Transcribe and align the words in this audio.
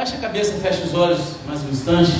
Baixa 0.00 0.16
a 0.16 0.18
cabeça, 0.20 0.54
fecha 0.54 0.82
os 0.82 0.94
olhos 0.94 1.20
mais 1.46 1.60
um 1.62 1.68
instante. 1.68 2.10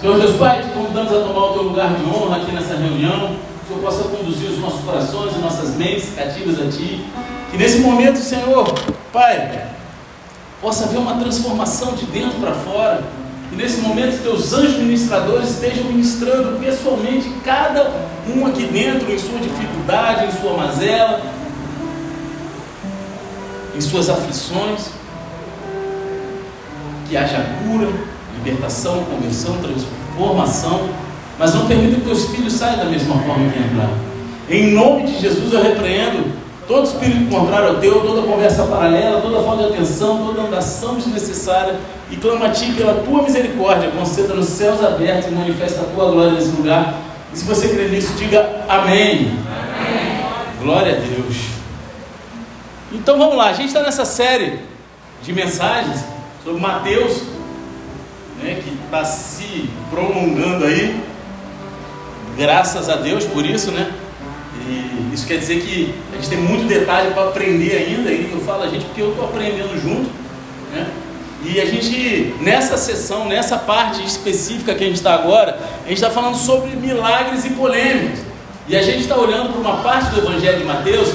Senhor 0.00 0.18
Deus 0.18 0.36
Pai, 0.38 0.60
te 0.60 0.70
convidamos 0.70 1.12
a 1.12 1.20
tomar 1.20 1.50
o 1.50 1.52
teu 1.52 1.62
lugar 1.62 1.94
de 1.94 2.04
honra 2.04 2.38
aqui 2.38 2.50
nessa 2.50 2.74
reunião. 2.74 3.36
Que 3.60 3.68
Senhor 3.68 3.80
possa 3.80 4.02
conduzir 4.08 4.50
os 4.50 4.58
nossos 4.58 4.80
corações 4.80 5.36
e 5.36 5.38
nossas 5.38 5.76
mentes 5.76 6.12
cativas 6.16 6.60
a 6.60 6.68
Ti. 6.68 7.06
Que 7.52 7.56
nesse 7.56 7.78
momento, 7.78 8.18
Senhor, 8.18 8.74
Pai, 9.12 9.68
possa 10.60 10.86
haver 10.86 10.98
uma 10.98 11.20
transformação 11.20 11.92
de 11.92 12.06
dentro 12.06 12.40
para 12.40 12.50
fora. 12.50 13.04
Que 13.50 13.54
nesse 13.54 13.80
momento 13.80 14.20
teus 14.20 14.52
anjos 14.52 14.78
ministradores 14.78 15.50
estejam 15.50 15.84
ministrando 15.84 16.58
pessoalmente 16.58 17.32
cada 17.44 17.88
um 18.34 18.44
aqui 18.44 18.64
dentro, 18.64 19.08
em 19.12 19.16
sua 19.16 19.38
dificuldade, 19.38 20.26
em 20.26 20.32
sua 20.32 20.56
mazela, 20.56 21.20
em 23.76 23.80
suas 23.80 24.10
aflições. 24.10 24.97
Que 27.08 27.16
haja 27.16 27.44
cura, 27.62 27.88
libertação, 28.36 29.04
conversão, 29.04 29.56
transformação. 29.58 30.88
Mas 31.38 31.54
não 31.54 31.66
permita 31.66 31.96
que 31.96 32.02
teus 32.02 32.26
filhos 32.30 32.52
saiam 32.52 32.78
da 32.78 32.84
mesma 32.86 33.14
forma 33.20 33.50
que 33.50 33.58
entraram. 33.58 34.08
Em 34.50 34.72
nome 34.72 35.04
de 35.04 35.20
Jesus 35.20 35.52
eu 35.52 35.62
repreendo 35.62 36.38
todo 36.68 36.86
espírito 36.86 37.30
contrário 37.30 37.68
ao 37.68 37.76
teu, 37.76 38.00
toda 38.02 38.22
conversa 38.22 38.64
paralela, 38.64 39.22
toda 39.22 39.42
falta 39.42 39.64
de 39.64 39.74
atenção, 39.74 40.26
toda 40.26 40.42
andação 40.42 40.96
desnecessária, 40.96 41.76
e 42.10 42.16
clama 42.16 42.46
a 42.46 42.50
ti 42.50 42.72
pela 42.72 43.02
tua 43.02 43.22
misericórdia, 43.22 43.90
conceda 43.90 44.34
nos 44.34 44.46
céus 44.46 44.84
abertos 44.84 45.32
e 45.32 45.34
manifesta 45.34 45.80
a 45.80 45.84
tua 45.84 46.10
glória 46.10 46.32
nesse 46.32 46.50
lugar. 46.50 46.94
E 47.32 47.38
se 47.38 47.44
você 47.44 47.68
crê 47.68 47.88
nisso, 47.88 48.12
diga 48.18 48.64
amém. 48.68 49.30
amém. 49.30 50.18
Glória 50.62 50.92
a 50.92 50.96
Deus. 50.96 51.36
Então 52.92 53.18
vamos 53.18 53.36
lá, 53.36 53.48
a 53.48 53.52
gente 53.52 53.68
está 53.68 53.82
nessa 53.82 54.04
série 54.04 54.60
de 55.22 55.32
mensagens 55.32 56.04
sobre 56.48 56.62
Mateus, 56.62 57.24
né, 58.42 58.62
que 58.64 58.72
está 58.84 59.04
se 59.04 59.68
prolongando 59.90 60.64
aí. 60.64 60.98
Graças 62.38 62.88
a 62.88 62.96
Deus 62.96 63.24
por 63.24 63.44
isso, 63.44 63.70
né? 63.70 63.92
E 64.66 65.14
isso 65.14 65.26
quer 65.26 65.36
dizer 65.36 65.60
que 65.60 65.94
a 66.10 66.16
gente 66.16 66.28
tem 66.30 66.38
muito 66.38 66.66
detalhe 66.66 67.12
para 67.12 67.24
aprender 67.24 67.76
ainda, 67.76 68.10
e 68.10 68.30
eu 68.32 68.40
falo 68.40 68.62
a 68.62 68.68
gente 68.68 68.86
porque 68.86 69.02
eu 69.02 69.10
estou 69.10 69.26
aprendendo 69.26 69.78
junto, 69.78 70.10
né? 70.72 70.86
E 71.44 71.60
a 71.60 71.66
gente, 71.66 72.34
nessa 72.40 72.78
sessão, 72.78 73.28
nessa 73.28 73.58
parte 73.58 74.02
específica 74.04 74.74
que 74.74 74.82
a 74.82 74.86
gente 74.86 74.96
está 74.96 75.14
agora, 75.14 75.60
a 75.84 75.88
gente 75.88 75.98
está 75.98 76.10
falando 76.10 76.36
sobre 76.36 76.74
milagres 76.76 77.44
e 77.44 77.50
polêmicas. 77.50 78.20
E 78.66 78.76
a 78.76 78.82
gente 78.82 79.00
está 79.00 79.16
olhando 79.16 79.52
para 79.52 79.60
uma 79.60 79.82
parte 79.82 80.10
do 80.14 80.18
Evangelho 80.18 80.58
de 80.58 80.64
Mateus 80.64 81.10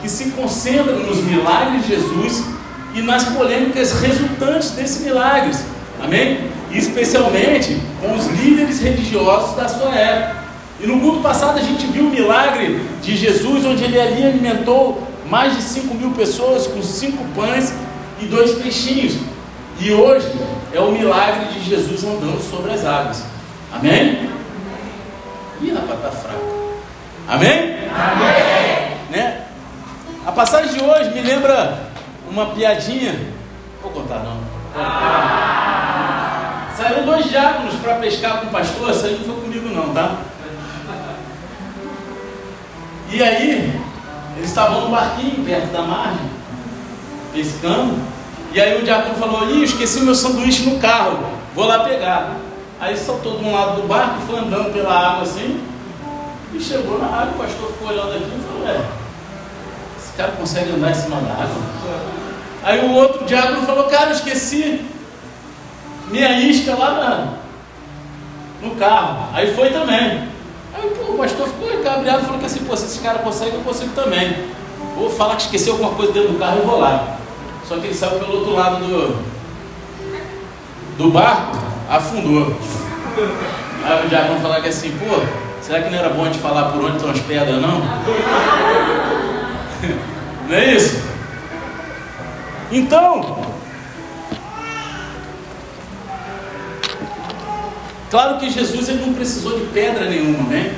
que 0.00 0.08
se 0.08 0.30
concentra 0.30 0.92
nos 0.92 1.18
milagres 1.22 1.82
de 1.82 1.88
Jesus 1.88 2.56
e 2.96 3.02
nas 3.02 3.24
polêmicas 3.24 4.00
resultantes 4.00 4.70
desses 4.70 5.04
milagres. 5.04 5.62
Amém? 6.02 6.50
Especialmente 6.72 7.78
com 8.00 8.14
os 8.14 8.26
líderes 8.28 8.80
religiosos 8.80 9.54
da 9.54 9.68
sua 9.68 9.94
época. 9.94 10.44
E 10.80 10.86
no 10.86 10.98
culto 11.00 11.20
passado 11.20 11.58
a 11.58 11.62
gente 11.62 11.86
viu 11.86 12.06
o 12.06 12.10
milagre 12.10 12.80
de 13.02 13.14
Jesus, 13.14 13.66
onde 13.66 13.84
ele 13.84 14.00
ali 14.00 14.24
alimentou 14.24 15.06
mais 15.28 15.54
de 15.54 15.62
5 15.62 15.94
mil 15.94 16.10
pessoas 16.12 16.66
com 16.66 16.82
cinco 16.82 17.22
pães 17.34 17.74
e 18.20 18.24
dois 18.24 18.52
peixinhos. 18.52 19.18
E 19.78 19.92
hoje 19.92 20.26
é 20.72 20.80
o 20.80 20.90
milagre 20.90 21.52
de 21.52 21.68
Jesus 21.68 22.02
andando 22.02 22.40
sobre 22.40 22.72
as 22.72 22.84
águas. 22.84 23.22
Amém? 23.72 24.30
Ih, 25.60 25.72
rapaz, 25.72 25.98
está 25.98 26.10
fraco. 26.10 26.56
Amém? 27.28 27.76
Amém. 27.90 28.96
Né? 29.10 29.42
A 30.26 30.32
passagem 30.32 30.72
de 30.72 30.82
hoje 30.82 31.10
me 31.10 31.20
lembra 31.20 31.85
uma 32.28 32.46
piadinha. 32.46 33.18
Vou 33.82 33.90
contar 33.92 34.20
não. 34.20 34.38
Ah. 34.76 36.68
Saíram 36.76 37.06
dois 37.06 37.28
diáconos 37.28 37.74
para 37.76 37.94
pescar 37.96 38.40
com 38.40 38.46
o 38.46 38.50
pastor. 38.50 38.90
Isso 38.90 39.06
aí 39.06 39.16
não 39.18 39.24
foi 39.24 39.42
comigo 39.42 39.68
não, 39.68 39.94
tá? 39.94 40.16
E 43.10 43.22
aí, 43.22 43.80
eles 44.36 44.48
estavam 44.48 44.82
no 44.82 44.90
barquinho 44.90 45.44
perto 45.44 45.72
da 45.72 45.82
margem, 45.82 46.28
pescando. 47.32 47.96
E 48.52 48.60
aí 48.60 48.78
o 48.78 48.84
diácono 48.84 49.14
falou: 49.14 49.48
Ih, 49.50 49.64
esqueci 49.64 50.00
meu 50.00 50.14
sanduíche 50.14 50.68
no 50.68 50.78
carro, 50.78 51.18
vou 51.54 51.66
lá 51.66 51.80
pegar. 51.80 52.36
Aí 52.78 52.96
saltou 52.96 53.38
de 53.38 53.44
um 53.44 53.54
lado 53.54 53.80
do 53.80 53.88
barco, 53.88 54.20
foi 54.26 54.38
andando 54.38 54.72
pela 54.72 54.92
água 54.92 55.22
assim, 55.22 55.62
e 56.52 56.60
chegou 56.60 56.98
na 56.98 57.06
água. 57.06 57.34
O 57.34 57.38
pastor 57.38 57.72
ficou 57.72 57.88
olhando 57.88 58.16
aqui 58.16 58.24
e 58.24 58.44
falou: 58.46 58.68
É, 58.68 58.84
cara 60.16 60.32
consegue 60.32 60.70
andar 60.70 60.90
em 60.90 60.94
cima 60.94 61.20
da 61.20 61.32
água? 61.32 61.62
Aí 62.64 62.80
o 62.86 62.92
outro 62.92 63.24
diácono 63.24 63.66
falou: 63.66 63.84
Cara, 63.84 64.10
esqueci 64.10 64.84
minha 66.08 66.40
isca 66.40 66.74
lá 66.74 66.90
na, 68.60 68.66
no 68.66 68.74
carro. 68.76 69.28
Aí 69.32 69.54
foi 69.54 69.70
também. 69.70 70.28
Aí 70.74 70.90
pô, 70.90 71.12
o 71.12 71.18
pastor 71.18 71.48
ficou 71.48 71.68
cabreado 71.82 72.22
e 72.22 72.24
falou 72.24 72.38
que 72.38 72.46
assim, 72.46 72.64
pô, 72.64 72.76
se 72.76 72.86
esse 72.86 73.00
cara 73.00 73.20
consegue, 73.20 73.54
eu 73.56 73.62
consigo 73.62 73.92
também. 73.94 74.48
Vou 74.94 75.10
falar 75.10 75.36
que 75.36 75.42
esqueceu 75.42 75.74
alguma 75.74 75.92
coisa 75.92 76.12
dentro 76.12 76.32
do 76.32 76.38
carro 76.38 76.60
e 76.62 76.66
vou 76.66 76.78
lá. 76.78 77.18
Só 77.66 77.76
que 77.76 77.86
ele 77.86 77.94
saiu 77.94 78.18
pelo 78.18 78.38
outro 78.38 78.54
lado 78.54 78.84
do, 78.84 79.22
do 80.96 81.10
barco, 81.10 81.56
afundou. 81.90 82.56
Aí 83.84 84.06
o 84.06 84.08
diácono 84.08 84.40
falar 84.40 84.60
que 84.60 84.68
assim, 84.68 84.90
pô, 84.98 85.20
será 85.60 85.82
que 85.82 85.90
não 85.90 85.98
era 85.98 86.10
bom 86.10 86.22
a 86.22 86.26
gente 86.26 86.38
falar 86.38 86.70
por 86.70 86.84
onde 86.84 86.96
estão 86.96 87.10
as 87.10 87.20
pedras, 87.20 87.60
não? 87.60 87.82
não 90.48 90.56
é 90.56 90.74
isso? 90.74 91.02
Então, 92.70 93.46
Claro 98.10 98.38
que 98.38 98.48
Jesus 98.48 98.88
ele 98.88 99.04
não 99.04 99.14
precisou 99.14 99.58
de 99.58 99.66
pedra 99.66 100.08
nenhuma, 100.08 100.48
né? 100.48 100.76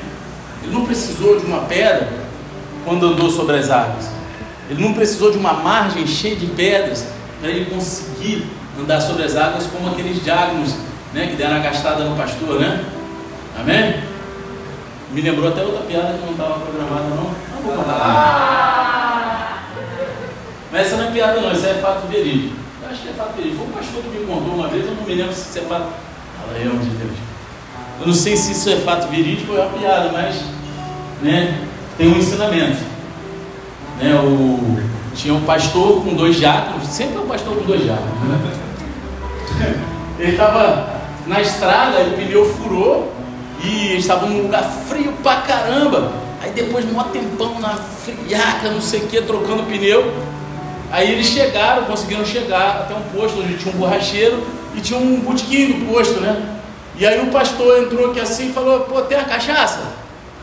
Ele 0.62 0.72
não 0.72 0.86
precisou 0.86 1.38
de 1.38 1.46
uma 1.46 1.60
pedra 1.60 2.08
quando 2.84 3.06
andou 3.06 3.30
sobre 3.30 3.56
as 3.56 3.70
águas. 3.70 4.08
Ele 4.70 4.82
não 4.82 4.94
precisou 4.94 5.30
de 5.30 5.38
uma 5.38 5.52
margem 5.52 6.06
cheia 6.06 6.36
de 6.36 6.46
pedras 6.46 7.06
para 7.40 7.50
ele 7.50 7.66
conseguir 7.66 8.46
andar 8.80 9.00
sobre 9.00 9.24
as 9.24 9.36
águas 9.36 9.66
como 9.66 9.90
aqueles 9.90 10.22
diáconos 10.22 10.74
né, 11.12 11.26
que 11.28 11.36
deram 11.36 11.56
a 11.56 11.58
gastada 11.60 12.04
no 12.04 12.16
pastor, 12.16 12.60
né? 12.60 12.84
Amém? 13.58 14.02
Me 15.12 15.20
lembrou 15.20 15.48
até 15.48 15.62
outra 15.62 15.82
piada 15.82 16.14
que 16.14 16.24
não 16.24 16.32
estava 16.32 16.60
programada, 16.60 17.08
não? 17.10 17.16
Não 17.16 17.62
vou 17.62 17.76
contar. 17.76 18.47
Mas 20.78 20.86
essa 20.86 20.96
não 20.96 21.08
é 21.08 21.10
piada, 21.10 21.40
não, 21.40 21.50
isso 21.50 21.66
é 21.66 21.74
fato 21.74 22.06
verídico. 22.06 22.54
Eu 22.80 22.88
acho 22.88 23.02
que 23.02 23.08
é 23.08 23.12
fato 23.12 23.34
verídico. 23.36 23.64
Um 23.64 23.72
pastor 23.72 24.00
que 24.00 24.16
me 24.16 24.24
contou 24.24 24.54
uma 24.54 24.68
vez, 24.68 24.86
eu 24.86 24.94
não 24.94 25.02
me 25.02 25.12
lembro 25.12 25.34
se 25.34 25.58
é 25.58 25.62
fato. 25.62 25.88
Fala 26.38 26.56
aí, 26.56 26.68
homem 26.68 26.78
de 26.78 26.90
Deus. 26.90 27.12
Eu 28.00 28.06
não 28.06 28.14
sei 28.14 28.36
se 28.36 28.52
isso 28.52 28.70
é 28.70 28.76
fato 28.76 29.08
verídico 29.08 29.54
ou 29.54 29.58
é 29.58 29.62
uma 29.62 29.76
piada, 29.76 30.12
mas 30.12 30.36
né, 31.20 31.66
tem 31.96 32.06
um 32.06 32.16
ensinamento. 32.16 32.78
Né, 34.00 34.14
o, 34.14 34.78
tinha 35.16 35.34
um 35.34 35.40
pastor 35.40 36.04
com 36.04 36.14
dois 36.14 36.36
diáconos, 36.36 36.86
sempre 36.86 37.16
é 37.16 37.20
um 37.22 37.26
pastor 37.26 37.56
com 37.56 37.64
dois 37.64 37.82
diáconos. 37.82 38.20
Né? 38.20 39.82
Ele 40.20 40.30
estava 40.30 40.94
na 41.26 41.40
estrada, 41.40 42.02
o 42.02 42.12
pneu 42.12 42.54
furou 42.54 43.12
e 43.64 43.88
eles 43.88 44.04
estavam 44.04 44.28
num 44.28 44.42
lugar 44.42 44.62
frio 44.88 45.12
pra 45.24 45.38
caramba. 45.38 46.12
Aí 46.40 46.52
depois 46.52 46.86
de 46.86 46.94
um 46.94 47.02
tempão 47.02 47.58
na 47.58 47.70
friaca, 47.70 48.70
não 48.70 48.80
sei 48.80 49.00
o 49.00 49.06
que, 49.08 49.20
trocando 49.22 49.64
pneu. 49.64 50.27
Aí 50.90 51.12
eles 51.12 51.26
chegaram, 51.26 51.84
conseguiram 51.84 52.24
chegar 52.24 52.80
até 52.80 52.94
um 52.94 53.02
posto 53.14 53.40
onde 53.40 53.56
tinha 53.58 53.74
um 53.74 53.78
borracheiro 53.78 54.46
e 54.74 54.80
tinha 54.80 54.98
um 54.98 55.20
botequim 55.20 55.66
do 55.66 55.92
posto, 55.92 56.20
né? 56.20 56.60
E 56.96 57.06
aí 57.06 57.20
o 57.20 57.30
pastor 57.30 57.82
entrou 57.82 58.10
aqui 58.10 58.20
assim 58.20 58.48
e 58.48 58.52
falou, 58.52 58.80
pô, 58.80 59.02
tem 59.02 59.18
a 59.18 59.24
cachaça? 59.24 59.80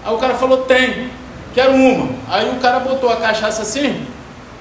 Aí 0.03 0.13
o 0.13 0.17
cara 0.17 0.35
falou, 0.35 0.59
tem, 0.59 1.09
quero 1.53 1.73
uma. 1.73 2.09
Aí 2.29 2.49
o 2.49 2.59
cara 2.59 2.79
botou 2.79 3.09
a 3.09 3.17
cachaça 3.17 3.63
assim, 3.63 4.05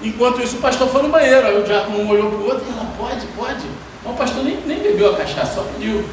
enquanto 0.03 0.43
isso 0.43 0.56
o 0.56 0.61
pastor 0.61 0.89
foi 0.89 1.03
no 1.03 1.11
banheiro. 1.11 1.47
Aí 1.47 1.61
o 1.61 1.65
diácono 1.65 2.01
um 2.01 2.09
olhou 2.09 2.31
para 2.31 2.39
o 2.39 2.45
outro 2.47 2.65
e 2.69 2.72
falou, 2.72 2.91
pode, 2.99 3.27
pode. 3.37 3.66
Mas 4.03 4.12
o 4.12 4.16
pastor 4.16 4.43
nem, 4.45 4.56
nem 4.66 4.78
bebeu 4.81 5.13
a 5.13 5.16
cachaça, 5.16 5.54
só 5.54 5.63
pediu. 5.75 6.04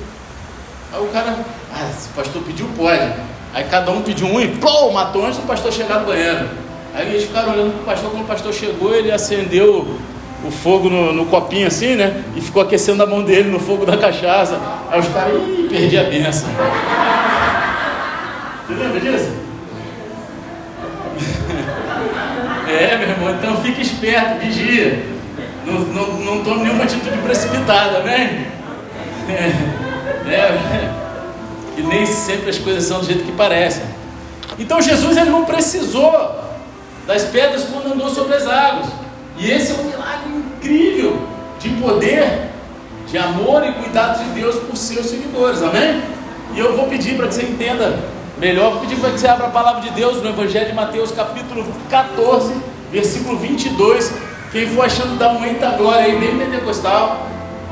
Aí 0.93 1.01
o 1.01 1.07
cara, 1.07 1.37
ah, 1.73 1.91
se 1.97 2.09
o 2.09 2.11
pastor 2.11 2.43
pediu, 2.43 2.69
pode. 2.75 3.13
Aí 3.53 3.63
cada 3.65 3.91
um 3.91 4.01
pediu 4.01 4.27
um 4.27 4.39
e 4.39 4.49
pô, 4.57 4.91
matou 4.91 5.25
antes 5.25 5.39
do 5.39 5.47
pastor 5.47 5.71
chegar 5.71 6.01
no 6.01 6.05
banheiro. 6.05 6.49
Aí 6.93 7.09
eles 7.09 7.23
ficaram 7.23 7.53
olhando 7.53 7.71
para 7.73 7.81
o 7.81 7.85
pastor, 7.85 8.11
quando 8.11 8.23
o 8.23 8.27
pastor 8.27 8.53
chegou, 8.53 8.93
ele 8.93 9.11
acendeu 9.11 9.97
o 10.45 10.51
fogo 10.51 10.89
no, 10.89 11.13
no, 11.13 11.25
copinho 11.25 11.67
assim, 11.67 11.95
né? 11.95 12.23
E 12.35 12.41
ficou 12.41 12.61
aquecendo 12.61 13.01
a 13.03 13.05
mão 13.05 13.23
dele 13.23 13.49
no 13.49 13.59
fogo 13.59 13.85
da 13.85 13.97
cachaça. 13.97 14.59
Aí 14.89 14.99
os 14.99 15.07
caras, 15.07 15.35
ih, 15.35 15.67
perdi 15.69 15.97
a 15.97 16.03
benção. 16.03 16.49
Você 18.67 18.73
lembra 18.73 18.99
disso? 18.99 19.31
é, 22.67 22.97
meu 22.97 23.09
irmão, 23.09 23.35
então 23.35 23.57
fique 23.61 23.81
esperto, 23.81 24.39
vigia. 24.39 25.05
Não, 25.65 25.79
não, 25.79 26.13
não 26.19 26.43
tome 26.43 26.63
nenhuma 26.63 26.83
atitude 26.83 27.17
precipitada, 27.19 27.99
amém? 27.99 28.47
É, 29.29 29.81
é, 30.27 30.91
e 31.77 31.81
nem 31.83 32.05
sempre 32.05 32.49
as 32.49 32.57
coisas 32.57 32.83
são 32.83 32.99
do 32.99 33.05
jeito 33.05 33.23
que 33.23 33.31
parecem. 33.31 33.83
Então 34.59 34.81
Jesus 34.81 35.15
ele 35.15 35.29
não 35.29 35.45
precisou 35.45 36.41
das 37.05 37.23
pedras 37.25 37.65
quando 37.65 37.93
andou 37.93 38.09
sobre 38.09 38.35
as 38.35 38.47
águas. 38.47 38.87
E 39.37 39.49
esse 39.49 39.71
é 39.71 39.75
um 39.75 39.83
milagre 39.85 40.29
incrível 40.29 41.17
de 41.59 41.69
poder 41.69 42.51
de 43.07 43.17
amor 43.17 43.65
e 43.67 43.71
cuidado 43.73 44.23
de 44.23 44.29
Deus 44.39 44.55
por 44.55 44.75
seus 44.77 45.07
seguidores, 45.07 45.61
amém? 45.61 46.01
E 46.53 46.59
eu 46.59 46.75
vou 46.75 46.87
pedir 46.87 47.17
para 47.17 47.27
que 47.27 47.35
você 47.35 47.43
entenda 47.43 47.99
melhor, 48.37 48.71
vou 48.71 48.81
pedir 48.81 48.95
para 48.97 49.11
que 49.11 49.19
você 49.19 49.27
abra 49.27 49.47
a 49.47 49.49
palavra 49.49 49.81
de 49.81 49.89
Deus 49.91 50.21
no 50.21 50.29
Evangelho 50.29 50.67
de 50.67 50.73
Mateus, 50.73 51.11
capítulo 51.11 51.65
14, 51.89 52.53
versículo 52.91 53.37
22. 53.37 54.13
Quem 54.51 54.67
for 54.67 54.85
achando 54.85 55.17
dar 55.17 55.33
um 55.33 55.45
eita 55.45 55.71
glória 55.71 56.05
aí, 56.05 56.17
bem 56.17 56.37
pentecostal. 56.37 57.27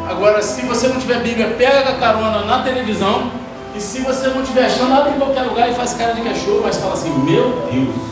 Agora, 0.09 0.41
se 0.41 0.61
você 0.63 0.87
não 0.87 0.97
tiver 0.97 1.21
Bíblia, 1.21 1.55
pega 1.57 1.89
a 1.89 1.95
carona 1.95 2.45
na 2.45 2.63
televisão. 2.63 3.31
E 3.75 3.81
se 3.81 4.01
você 4.01 4.27
não 4.27 4.41
estiver 4.41 4.65
achando, 4.65 4.93
abre 4.93 5.11
em 5.11 5.19
qualquer 5.19 5.43
lugar 5.43 5.69
e 5.69 5.73
faz 5.73 5.93
cara 5.93 6.13
de 6.13 6.21
que 6.21 6.27
é 6.27 6.33
mas 6.63 6.77
fala 6.77 6.93
assim: 6.93 7.11
Meu 7.19 7.69
Deus. 7.71 8.08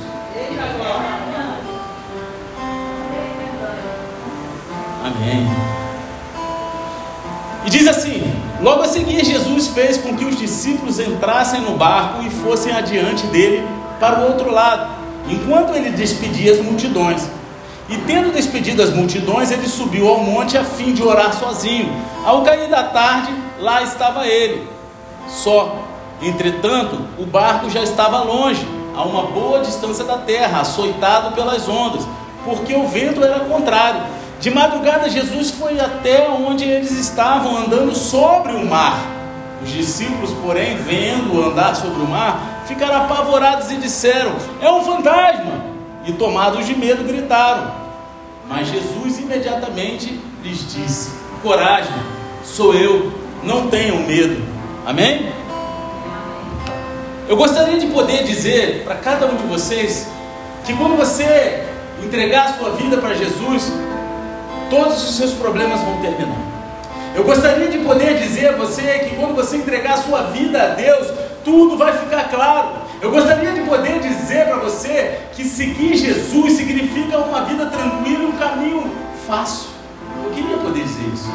Amém. 5.18 5.48
E 7.66 7.70
diz 7.70 7.88
assim: 7.88 8.22
Logo 8.62 8.84
a 8.84 8.88
seguir, 8.88 9.24
Jesus 9.26 9.68
fez 9.68 9.98
com 9.98 10.16
que 10.16 10.26
os 10.26 10.38
discípulos 10.38 11.00
entrassem 11.00 11.62
no 11.62 11.78
barco 11.78 12.24
e 12.24 12.30
fossem 12.30 12.72
adiante 12.72 13.28
dele 13.28 13.68
para 14.00 14.20
o 14.20 14.28
outro 14.28 14.52
lado, 14.52 14.90
enquanto 15.28 15.76
ele 15.76 15.90
despedia 15.90 16.54
as 16.54 16.60
multidões. 16.60 17.28
E 17.90 17.98
tendo 18.00 18.34
despedido 18.34 18.82
as 18.82 18.90
multidões, 18.90 19.52
ele 19.52 19.68
subiu 19.68 20.08
ao 20.08 20.20
monte 20.20 20.58
a 20.58 20.64
fim 20.64 20.94
de 20.94 21.04
orar 21.04 21.34
sozinho. 21.34 21.90
Ao 22.26 22.42
cair 22.42 22.70
da 22.70 22.84
tarde, 22.84 23.34
lá 23.60 23.82
estava 23.82 24.26
ele, 24.26 24.68
só. 25.28 25.76
Entretanto, 26.22 27.00
o 27.18 27.26
barco 27.26 27.70
já 27.70 27.82
estava 27.84 28.24
longe, 28.24 28.68
a 28.96 29.04
uma 29.04 29.24
boa 29.24 29.60
distância 29.60 30.04
da 30.04 30.18
terra, 30.18 30.62
açoitado 30.62 31.36
pelas 31.36 31.70
ondas, 31.70 32.08
porque 32.44 32.74
o 32.74 32.88
vento 32.88 33.24
era 33.24 33.42
contrário. 33.42 34.02
De 34.40 34.50
madrugada, 34.50 35.10
Jesus 35.10 35.52
foi 35.52 35.80
até 35.80 36.30
onde 36.30 36.64
eles 36.64 36.92
estavam, 36.92 37.58
andando 37.58 37.96
sobre 37.96 38.54
o 38.54 38.66
mar. 38.66 39.00
Os 39.64 39.72
discípulos, 39.72 40.32
porém, 40.44 40.78
vendo 40.78 41.44
andar 41.44 41.76
sobre 41.76 42.02
o 42.02 42.08
mar, 42.08 42.64
ficaram 42.68 43.06
apavorados 43.06 43.72
e 43.72 43.78
disseram: 43.78 44.34
É 44.62 44.72
um 44.72 44.84
fantasma! 44.84 45.68
e 46.08 46.14
tomados 46.14 46.66
de 46.66 46.76
medo 46.76 47.04
gritaram. 47.04 47.72
Mas 48.48 48.70
Jesus 48.70 49.20
imediatamente 49.20 50.20
lhes 50.42 50.74
disse: 50.74 51.12
Coragem, 51.44 51.94
sou 52.44 52.74
eu, 52.74 53.12
não 53.44 53.68
tenham 53.68 53.98
medo. 53.98 54.42
Amém? 54.86 55.32
Eu 57.28 57.36
gostaria 57.36 57.78
de 57.78 57.88
poder 57.88 58.24
dizer 58.24 58.84
para 58.86 58.96
cada 58.96 59.26
um 59.26 59.36
de 59.36 59.44
vocês 59.44 60.08
que 60.66 60.74
quando 60.74 60.96
você 60.96 61.66
entregar 62.02 62.46
a 62.46 62.54
sua 62.54 62.72
vida 62.72 62.98
para 62.98 63.14
Jesus, 63.14 63.70
todos 64.70 65.04
os 65.04 65.16
seus 65.18 65.34
problemas 65.34 65.82
vão 65.82 65.98
terminar. 66.02 66.38
Eu 67.16 67.24
gostaria 67.24 67.68
de 67.68 67.80
poder 67.80 68.20
dizer 68.20 68.50
a 68.50 68.58
você 68.58 69.00
que 69.00 69.16
quando 69.16 69.36
você 69.36 69.58
entregar 69.58 69.96
a 69.96 69.98
sua 69.98 70.24
vida 70.24 70.62
a 70.62 70.68
Deus, 70.68 71.08
tudo 71.44 71.78
vai 71.78 71.98
ficar 71.98 72.30
claro. 72.30 72.70
Eu 73.02 73.12
gostaria 73.12 73.54
de 73.54 73.62
poder 73.62 74.00
dizer 74.00 74.46
para 74.46 74.58
você 74.58 75.20
que 75.36 75.44
seguir 75.44 75.96
Jesus 75.96 76.54
significa 76.54 77.18
uma 77.18 77.44
vida 77.46 77.66
tranquila 77.68 78.24
e 78.24 78.26
um 78.28 78.32
caminho 78.34 78.92
fácil. 79.26 79.70
Eu 80.24 80.32
queria 80.32 80.58
poder 80.58 80.84
dizer 80.84 81.08
isso, 81.14 81.32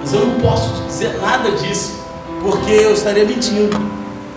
mas 0.00 0.12
eu 0.12 0.26
não 0.26 0.40
posso 0.40 0.84
dizer 0.84 1.18
nada 1.20 1.52
disso, 1.52 2.04
porque 2.42 2.70
eu 2.70 2.92
estaria 2.92 3.24
mentindo. 3.24 3.76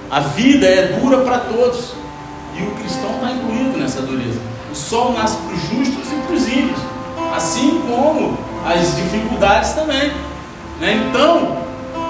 A 0.09 0.19
vida 0.19 0.67
é 0.67 0.99
dura 0.99 1.21
para 1.21 1.39
todos 1.39 1.93
e 2.55 2.63
o 2.63 2.71
cristão 2.71 3.11
está 3.15 3.31
incluído 3.31 3.77
nessa 3.77 4.01
dureza. 4.01 4.39
O 4.71 4.75
sol 4.75 5.13
nasce 5.13 5.37
para 5.37 5.55
os 5.55 5.61
justos 5.61 6.11
e 6.11 6.15
para 6.15 6.35
os 6.35 6.47
ímpios, 6.47 6.79
assim 7.35 7.81
como 7.87 8.37
as 8.65 8.95
dificuldades 8.95 9.73
também. 9.73 10.11
Né? 10.79 11.07
Então, 11.09 11.57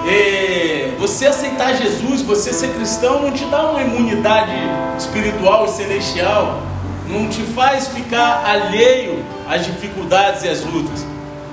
é, 0.06 0.92
você 0.98 1.26
aceitar 1.26 1.74
Jesus, 1.74 2.22
você 2.22 2.52
ser 2.52 2.74
cristão, 2.74 3.22
não 3.22 3.32
te 3.32 3.44
dá 3.46 3.70
uma 3.70 3.82
imunidade 3.82 4.52
espiritual 4.98 5.64
e 5.64 5.70
celestial, 5.70 6.62
não 7.08 7.28
te 7.28 7.42
faz 7.42 7.88
ficar 7.88 8.44
alheio 8.44 9.24
às 9.48 9.64
dificuldades 9.64 10.44
e 10.44 10.48
às 10.48 10.62
lutas. 10.62 11.04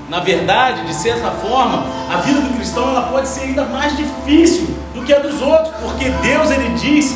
Na 0.09 0.19
verdade, 0.19 0.85
de 0.85 0.93
certa 0.93 1.31
forma, 1.31 1.85
a 2.09 2.17
vida 2.17 2.41
do 2.41 2.53
cristão 2.55 2.89
ela 2.89 3.03
pode 3.03 3.29
ser 3.29 3.43
ainda 3.43 3.63
mais 3.63 3.95
difícil 3.95 4.67
do 4.93 5.03
que 5.03 5.13
a 5.13 5.19
dos 5.19 5.41
outros, 5.41 5.73
porque 5.81 6.09
Deus 6.09 6.51
ele 6.51 6.69
diz, 6.77 7.15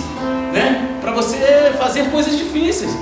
né, 0.53 0.97
para 1.01 1.11
você 1.11 1.73
fazer 1.77 2.09
coisas 2.09 2.37
difíceis. 2.37 2.97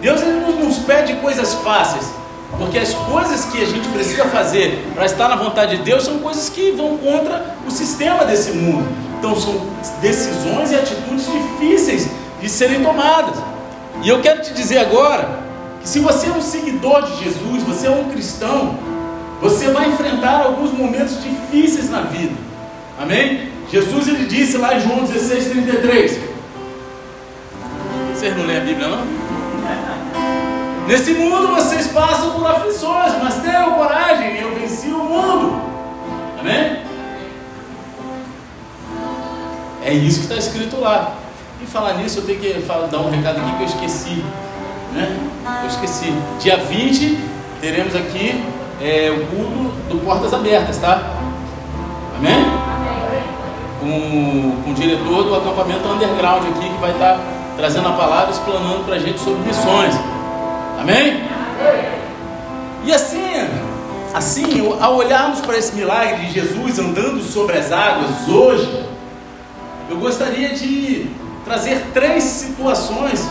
Deus 0.00 0.22
ele 0.22 0.40
não 0.40 0.64
nos 0.64 0.78
pede 0.78 1.14
coisas 1.16 1.54
fáceis. 1.54 2.21
Porque 2.58 2.78
as 2.78 2.92
coisas 2.94 3.44
que 3.46 3.62
a 3.62 3.66
gente 3.66 3.88
precisa 3.88 4.24
fazer 4.26 4.86
para 4.94 5.06
estar 5.06 5.28
na 5.28 5.36
vontade 5.36 5.78
de 5.78 5.82
Deus 5.82 6.04
são 6.04 6.18
coisas 6.18 6.48
que 6.48 6.72
vão 6.72 6.98
contra 6.98 7.56
o 7.66 7.70
sistema 7.70 8.24
desse 8.24 8.52
mundo. 8.52 8.86
Então 9.18 9.38
são 9.38 9.66
decisões 10.00 10.70
e 10.70 10.76
atitudes 10.76 11.26
difíceis 11.26 12.08
de 12.40 12.48
serem 12.48 12.82
tomadas. 12.82 13.36
E 14.02 14.08
eu 14.08 14.20
quero 14.20 14.42
te 14.42 14.52
dizer 14.52 14.78
agora 14.78 15.42
que 15.80 15.88
se 15.88 16.00
você 16.00 16.26
é 16.26 16.30
um 16.32 16.42
seguidor 16.42 17.02
de 17.02 17.24
Jesus, 17.24 17.62
você 17.62 17.86
é 17.86 17.90
um 17.90 18.10
cristão, 18.10 18.76
você 19.40 19.70
vai 19.70 19.88
enfrentar 19.88 20.42
alguns 20.42 20.72
momentos 20.72 21.22
difíceis 21.22 21.88
na 21.88 22.02
vida. 22.02 22.34
Amém? 23.00 23.48
Jesus 23.70 24.08
ele 24.08 24.26
disse 24.26 24.58
lá 24.58 24.74
em 24.74 24.80
João 24.80 25.04
16:33. 25.06 26.18
Vocês 28.14 28.36
não 28.36 28.44
lêem 28.44 28.60
a 28.60 28.64
Bíblia 28.64 28.88
não? 28.88 29.21
Nesse 30.92 31.14
mundo 31.14 31.54
vocês 31.54 31.86
passam 31.86 32.32
por 32.32 32.46
aflições, 32.46 33.14
mas 33.22 33.36
tenham 33.36 33.72
coragem, 33.72 34.36
eu 34.36 34.54
venci 34.54 34.88
o 34.88 34.98
mundo. 34.98 35.58
Amém? 36.38 36.82
É 39.82 39.94
isso 39.94 40.18
que 40.18 40.24
está 40.24 40.36
escrito 40.36 40.78
lá. 40.78 41.14
E 41.62 41.66
falar 41.66 41.94
nisso, 41.94 42.18
eu 42.18 42.26
tenho 42.26 42.38
que 42.38 42.52
dar 42.90 42.98
um 42.98 43.08
recado 43.08 43.38
aqui 43.38 43.56
que 43.56 43.62
eu 43.62 43.66
esqueci. 43.68 44.22
Né? 44.92 45.16
Eu 45.62 45.68
esqueci. 45.68 46.12
Dia 46.40 46.58
20 46.58 47.18
teremos 47.62 47.96
aqui 47.96 48.44
é, 48.78 49.10
o 49.12 49.34
culto 49.34 49.72
do 49.88 50.04
Portas 50.04 50.34
Abertas, 50.34 50.76
tá? 50.76 51.10
Amém? 52.18 52.44
Com, 53.80 54.62
com 54.62 54.70
o 54.70 54.74
diretor 54.74 55.24
do 55.24 55.36
acampamento 55.36 55.88
underground 55.88 56.42
aqui 56.48 56.68
que 56.68 56.80
vai 56.82 56.90
estar 56.90 57.14
tá 57.14 57.20
trazendo 57.56 57.88
a 57.88 57.92
palavra, 57.92 58.30
explanando 58.30 58.84
para 58.84 58.96
a 58.96 58.98
gente 58.98 59.18
sobre 59.18 59.40
missões. 59.40 59.98
Amém? 60.78 61.22
E 62.84 62.92
assim, 62.92 63.22
assim, 64.12 64.76
ao 64.80 64.96
olharmos 64.96 65.40
para 65.40 65.56
esse 65.56 65.74
milagre 65.74 66.26
de 66.26 66.32
Jesus 66.32 66.78
andando 66.78 67.22
sobre 67.22 67.56
as 67.56 67.70
águas 67.70 68.28
hoje, 68.28 68.86
eu 69.88 69.96
gostaria 69.98 70.50
de 70.50 71.10
trazer 71.44 71.86
três 71.92 72.24
situações 72.24 73.28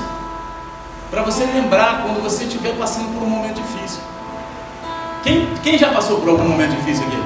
para 1.10 1.24
você 1.24 1.44
lembrar 1.44 2.04
quando 2.04 2.22
você 2.22 2.46
estiver 2.46 2.74
passando 2.78 3.14
por 3.14 3.24
um 3.24 3.30
momento 3.30 3.62
difícil. 3.62 4.00
Quem, 5.24 5.48
quem 5.62 5.78
já 5.78 5.90
passou 5.90 6.20
por 6.20 6.30
algum 6.30 6.48
momento 6.48 6.72
difícil 6.72 7.06
aqui? 7.06 7.22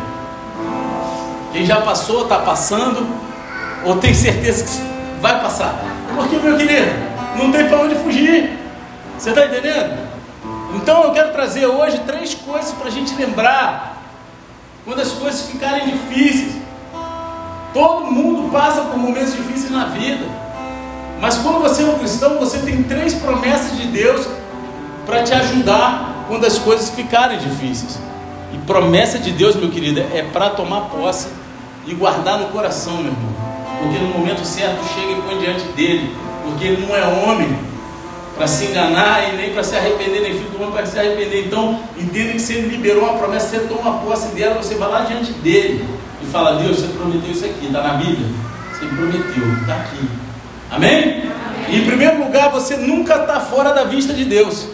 Quem 1.54 1.66
já 1.66 1.82
passou, 1.82 2.24
está 2.24 2.40
passando, 2.40 3.08
ou 3.86 3.98
tem 3.98 4.14
certeza 4.14 4.66
que 4.66 5.22
vai 5.22 5.40
passar? 5.42 5.76
Porque, 6.16 6.38
meu 6.38 6.58
querido, 6.58 6.92
não 7.38 7.52
tem 7.52 7.68
para 7.68 7.80
onde 7.80 7.96
fugir. 7.96 8.58
Você 9.18 9.30
está 9.30 9.46
entendendo? 9.46 10.05
Então 10.76 11.04
eu 11.04 11.12
quero 11.12 11.32
trazer 11.32 11.66
hoje 11.66 12.00
três 12.06 12.34
coisas 12.34 12.74
para 12.74 12.88
a 12.88 12.92
gente 12.92 13.16
lembrar 13.16 14.04
quando 14.84 15.00
as 15.00 15.12
coisas 15.14 15.50
ficarem 15.50 15.88
difíceis. 15.88 16.56
Todo 17.74 18.12
mundo 18.12 18.52
passa 18.52 18.82
por 18.82 18.98
momentos 18.98 19.34
difíceis 19.34 19.72
na 19.72 19.86
vida. 19.86 20.26
Mas 21.20 21.38
quando 21.38 21.60
você 21.60 21.84
é 21.84 21.86
um 21.86 21.98
cristão, 21.98 22.38
você 22.38 22.60
tem 22.60 22.84
três 22.84 23.14
promessas 23.14 23.78
de 23.78 23.88
Deus 23.88 24.28
para 25.06 25.24
te 25.24 25.34
ajudar 25.34 26.26
quando 26.28 26.46
as 26.46 26.58
coisas 26.58 26.90
ficarem 26.90 27.38
difíceis. 27.40 27.98
E 28.54 28.58
promessa 28.60 29.18
de 29.18 29.32
Deus, 29.32 29.56
meu 29.56 29.72
querido, 29.72 30.02
é 30.02 30.24
para 30.24 30.50
tomar 30.50 30.82
posse 30.82 31.30
e 31.88 31.94
guardar 31.94 32.38
no 32.40 32.48
coração, 32.48 32.98
meu 32.98 33.12
irmão. 33.12 33.34
Porque 33.80 33.98
no 33.98 34.10
momento 34.10 34.46
certo 34.46 34.84
chega 34.94 35.14
e 35.14 35.22
põe 35.22 35.38
diante 35.40 35.66
dele. 35.70 36.16
Porque 36.44 36.66
ele 36.66 36.86
não 36.86 36.96
é 36.96 37.06
homem 37.06 37.75
para 38.36 38.48
se 38.48 38.66
enganar 38.66 39.30
e 39.30 39.38
nem 39.38 39.54
para 39.54 39.64
se 39.64 39.76
arrepender, 39.76 40.22
nem 40.22 40.34
filho 40.34 40.50
do 40.50 40.62
homem 40.62 40.74
para 40.74 40.86
se 40.86 41.00
arrepender. 41.00 41.48
Então, 41.48 41.80
entenda 41.98 42.34
que 42.34 42.40
se 42.40 42.54
ele 42.54 42.68
liberou 42.68 43.04
uma 43.04 43.18
promessa, 43.18 43.48
você 43.48 43.60
toma 43.62 44.00
posse 44.00 44.28
dela, 44.36 44.56
você 44.56 44.76
vai 44.76 44.90
lá 44.90 45.02
diante 45.02 45.32
dele 45.34 45.86
e 46.22 46.26
fala: 46.26 46.62
Deus, 46.62 46.80
você 46.80 46.88
prometeu 46.88 47.32
isso 47.32 47.46
aqui, 47.46 47.66
está 47.66 47.82
na 47.82 47.94
Bíblia? 47.94 48.28
Você 48.72 48.86
prometeu, 48.86 49.62
está 49.62 49.76
aqui. 49.76 50.10
Amém? 50.70 51.04
Amém? 51.04 51.32
E, 51.70 51.78
em 51.78 51.86
primeiro 51.86 52.24
lugar, 52.24 52.52
você 52.52 52.76
nunca 52.76 53.16
está 53.16 53.40
fora 53.40 53.74
da 53.74 53.86
vista 53.86 54.14
de 54.14 54.26
Deus. 54.26 54.68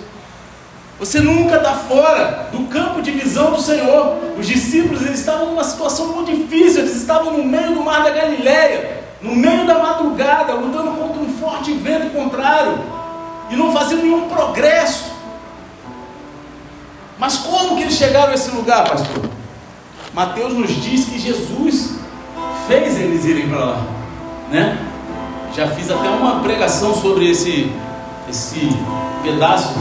Você 0.99 1.19
nunca 1.19 1.55
está 1.55 1.73
fora 1.73 2.49
do 2.51 2.67
campo 2.67 3.01
de 3.01 3.11
visão 3.11 3.51
do 3.51 3.61
Senhor. 3.61 4.17
Os 4.37 4.47
discípulos 4.47 5.01
eles 5.01 5.19
estavam 5.19 5.47
numa 5.47 5.63
situação 5.63 6.07
muito 6.13 6.31
difícil, 6.31 6.81
eles 6.81 6.95
estavam 6.95 7.37
no 7.37 7.43
meio 7.43 7.73
do 7.73 7.83
mar 7.83 8.03
da 8.03 8.11
Galileia, 8.11 9.01
no 9.21 9.35
meio 9.35 9.65
da 9.65 9.79
madrugada, 9.79 10.53
lutando 10.53 10.91
contra 10.91 11.21
um 11.21 11.33
forte 11.39 11.73
vento 11.73 12.11
contrário 12.11 13.00
e 13.51 13.55
não 13.55 13.71
faziam 13.73 14.01
nenhum 14.01 14.29
progresso. 14.29 15.11
Mas 17.19 17.37
como 17.37 17.75
que 17.75 17.83
eles 17.83 17.93
chegaram 17.93 18.31
a 18.31 18.33
esse 18.33 18.49
lugar, 18.51 18.89
pastor? 18.89 19.29
Mateus 20.13 20.53
nos 20.53 20.69
diz 20.81 21.05
que 21.05 21.19
Jesus 21.19 21.91
fez 22.67 22.99
eles 22.99 23.25
irem 23.25 23.47
para 23.47 23.63
lá, 23.63 23.81
né? 24.49 24.77
Já 25.55 25.67
fiz 25.67 25.91
até 25.91 26.09
uma 26.09 26.39
pregação 26.39 26.93
sobre 26.93 27.29
esse, 27.29 27.71
esse 28.29 28.69
pedaço 29.21 29.73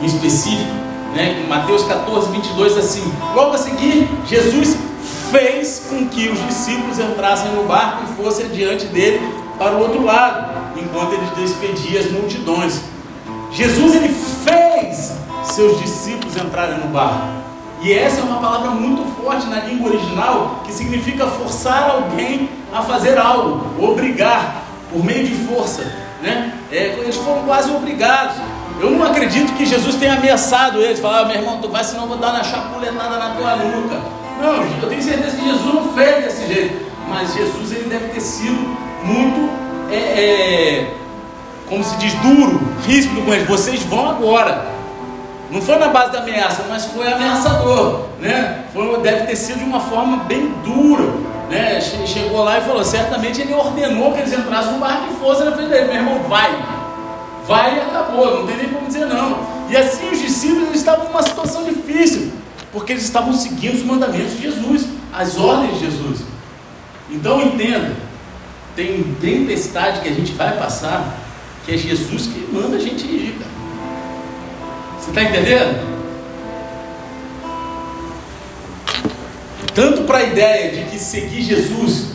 em 0.00 0.06
específico, 0.06 0.72
né? 1.14 1.42
Em 1.44 1.48
Mateus 1.48 1.82
14, 1.82 2.30
22, 2.30 2.78
assim: 2.78 3.12
Logo 3.34 3.54
a 3.54 3.58
seguir, 3.58 4.08
Jesus 4.26 4.76
fez 5.30 5.86
com 5.90 6.06
que 6.08 6.28
os 6.28 6.46
discípulos 6.46 6.98
entrassem 6.98 7.52
no 7.52 7.64
barco 7.64 8.04
e 8.04 8.22
fossem 8.22 8.46
adiante 8.46 8.86
dele 8.86 9.20
para 9.58 9.74
o 9.74 9.80
outro 9.80 10.04
lado, 10.04 10.54
enquanto 10.76 11.12
ele 11.12 11.26
despedia 11.36 12.00
as 12.00 12.10
multidões. 12.10 12.80
Jesus 13.50 13.94
ele 13.94 14.08
fez 14.08 15.12
seus 15.44 15.80
discípulos 15.80 16.36
entrarem 16.36 16.78
no 16.78 16.88
barco. 16.88 17.46
E 17.82 17.92
essa 17.92 18.20
é 18.20 18.24
uma 18.24 18.40
palavra 18.40 18.70
muito 18.70 19.04
forte 19.22 19.46
na 19.46 19.60
língua 19.60 19.90
original, 19.90 20.62
que 20.64 20.72
significa 20.72 21.26
forçar 21.26 21.90
alguém 21.90 22.48
a 22.72 22.82
fazer 22.82 23.18
algo, 23.18 23.64
obrigar, 23.82 24.64
por 24.90 25.04
meio 25.04 25.26
de 25.26 25.34
força. 25.46 25.82
Né? 26.22 26.52
É, 26.72 26.96
eles 26.98 27.16
foram 27.16 27.42
quase 27.42 27.70
obrigados. 27.70 28.36
Eu 28.80 28.90
não 28.90 29.06
acredito 29.06 29.54
que 29.54 29.64
Jesus 29.64 29.94
tenha 29.96 30.14
ameaçado 30.14 30.80
eles, 30.80 31.00
falar, 31.00 31.20
ah, 31.20 31.24
meu 31.26 31.36
irmão, 31.36 31.60
tu 31.60 31.68
vai, 31.68 31.84
senão 31.84 32.02
eu 32.02 32.08
vou 32.08 32.18
dar 32.18 32.32
na 32.32 32.42
chapuletada 32.42 33.18
na 33.18 33.30
tua 33.30 33.56
nuca. 33.56 34.00
Não, 34.40 34.62
eu 34.82 34.88
tenho 34.88 35.02
certeza 35.02 35.36
que 35.36 35.44
Jesus 35.44 35.74
não 35.74 35.92
fez 35.94 36.24
desse 36.24 36.46
jeito. 36.46 36.86
Mas 37.08 37.34
Jesus 37.34 37.72
ele 37.72 37.88
deve 37.88 38.08
ter 38.08 38.20
sido 38.20 38.76
muito, 39.04 39.50
é, 39.90 39.96
é, 39.96 40.94
como 41.68 41.82
se 41.82 41.96
diz, 41.96 42.14
duro, 42.14 42.60
ríspido 42.86 43.22
com 43.22 43.34
eles. 43.34 43.46
Vocês 43.46 43.82
vão 43.82 44.08
agora. 44.08 44.76
Não 45.50 45.60
foi 45.60 45.78
na 45.78 45.88
base 45.88 46.12
da 46.12 46.18
ameaça, 46.20 46.64
mas 46.68 46.86
foi 46.86 47.06
ameaçador, 47.06 48.06
né? 48.20 48.64
Foi, 48.72 49.00
deve 49.00 49.26
ter 49.26 49.36
sido 49.36 49.58
de 49.58 49.64
uma 49.64 49.80
forma 49.80 50.24
bem 50.24 50.52
dura, 50.64 51.08
né? 51.48 51.80
Chegou 51.80 52.42
lá 52.42 52.58
e 52.58 52.62
falou, 52.62 52.84
certamente 52.84 53.40
ele 53.40 53.54
ordenou 53.54 54.12
que 54.12 54.20
eles 54.20 54.32
entrassem 54.32 54.72
no 54.72 54.78
barco 54.78 55.04
e 55.12 55.16
fossem 55.16 55.44
na 55.44 55.52
frente 55.52 55.70
dele. 55.70 55.84
Meu 55.86 55.94
irmão, 55.94 56.18
vai, 56.28 56.50
vai 57.46 57.76
e 57.76 57.80
acabou, 57.80 58.40
não 58.40 58.46
tem 58.46 58.56
nem 58.56 58.68
como 58.70 58.86
dizer 58.86 59.06
não. 59.06 59.38
E 59.68 59.76
assim 59.76 60.10
os 60.10 60.20
discípulos 60.20 60.74
estavam 60.74 61.06
numa 61.06 61.22
situação 61.22 61.64
difícil, 61.64 62.32
porque 62.72 62.92
eles 62.92 63.04
estavam 63.04 63.32
seguindo 63.32 63.74
os 63.74 63.84
mandamentos 63.84 64.32
de 64.32 64.42
Jesus, 64.42 64.86
as 65.12 65.38
ordens 65.38 65.78
de 65.78 65.86
Jesus. 65.86 66.20
Então 67.08 67.40
entenda, 67.40 67.92
tem 68.74 69.02
tempestade 69.20 70.00
que 70.00 70.08
a 70.08 70.12
gente 70.12 70.32
vai 70.32 70.56
passar, 70.56 71.25
que 71.66 71.74
é 71.74 71.76
Jesus 71.76 72.28
que 72.28 72.48
manda 72.52 72.76
a 72.76 72.78
gente 72.78 73.04
ir, 73.04 73.36
cara. 73.40 73.50
Você 75.00 75.10
está 75.10 75.22
entendendo? 75.24 75.96
Tanto 79.74 80.04
para 80.04 80.18
a 80.18 80.22
ideia 80.22 80.70
de 80.70 80.90
que 80.90 80.98
seguir 80.98 81.42
Jesus 81.42 82.12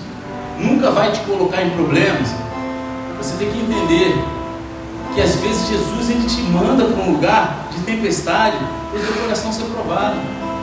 nunca 0.58 0.90
vai 0.90 1.12
te 1.12 1.20
colocar 1.22 1.62
em 1.62 1.70
problemas, 1.72 2.30
você 3.18 3.36
tem 3.38 3.52
que 3.52 3.60
entender 3.60 4.16
que 5.14 5.22
às 5.22 5.36
vezes 5.36 5.68
Jesus 5.68 6.10
ele 6.10 6.26
te 6.28 6.42
manda 6.44 6.86
para 6.86 7.04
um 7.04 7.12
lugar 7.12 7.68
de 7.72 7.82
tempestade 7.82 8.56
para 8.90 9.00
o 9.00 9.04
teu 9.04 9.22
coração 9.22 9.52
ser 9.52 9.66
provado, 9.66 10.16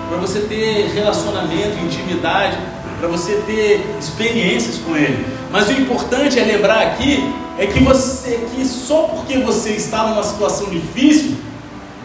para 0.08 0.16
você 0.16 0.40
ter 0.40 0.90
relacionamento, 0.94 1.76
intimidade, 1.84 2.56
para 2.98 3.08
você 3.08 3.34
ter 3.46 3.84
experiências 4.00 4.78
com 4.78 4.96
Ele. 4.96 5.26
Mas 5.52 5.68
o 5.68 5.72
importante 5.72 6.38
é 6.38 6.44
lembrar 6.44 6.80
aqui 6.86 7.22
é 7.58 7.66
que 7.66 7.80
você 7.80 8.46
que 8.54 8.64
só 8.64 9.08
porque 9.08 9.38
você 9.38 9.70
está 9.70 10.06
numa 10.06 10.22
situação 10.22 10.70
difícil 10.70 11.36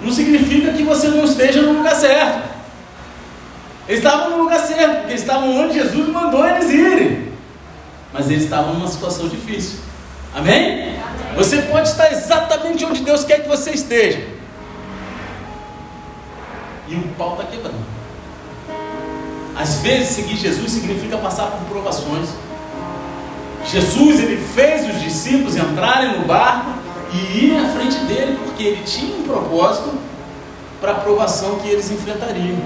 não 0.01 0.12
significa 0.12 0.74
que 0.74 0.83
você 0.83 1.07
não 1.07 1.24
esteja 1.24 1.62
no 1.62 1.74
lugar 1.77 1.95
certo. 1.95 2.50
Eles 3.88 4.03
estavam 4.03 4.31
no 4.31 4.43
lugar 4.43 4.60
certo, 4.60 4.98
porque 4.98 5.12
eles 5.12 5.22
estavam 5.22 5.55
onde 5.57 5.75
Jesus 5.75 6.07
mandou 6.10 6.45
eles 6.48 6.69
irem. 6.69 7.33
Mas 8.12 8.29
eles 8.29 8.43
estavam 8.43 8.74
numa 8.74 8.88
situação 8.88 9.27
difícil. 9.27 9.79
Amém? 10.33 10.89
Amém? 10.89 11.36
Você 11.36 11.62
pode 11.63 11.89
estar 11.89 12.12
exatamente 12.12 12.83
onde 12.86 13.01
Deus 13.01 13.24
quer 13.24 13.43
que 13.43 13.48
você 13.48 13.72
esteja. 13.72 14.27
E 16.88 16.95
o 16.95 17.01
pau 17.17 17.33
está 17.33 17.45
quebrando. 17.45 17.83
Às 19.55 19.77
vezes 19.77 20.10
seguir 20.10 20.36
Jesus 20.36 20.72
significa 20.72 21.17
passar 21.17 21.45
por 21.48 21.65
provações. 21.67 22.29
Jesus 23.65 24.20
ele 24.20 24.38
fez 24.38 24.93
os 24.93 25.01
discípulos 25.01 25.55
entrarem 25.55 26.20
no 26.20 26.25
barco 26.25 26.72
e 27.13 27.46
ir 27.46 27.58
à 27.58 27.70
frente 27.70 27.98
dele, 28.05 28.39
porque 28.43 28.63
ele 28.63 28.84
tinha 28.84 29.15
um 29.15 29.24
propósito 29.24 29.93
para 30.82 30.91
a 30.91 30.96
provação 30.96 31.55
que 31.60 31.70
eles 31.70 31.89
enfrentariam. 31.91 32.58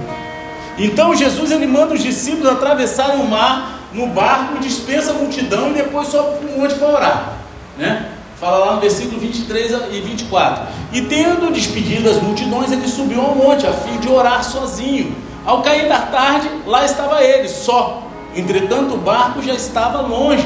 Então 0.77 1.15
Jesus 1.15 1.51
ele 1.51 1.67
manda 1.67 1.93
os 1.93 2.03
discípulos 2.03 2.51
atravessarem 2.51 3.21
o 3.21 3.27
mar 3.27 3.79
no 3.93 4.07
barco, 4.07 4.59
dispensa 4.59 5.11
a 5.11 5.13
multidão 5.13 5.69
e 5.69 5.73
depois 5.73 6.07
sobe 6.07 6.37
para 6.37 6.55
o 6.55 6.59
monte 6.59 6.75
para 6.75 6.87
orar. 6.87 7.33
Né? 7.77 8.11
Fala 8.39 8.57
lá 8.57 8.75
no 8.75 8.81
versículo 8.81 9.19
23 9.19 9.71
e 9.91 10.01
24. 10.01 10.67
E 10.93 11.01
tendo 11.01 11.51
despedido 11.51 12.09
as 12.09 12.21
multidões, 12.21 12.71
ele 12.71 12.87
subiu 12.87 13.21
ao 13.21 13.35
monte 13.35 13.65
a 13.65 13.73
fim 13.73 13.97
de 13.97 14.07
orar 14.07 14.43
sozinho. 14.43 15.15
Ao 15.45 15.61
cair 15.61 15.87
da 15.87 16.01
tarde, 16.01 16.49
lá 16.65 16.85
estava 16.85 17.23
ele, 17.23 17.47
só. 17.47 18.03
Entretanto, 18.35 18.93
o 18.93 18.97
barco 18.97 19.41
já 19.41 19.53
estava 19.53 20.01
longe 20.01 20.45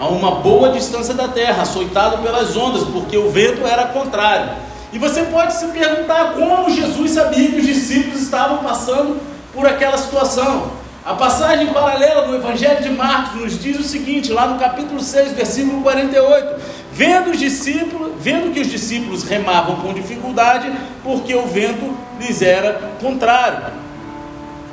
a 0.00 0.08
uma 0.08 0.36
boa 0.36 0.70
distância 0.70 1.12
da 1.12 1.28
terra, 1.28 1.62
açoitado 1.62 2.22
pelas 2.22 2.56
ondas, 2.56 2.84
porque 2.84 3.18
o 3.18 3.30
vento 3.30 3.66
era 3.66 3.88
contrário. 3.88 4.50
E 4.94 4.98
você 4.98 5.24
pode 5.24 5.52
se 5.52 5.66
perguntar 5.66 6.32
como 6.32 6.70
Jesus 6.70 7.10
sabia 7.10 7.50
que 7.50 7.60
os 7.60 7.66
discípulos 7.66 8.22
estavam 8.22 8.64
passando 8.64 9.20
por 9.52 9.66
aquela 9.66 9.98
situação. 9.98 10.70
A 11.04 11.12
passagem 11.12 11.66
paralela 11.66 12.26
no 12.26 12.34
Evangelho 12.34 12.82
de 12.82 12.88
Marcos 12.88 13.42
nos 13.42 13.60
diz 13.60 13.78
o 13.78 13.82
seguinte, 13.82 14.32
lá 14.32 14.46
no 14.46 14.58
capítulo 14.58 15.00
6, 15.00 15.32
versículo 15.32 15.82
48: 15.82 16.62
Vendo 16.92 17.30
os 17.30 17.38
discípulos, 17.38 18.12
vendo 18.18 18.54
que 18.54 18.60
os 18.60 18.68
discípulos 18.68 19.22
remavam 19.24 19.76
com 19.76 19.92
dificuldade, 19.92 20.72
porque 21.04 21.34
o 21.34 21.46
vento 21.46 21.94
lhes 22.18 22.40
era 22.40 22.90
contrário. 23.02 23.66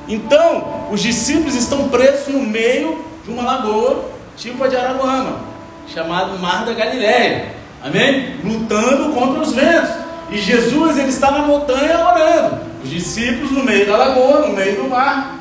Então, 0.07 0.87
os 0.89 1.01
discípulos 1.01 1.53
estão 1.53 1.89
presos 1.89 2.33
no 2.33 2.39
meio 2.39 3.03
de 3.25 3.31
uma 3.31 3.43
lagoa 3.43 4.16
tipo 4.37 4.67
de 4.67 4.75
Araruama, 4.75 5.39
chamado 5.87 6.37
Mar 6.39 6.63
da 6.65 6.73
Galileia. 6.73 7.53
Amém? 7.83 8.35
Lutando 8.43 9.13
contra 9.13 9.41
os 9.41 9.51
ventos. 9.51 9.89
E 10.29 10.37
Jesus 10.37 10.97
ele 10.97 11.09
está 11.09 11.31
na 11.31 11.39
montanha 11.39 11.99
orando. 11.99 12.59
Os 12.83 12.89
discípulos 12.89 13.51
no 13.51 13.63
meio 13.63 13.87
da 13.87 13.97
lagoa, 13.97 14.47
no 14.47 14.53
meio 14.53 14.75
do 14.83 14.89
mar, 14.89 15.39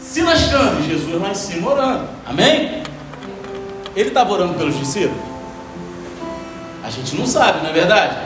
se 0.00 0.22
lascando. 0.22 0.80
E 0.80 0.88
Jesus 0.88 1.20
lá 1.20 1.28
em 1.28 1.34
cima 1.34 1.70
orando. 1.70 2.08
Amém? 2.26 2.82
Ele 3.94 4.08
estava 4.08 4.32
orando 4.32 4.54
pelos 4.54 4.78
discípulos? 4.78 5.22
A 6.82 6.90
gente 6.90 7.14
não 7.16 7.26
sabe, 7.26 7.62
não 7.62 7.70
é 7.70 7.72
verdade? 7.72 8.16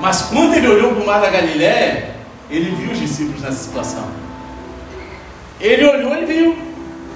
Mas 0.00 0.22
quando 0.22 0.54
ele 0.54 0.68
olhou 0.68 0.92
para 0.92 1.02
o 1.02 1.06
mar 1.06 1.20
da 1.20 1.30
Galileia, 1.30 2.14
ele 2.48 2.70
viu 2.76 2.92
os 2.92 2.98
discípulos 2.98 3.42
nessa 3.42 3.56
situação. 3.56 4.04
Ele 5.60 5.84
olhou 5.84 6.14
e 6.16 6.24
viu. 6.24 6.67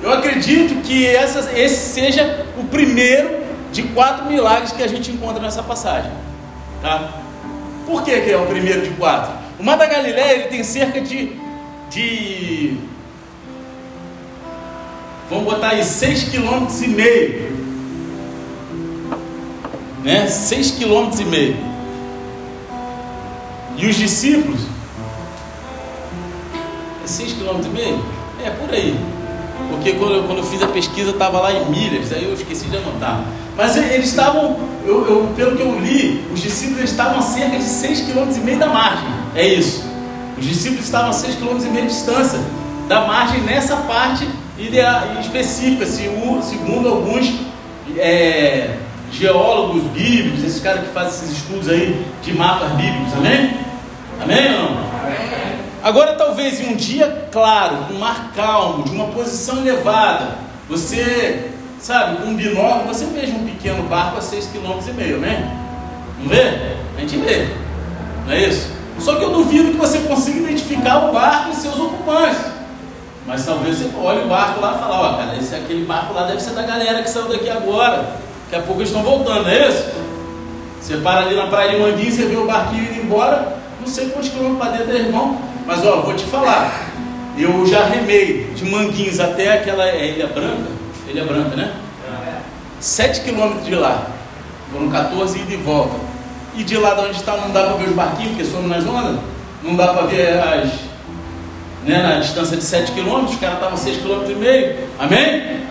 Eu 0.02 0.12
acredito 0.12 0.82
que 0.82 1.06
essa, 1.06 1.56
esse 1.56 1.94
seja 1.94 2.44
o 2.58 2.64
primeiro 2.64 3.40
de 3.70 3.84
quatro 3.84 4.26
milagres 4.26 4.72
que 4.72 4.82
a 4.82 4.88
gente 4.88 5.12
encontra 5.12 5.40
nessa 5.40 5.62
passagem. 5.62 6.10
Tá? 6.80 7.22
Por 7.86 8.02
que, 8.02 8.20
que 8.20 8.30
é 8.30 8.36
o 8.36 8.46
primeiro 8.46 8.82
de 8.82 8.90
quatro? 8.90 9.32
O 9.60 9.62
Mar 9.62 9.78
da 9.78 9.86
Galileia 9.86 10.32
ele 10.32 10.48
tem 10.48 10.64
cerca 10.64 11.00
de, 11.00 11.36
de 11.88 12.76
vamos 15.30 15.44
botar 15.44 15.68
aí 15.68 15.84
seis 15.84 16.24
quilômetros 16.24 16.82
e 16.82 16.88
meio, 16.88 17.52
né? 20.02 20.26
Seis 20.26 20.72
quilômetros 20.72 21.20
e 21.20 21.24
meio. 21.24 21.56
E 23.76 23.86
os 23.86 23.94
discípulos 23.94 24.62
é 27.04 27.06
seis 27.06 27.32
quilômetros 27.32 27.66
e 27.66 27.70
meio? 27.70 28.04
É 28.44 28.50
por 28.50 28.74
aí. 28.74 29.21
Porque 29.72 29.92
quando 29.94 30.14
eu, 30.14 30.22
quando 30.24 30.38
eu 30.38 30.44
fiz 30.44 30.62
a 30.62 30.68
pesquisa 30.68 31.10
estava 31.10 31.40
lá 31.40 31.52
em 31.52 31.64
milhas, 31.70 32.12
aí 32.12 32.24
eu 32.24 32.34
esqueci 32.34 32.66
de 32.66 32.76
anotar. 32.76 33.24
Mas 33.56 33.76
eles 33.76 34.08
estavam, 34.08 34.56
eu, 34.86 35.06
eu, 35.08 35.32
pelo 35.34 35.56
que 35.56 35.62
eu 35.62 35.78
li, 35.80 36.24
os 36.32 36.40
discípulos 36.40 36.84
estavam 36.84 37.18
a 37.18 37.22
cerca 37.22 37.56
de 37.56 37.64
6,5 37.64 38.12
km 38.12 38.58
da 38.58 38.66
margem. 38.66 39.08
É 39.34 39.46
isso. 39.46 39.84
Os 40.38 40.46
discípulos 40.46 40.84
estavam 40.84 41.10
a 41.10 41.14
6,5 41.14 41.38
km 41.38 41.80
de 41.80 41.86
distância 41.86 42.38
da 42.88 43.06
margem 43.06 43.40
nessa 43.42 43.76
parte 43.76 44.28
específica, 45.20 45.86
segundo 45.86 46.88
alguns 46.88 47.32
é, 47.96 48.76
geólogos 49.10 49.82
bíblicos, 49.84 50.44
esses 50.44 50.62
caras 50.62 50.86
que 50.86 50.92
fazem 50.92 51.24
esses 51.24 51.38
estudos 51.38 51.68
aí 51.68 52.04
de 52.22 52.32
mapas 52.32 52.70
bíblicos, 52.72 53.12
amém? 53.14 53.56
Amém 54.20 54.54
ou 54.54 54.60
não? 54.60 54.68
Amém. 54.68 55.61
Agora, 55.82 56.14
talvez 56.14 56.60
em 56.60 56.72
um 56.72 56.76
dia 56.76 57.26
claro, 57.32 57.76
com 57.88 57.94
um 57.94 57.98
mar 57.98 58.30
calmo, 58.36 58.84
de 58.84 58.90
uma 58.90 59.06
posição 59.06 59.58
elevada, 59.58 60.28
você, 60.68 61.50
sabe, 61.80 62.18
com 62.18 62.28
um 62.28 62.36
binóculo, 62.36 62.94
você 62.94 63.04
veja 63.06 63.32
um 63.32 63.44
pequeno 63.44 63.82
barco 63.84 64.18
a 64.18 64.20
6,5 64.20 64.52
km, 64.52 65.18
né? 65.18 65.58
Não 66.20 66.28
vê? 66.28 66.76
A 66.96 67.00
gente 67.00 67.16
vê, 67.16 67.48
não 68.24 68.32
é 68.32 68.44
isso? 68.44 68.70
Só 69.00 69.16
que 69.16 69.24
eu 69.24 69.30
duvido 69.30 69.72
que 69.72 69.76
você 69.76 69.98
consiga 70.00 70.38
identificar 70.38 71.08
o 71.08 71.12
barco 71.12 71.50
e 71.50 71.56
seus 71.56 71.78
ocupantes. 71.78 72.52
Mas 73.26 73.44
talvez 73.44 73.78
você 73.78 73.90
olhe 74.00 74.24
o 74.24 74.28
barco 74.28 74.60
lá 74.60 74.76
e 74.76 74.78
fale, 74.78 74.92
ó, 74.92 75.16
cara, 75.16 75.36
esse, 75.36 75.54
aquele 75.54 75.84
barco 75.84 76.14
lá 76.14 76.26
deve 76.26 76.40
ser 76.40 76.50
da 76.50 76.62
galera 76.62 77.02
que 77.02 77.10
saiu 77.10 77.28
daqui 77.28 77.50
agora. 77.50 78.16
Daqui 78.44 78.62
a 78.62 78.66
pouco 78.66 78.80
eles 78.80 78.90
estão 78.90 79.02
voltando, 79.02 79.42
não 79.42 79.50
é 79.50 79.68
isso? 79.68 79.84
Você 80.80 80.96
para 80.98 81.20
ali 81.20 81.34
na 81.34 81.46
praia 81.46 81.70
de 81.70 81.76
Manguinhos, 81.78 82.14
você 82.14 82.26
vê 82.26 82.36
o 82.36 82.46
barquinho 82.46 82.84
indo 82.84 83.02
embora, 83.02 83.56
não 83.80 83.86
sei 83.86 84.08
quantos 84.10 84.28
quilômetros 84.28 84.58
para 84.60 84.78
dentro, 84.78 84.96
irmão, 84.96 85.40
mas 85.66 85.84
ó, 85.86 86.02
vou 86.02 86.14
te 86.14 86.24
falar, 86.24 86.90
eu 87.38 87.66
já 87.66 87.84
remei 87.84 88.50
de 88.54 88.64
Manguinhos 88.64 89.20
até 89.20 89.54
aquela 89.54 89.88
é 89.88 90.10
Ilha 90.10 90.26
Branca, 90.26 90.70
Ilha 91.08 91.24
Branca, 91.24 91.56
né? 91.56 91.74
Sete 92.80 93.20
quilômetros 93.20 93.64
de 93.64 93.74
lá, 93.74 94.06
foram 94.72 94.90
14 94.90 95.38
ida 95.38 95.52
e 95.52 95.56
volta. 95.56 95.94
E 96.54 96.64
de 96.64 96.76
lá 96.76 96.94
de 96.94 97.00
onde 97.02 97.16
está 97.16 97.36
não 97.36 97.50
dá 97.50 97.64
para 97.64 97.76
ver 97.76 97.88
os 97.88 97.94
barquinhos, 97.94 98.32
porque 98.32 98.44
somos 98.44 98.68
nas 98.68 98.84
ondas, 98.84 99.18
não 99.62 99.74
dá 99.74 99.88
para 99.88 100.06
ver 100.06 100.38
as, 100.38 100.70
né, 101.84 102.02
na 102.02 102.18
distância 102.20 102.56
de 102.56 102.62
7 102.62 102.92
quilômetros, 102.92 103.34
os 103.34 103.40
caras 103.40 103.56
estavam 103.56 103.76
6 103.76 103.96
quilômetros 103.98 104.30
e 104.30 104.34
meio, 104.34 104.76
amém? 104.98 105.62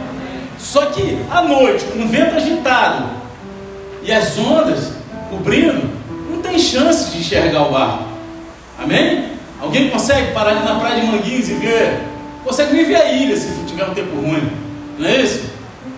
Só 0.57 0.85
que 0.87 1.19
à 1.29 1.41
noite, 1.41 1.85
com 1.85 2.03
o 2.03 2.07
vento 2.07 2.35
agitado 2.35 3.09
e 4.03 4.11
as 4.11 4.37
ondas 4.37 4.93
cobrindo, 5.29 5.89
não 6.29 6.41
tem 6.41 6.57
chance 6.57 7.11
de 7.11 7.19
enxergar 7.19 7.63
o 7.67 7.71
barco, 7.71 8.03
amém? 8.81 9.30
Alguém 9.61 9.89
consegue 9.89 10.33
parar 10.33 10.51
ali 10.51 10.65
na 10.65 10.79
praia 10.79 11.01
de 11.01 11.07
Manguinhos 11.07 11.49
e 11.49 11.53
ver? 11.53 12.01
Consegue 12.43 12.73
nem 12.73 12.85
ver 12.85 12.95
a 12.95 13.11
ilha 13.11 13.37
se 13.37 13.47
tiver 13.67 13.85
um 13.85 13.93
tempo 13.93 14.15
ruim, 14.15 14.51
não 14.97 15.07
é 15.07 15.21
isso? 15.21 15.43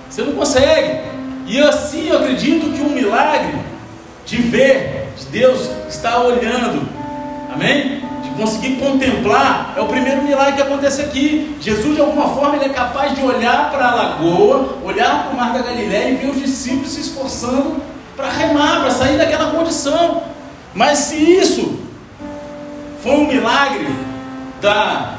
Você 0.10 0.22
não 0.22 0.34
consegue. 0.34 1.00
E 1.48 1.60
assim 1.60 2.10
eu 2.10 2.20
acredito 2.20 2.72
que 2.74 2.82
um 2.82 2.89
milagre 2.89 3.55
de 4.25 4.38
ver, 4.38 5.08
de 5.17 5.25
Deus 5.27 5.70
estar 5.89 6.20
olhando, 6.20 6.88
amém? 7.53 8.03
conseguir 8.38 8.75
contemplar, 8.77 9.74
é 9.77 9.82
o 9.82 9.86
primeiro 9.86 10.22
milagre 10.24 10.53
que 10.53 10.62
acontece 10.62 11.01
aqui. 11.01 11.55
Jesus, 11.60 11.96
de 11.96 12.01
alguma 12.01 12.29
forma, 12.29 12.55
ele 12.55 12.65
é 12.65 12.70
capaz 12.70 13.15
de 13.15 13.24
olhar 13.24 13.72
para 13.72 13.88
a 13.88 13.96
lagoa, 13.96 14.77
olhar 14.84 15.24
para 15.24 15.34
o 15.34 15.38
mar 15.38 15.53
da 15.53 15.62
Galiléia 15.62 16.10
e 16.10 16.15
ver 16.15 16.29
os 16.29 16.41
discípulos 16.41 16.89
se 16.89 17.01
esforçando 17.01 17.82
para 18.15 18.29
remar, 18.29 18.82
para 18.82 18.91
sair 18.91 19.17
daquela 19.17 19.51
condição. 19.51 20.24
Mas 20.74 21.00
se 21.00 21.15
isso 21.15 21.79
foi 23.03 23.12
um 23.12 23.27
milagre 23.27 23.86
da, 24.62 25.15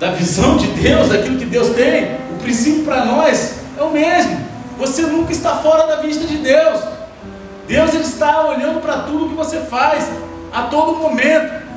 da 0.00 0.12
visão 0.12 0.56
de 0.56 0.66
Deus, 0.68 1.10
daquilo 1.10 1.38
que 1.38 1.44
Deus 1.44 1.68
tem, 1.74 2.14
o 2.32 2.42
princípio 2.42 2.84
para 2.84 3.04
nós 3.04 3.56
é 3.78 3.82
o 3.82 3.90
mesmo. 3.90 4.48
Você 4.78 5.02
nunca 5.02 5.30
está 5.30 5.56
fora 5.56 5.86
da 5.86 5.96
vista 5.96 6.26
de 6.26 6.38
Deus. 6.38 6.80
Deus 7.66 7.92
ele 7.92 8.02
está 8.02 8.46
olhando 8.46 8.80
para 8.80 9.00
tudo 9.00 9.28
que 9.28 9.34
você 9.34 9.58
faz, 9.60 10.08
a 10.50 10.62
todo 10.62 10.96
momento. 10.96 11.68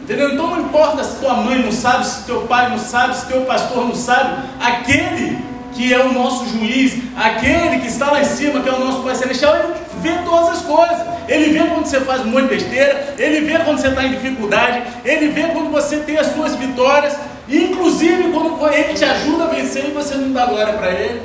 Entendeu? 0.00 0.32
Então 0.32 0.46
não 0.46 0.60
importa 0.60 1.04
se 1.04 1.16
tua 1.16 1.34
mãe 1.34 1.62
não 1.62 1.72
sabe, 1.72 2.06
se 2.06 2.24
teu 2.24 2.42
pai 2.42 2.70
não 2.70 2.78
sabe, 2.78 3.16
se 3.16 3.26
teu 3.26 3.42
pastor 3.42 3.86
não 3.86 3.94
sabe, 3.94 4.48
aquele 4.58 5.44
que 5.74 5.92
é 5.92 6.02
o 6.02 6.12
nosso 6.12 6.48
juiz, 6.48 6.96
aquele 7.14 7.80
que 7.80 7.88
está 7.88 8.10
lá 8.10 8.22
em 8.22 8.24
cima, 8.24 8.60
que 8.60 8.68
é 8.68 8.72
o 8.72 8.80
nosso 8.80 9.02
Pai 9.02 9.14
Celestial, 9.14 9.54
ele 9.56 9.74
vê 10.00 10.12
todas 10.24 10.58
as 10.58 10.62
coisas. 10.62 11.06
Ele 11.28 11.58
vê 11.58 11.66
quando 11.66 11.86
você 11.86 12.00
faz 12.00 12.22
um 12.22 12.30
monte 12.30 12.42
de 12.42 12.48
besteira, 12.48 13.14
ele 13.18 13.40
vê 13.40 13.58
quando 13.58 13.78
você 13.78 13.88
está 13.88 14.04
em 14.04 14.10
dificuldade, 14.10 14.82
ele 15.04 15.28
vê 15.28 15.42
quando 15.48 15.70
você 15.70 15.98
tem 15.98 16.16
as 16.18 16.28
suas 16.28 16.54
vitórias, 16.54 17.16
inclusive 17.48 18.30
quando 18.30 18.72
ele 18.72 18.94
te 18.94 19.04
ajuda 19.04 19.44
a 19.44 19.46
vencer 19.48 19.86
e 19.86 19.90
você 19.90 20.14
não 20.14 20.32
dá 20.32 20.46
glória 20.46 20.74
para 20.74 20.90
ele. 20.90 21.20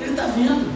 Ele 0.00 0.10
está 0.10 0.24
vendo. 0.26 0.70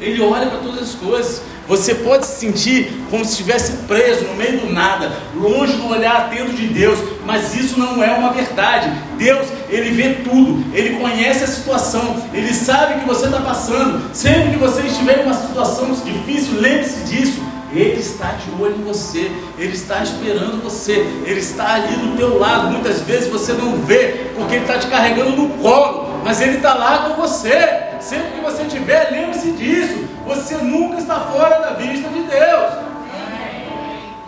Ele 0.00 0.22
olha 0.22 0.46
para 0.46 0.58
todas 0.58 0.82
as 0.82 0.94
coisas. 0.94 1.42
Você 1.68 1.94
pode 1.94 2.24
se 2.24 2.40
sentir 2.40 2.90
como 3.10 3.22
se 3.26 3.32
estivesse 3.32 3.72
preso 3.86 4.24
no 4.24 4.34
meio 4.34 4.60
do 4.60 4.72
nada, 4.72 5.12
longe 5.34 5.74
do 5.74 5.86
olhar 5.88 6.16
atento 6.16 6.52
de 6.52 6.66
Deus, 6.66 6.98
mas 7.26 7.54
isso 7.54 7.78
não 7.78 8.02
é 8.02 8.14
uma 8.14 8.32
verdade. 8.32 8.90
Deus, 9.18 9.46
Ele 9.68 9.90
vê 9.90 10.14
tudo, 10.24 10.64
Ele 10.74 10.98
conhece 10.98 11.44
a 11.44 11.46
situação, 11.46 12.22
Ele 12.32 12.54
sabe 12.54 12.94
o 12.94 13.00
que 13.00 13.06
você 13.06 13.26
está 13.26 13.40
passando. 13.40 14.02
Sempre 14.14 14.52
que 14.52 14.56
você 14.56 14.80
estiver 14.80 15.20
em 15.20 15.24
uma 15.24 15.34
situação 15.34 15.92
difícil, 15.92 16.58
lembre-se 16.58 17.00
disso. 17.04 17.42
Ele 17.70 18.00
está 18.00 18.28
de 18.32 18.62
olho 18.62 18.76
em 18.76 18.82
você, 18.82 19.30
Ele 19.58 19.74
está 19.74 20.02
esperando 20.02 20.62
você, 20.62 21.06
Ele 21.26 21.40
está 21.40 21.74
ali 21.74 21.96
do 21.96 22.16
teu 22.16 22.38
lado. 22.38 22.70
Muitas 22.70 23.02
vezes 23.02 23.28
você 23.28 23.52
não 23.52 23.76
vê, 23.82 24.30
porque 24.34 24.54
Ele 24.54 24.64
está 24.64 24.78
te 24.78 24.86
carregando 24.86 25.32
no 25.32 25.50
colo, 25.58 26.18
mas 26.24 26.40
Ele 26.40 26.56
está 26.56 26.72
lá 26.72 27.10
com 27.10 27.20
você. 27.20 27.88
Sempre 28.00 28.30
que 28.30 28.40
você 28.40 28.62
estiver, 28.62 29.10
lembre-se 29.10 29.50
disso. 29.52 30.08
Você 30.28 30.58
nunca 30.58 30.98
está 30.98 31.20
fora 31.20 31.58
da 31.58 31.70
vista 31.70 32.06
de 32.10 32.20
Deus. 32.20 32.72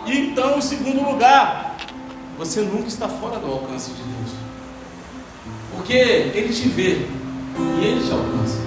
Então, 0.07 0.57
em 0.57 0.61
segundo 0.61 1.07
lugar, 1.07 1.77
você 2.39 2.61
nunca 2.61 2.87
está 2.87 3.07
fora 3.07 3.37
do 3.37 3.45
alcance 3.51 3.91
de 3.91 4.01
Deus. 4.01 4.31
Porque 5.75 5.93
Ele 5.93 6.51
te 6.51 6.67
vê 6.67 7.05
e 7.79 7.85
Ele 7.85 8.03
te 8.03 8.11
alcança. 8.11 8.59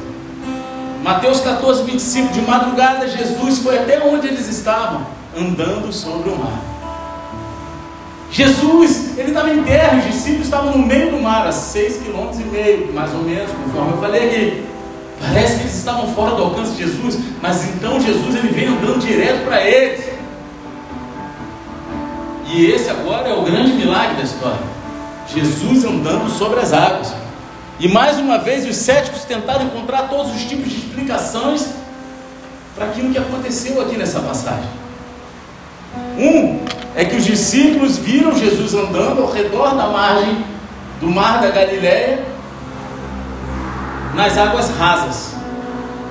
Mateus 1.03 1.41
14, 1.41 1.83
25, 1.83 2.33
de 2.33 2.41
madrugada 2.43 3.09
Jesus 3.09 3.59
foi 3.59 3.79
até 3.79 4.03
onde 4.03 4.29
eles 4.29 4.49
estavam, 4.49 5.05
andando 5.37 5.93
sobre 5.93 6.31
o 6.31 6.39
mar. 6.39 6.63
Jesus, 8.31 9.19
ele 9.19 9.29
estava 9.29 9.51
em 9.51 9.63
terra, 9.65 9.99
os 9.99 10.05
discípulos 10.05 10.47
estavam 10.47 10.79
no 10.79 10.87
meio 10.87 11.11
do 11.11 11.21
mar, 11.21 11.47
a 11.47 11.53
seis 11.53 11.99
quilômetros 11.99 12.41
e 12.41 12.45
meio, 12.45 12.93
mais 12.93 13.13
ou 13.13 13.23
menos, 13.23 13.51
conforme 13.51 13.93
eu 13.93 13.99
falei 13.99 14.29
aqui. 14.29 14.74
Parece 15.27 15.57
que 15.57 15.63
eles 15.63 15.75
estavam 15.75 16.15
fora 16.15 16.35
do 16.35 16.43
alcance 16.43 16.73
de 16.73 16.85
Jesus, 16.85 17.19
mas 17.41 17.65
então 17.69 17.99
Jesus 17.99 18.37
ele 18.37 18.49
vem 18.49 18.69
andando 18.69 18.99
direto 19.01 19.45
para 19.45 19.63
eles. 19.63 20.05
E 22.47 22.67
esse 22.67 22.91
agora 22.91 23.29
é 23.29 23.33
o 23.33 23.43
grande 23.43 23.73
milagre 23.73 24.17
da 24.17 24.23
história. 24.23 24.61
Jesus 25.35 25.85
andando 25.85 26.29
sobre 26.31 26.61
as 26.61 26.73
águas. 26.73 27.15
E 27.81 27.89
mais 27.89 28.19
uma 28.19 28.39
vez 28.39 28.69
os 28.69 28.77
céticos 28.77 29.25
tentaram 29.25 29.65
encontrar 29.65 30.09
todos 30.09 30.35
os 30.35 30.45
tipos 30.45 30.71
de 30.71 30.77
explicações 30.77 31.71
para 32.75 32.87
aquilo 32.87 33.11
que 33.11 33.19
aconteceu 33.19 33.81
aqui 33.81 33.97
nessa 33.97 34.21
passagem. 34.21 34.69
Um 36.19 36.61
é 36.95 37.05
que 37.05 37.17
os 37.17 37.25
discípulos 37.25 37.97
viram 37.97 38.39
Jesus 38.39 38.75
andando 38.75 39.23
ao 39.23 39.33
redor 39.33 39.75
da 39.75 39.89
margem 39.89 40.45
do 41.01 41.09
mar 41.09 41.41
da 41.41 41.51
Galileia 41.51 42.34
nas 44.15 44.39
águas 44.39 44.71
rasas, 44.71 45.35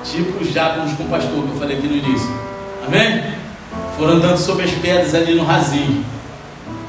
tipo 0.03 0.43
os 0.43 0.51
diáconos 0.51 0.93
com 0.93 1.03
o 1.03 1.09
pastor 1.09 1.43
que 1.43 1.49
eu 1.49 1.57
falei 1.57 1.77
aqui 1.77 1.87
no 1.87 1.95
início. 1.95 2.29
Amém? 2.85 3.23
Foram 3.97 4.13
andando 4.13 4.37
sobre 4.37 4.65
as 4.65 4.71
pedras 4.71 5.15
ali 5.15 5.35
no 5.35 5.43
rasinho. 5.43 6.03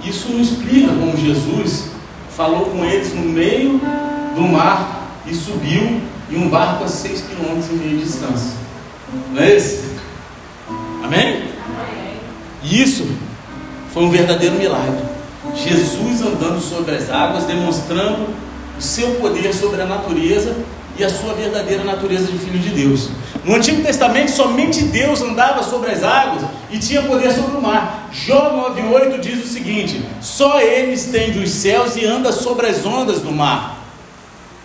Isso 0.04 0.32
não 0.32 0.40
explica 0.40 0.88
como 0.88 1.16
Jesus 1.16 1.90
falou 2.36 2.66
com 2.66 2.84
eles 2.84 3.14
no 3.14 3.22
meio 3.22 3.80
do 4.34 4.42
mar 4.42 5.08
e 5.26 5.34
subiu 5.34 6.00
em 6.30 6.36
um 6.36 6.48
barco 6.48 6.84
a 6.84 6.88
seis 6.88 7.22
quilômetros 7.22 7.70
e 7.70 7.74
meio 7.74 7.98
de 7.98 8.04
distância. 8.04 8.52
Não 9.32 9.42
é 9.42 9.56
isso? 9.56 9.84
Amém? 11.02 11.44
E 12.62 12.82
isso 12.82 13.06
foi 13.92 14.02
um 14.02 14.10
verdadeiro 14.10 14.56
milagre. 14.56 15.04
Jesus 15.54 16.22
andando 16.22 16.60
sobre 16.60 16.96
as 16.96 17.08
águas, 17.10 17.44
demonstrando 17.44 18.26
o 18.76 18.82
seu 18.82 19.14
poder 19.16 19.54
sobre 19.54 19.80
a 19.80 19.86
natureza 19.86 20.56
e 20.96 21.04
a 21.04 21.10
sua 21.10 21.34
verdadeira 21.34 21.82
natureza 21.82 22.30
de 22.30 22.38
filho 22.38 22.58
de 22.58 22.70
Deus. 22.70 23.10
No 23.44 23.54
Antigo 23.54 23.82
Testamento, 23.82 24.30
somente 24.30 24.84
Deus 24.84 25.20
andava 25.20 25.62
sobre 25.62 25.90
as 25.90 26.02
águas 26.02 26.44
e 26.70 26.78
tinha 26.78 27.02
poder 27.02 27.32
sobre 27.32 27.56
o 27.56 27.60
mar. 27.60 28.08
Jó 28.12 28.72
9,8 28.76 29.20
diz 29.20 29.44
o 29.44 29.48
seguinte: 29.48 30.02
só 30.20 30.60
Ele 30.60 30.92
estende 30.92 31.38
os 31.38 31.50
céus 31.50 31.96
e 31.96 32.04
anda 32.04 32.32
sobre 32.32 32.66
as 32.66 32.84
ondas 32.86 33.20
do 33.20 33.32
mar. 33.32 33.78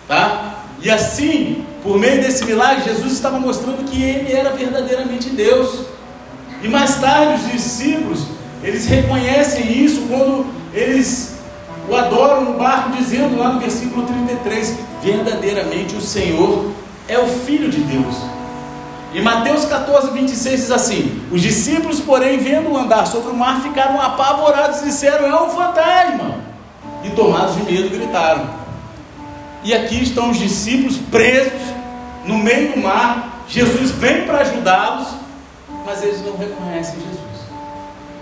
Tá? 0.06 0.64
E 0.82 0.90
assim, 0.90 1.64
por 1.82 1.98
meio 1.98 2.22
desse 2.22 2.44
milagre, 2.44 2.84
Jesus 2.84 3.12
estava 3.12 3.38
mostrando 3.38 3.84
que 3.84 4.02
Ele 4.02 4.32
era 4.32 4.50
verdadeiramente 4.50 5.30
Deus. 5.30 5.86
E 6.62 6.68
mais 6.68 6.96
tarde, 6.96 7.42
os 7.42 7.52
discípulos, 7.52 8.20
eles 8.62 8.86
reconhecem 8.86 9.84
isso 9.84 10.02
quando 10.08 10.46
eles 10.72 11.39
o 11.90 11.96
adoram 11.96 12.44
no 12.44 12.52
barco, 12.54 12.90
dizendo 12.96 13.36
lá 13.36 13.48
no 13.48 13.60
versículo 13.60 14.06
33: 14.06 14.78
verdadeiramente 15.02 15.96
o 15.96 16.00
Senhor 16.00 16.70
é 17.08 17.18
o 17.18 17.26
Filho 17.26 17.68
de 17.68 17.80
Deus. 17.80 18.16
Em 19.12 19.20
Mateus 19.20 19.64
14, 19.64 20.12
26 20.12 20.60
diz 20.60 20.70
assim: 20.70 21.20
Os 21.32 21.42
discípulos, 21.42 21.98
porém, 21.98 22.38
vendo-o 22.38 22.76
andar 22.76 23.06
sobre 23.06 23.32
o 23.32 23.36
mar, 23.36 23.60
ficaram 23.60 24.00
apavorados 24.00 24.82
e 24.82 24.84
disseram: 24.84 25.26
É 25.26 25.42
um 25.42 25.50
fantasma. 25.50 26.36
E 27.02 27.10
tomados 27.10 27.56
de 27.56 27.64
medo, 27.64 27.90
gritaram. 27.90 28.48
E 29.64 29.74
aqui 29.74 30.00
estão 30.02 30.30
os 30.30 30.38
discípulos 30.38 30.96
presos 30.96 31.60
no 32.24 32.38
meio 32.38 32.72
do 32.72 32.80
mar. 32.80 33.42
Jesus 33.48 33.90
vem 33.90 34.26
para 34.26 34.38
ajudá-los, 34.42 35.08
mas 35.84 36.04
eles 36.04 36.24
não 36.24 36.36
reconhecem 36.36 36.94
Jesus. 36.94 37.20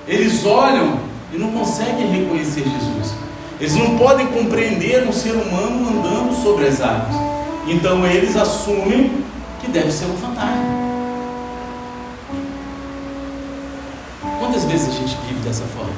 Eles 0.07 0.47
olham 0.47 1.01
e 1.35 1.37
não 1.37 1.53
conseguem 1.53 2.07
reconhecer 2.11 2.63
Jesus. 2.63 3.28
Eles 3.61 3.75
não 3.75 3.99
podem 3.99 4.27
compreender 4.29 5.07
um 5.07 5.13
ser 5.13 5.33
humano 5.33 5.89
andando 5.89 6.43
sobre 6.43 6.67
as 6.67 6.81
águas. 6.81 7.17
Então 7.67 8.07
eles 8.07 8.37
assumem 8.37 9.25
que 9.61 9.69
deve 9.69 9.91
ser 9.91 10.07
um 10.07 10.17
fantasma. 10.17 10.79
Quantas 14.39 14.65
vezes 14.65 14.89
a 14.89 14.93
gente 14.93 15.17
vive 15.27 15.41
dessa 15.41 15.65
forma? 15.65 15.93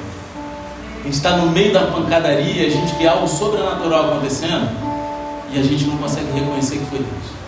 A 0.99 1.03
gente 1.03 1.13
está 1.13 1.37
no 1.37 1.51
meio 1.51 1.71
da 1.71 1.87
pancadaria, 1.87 2.67
a 2.67 2.69
gente 2.69 2.93
vê 2.95 3.07
algo 3.07 3.27
sobrenatural 3.27 4.11
acontecendo 4.11 4.69
e 5.51 5.59
a 5.59 5.63
gente 5.63 5.85
não 5.85 5.97
consegue 5.97 6.31
reconhecer 6.31 6.77
que 6.77 6.85
foi 6.85 6.99
Deus. 6.99 7.41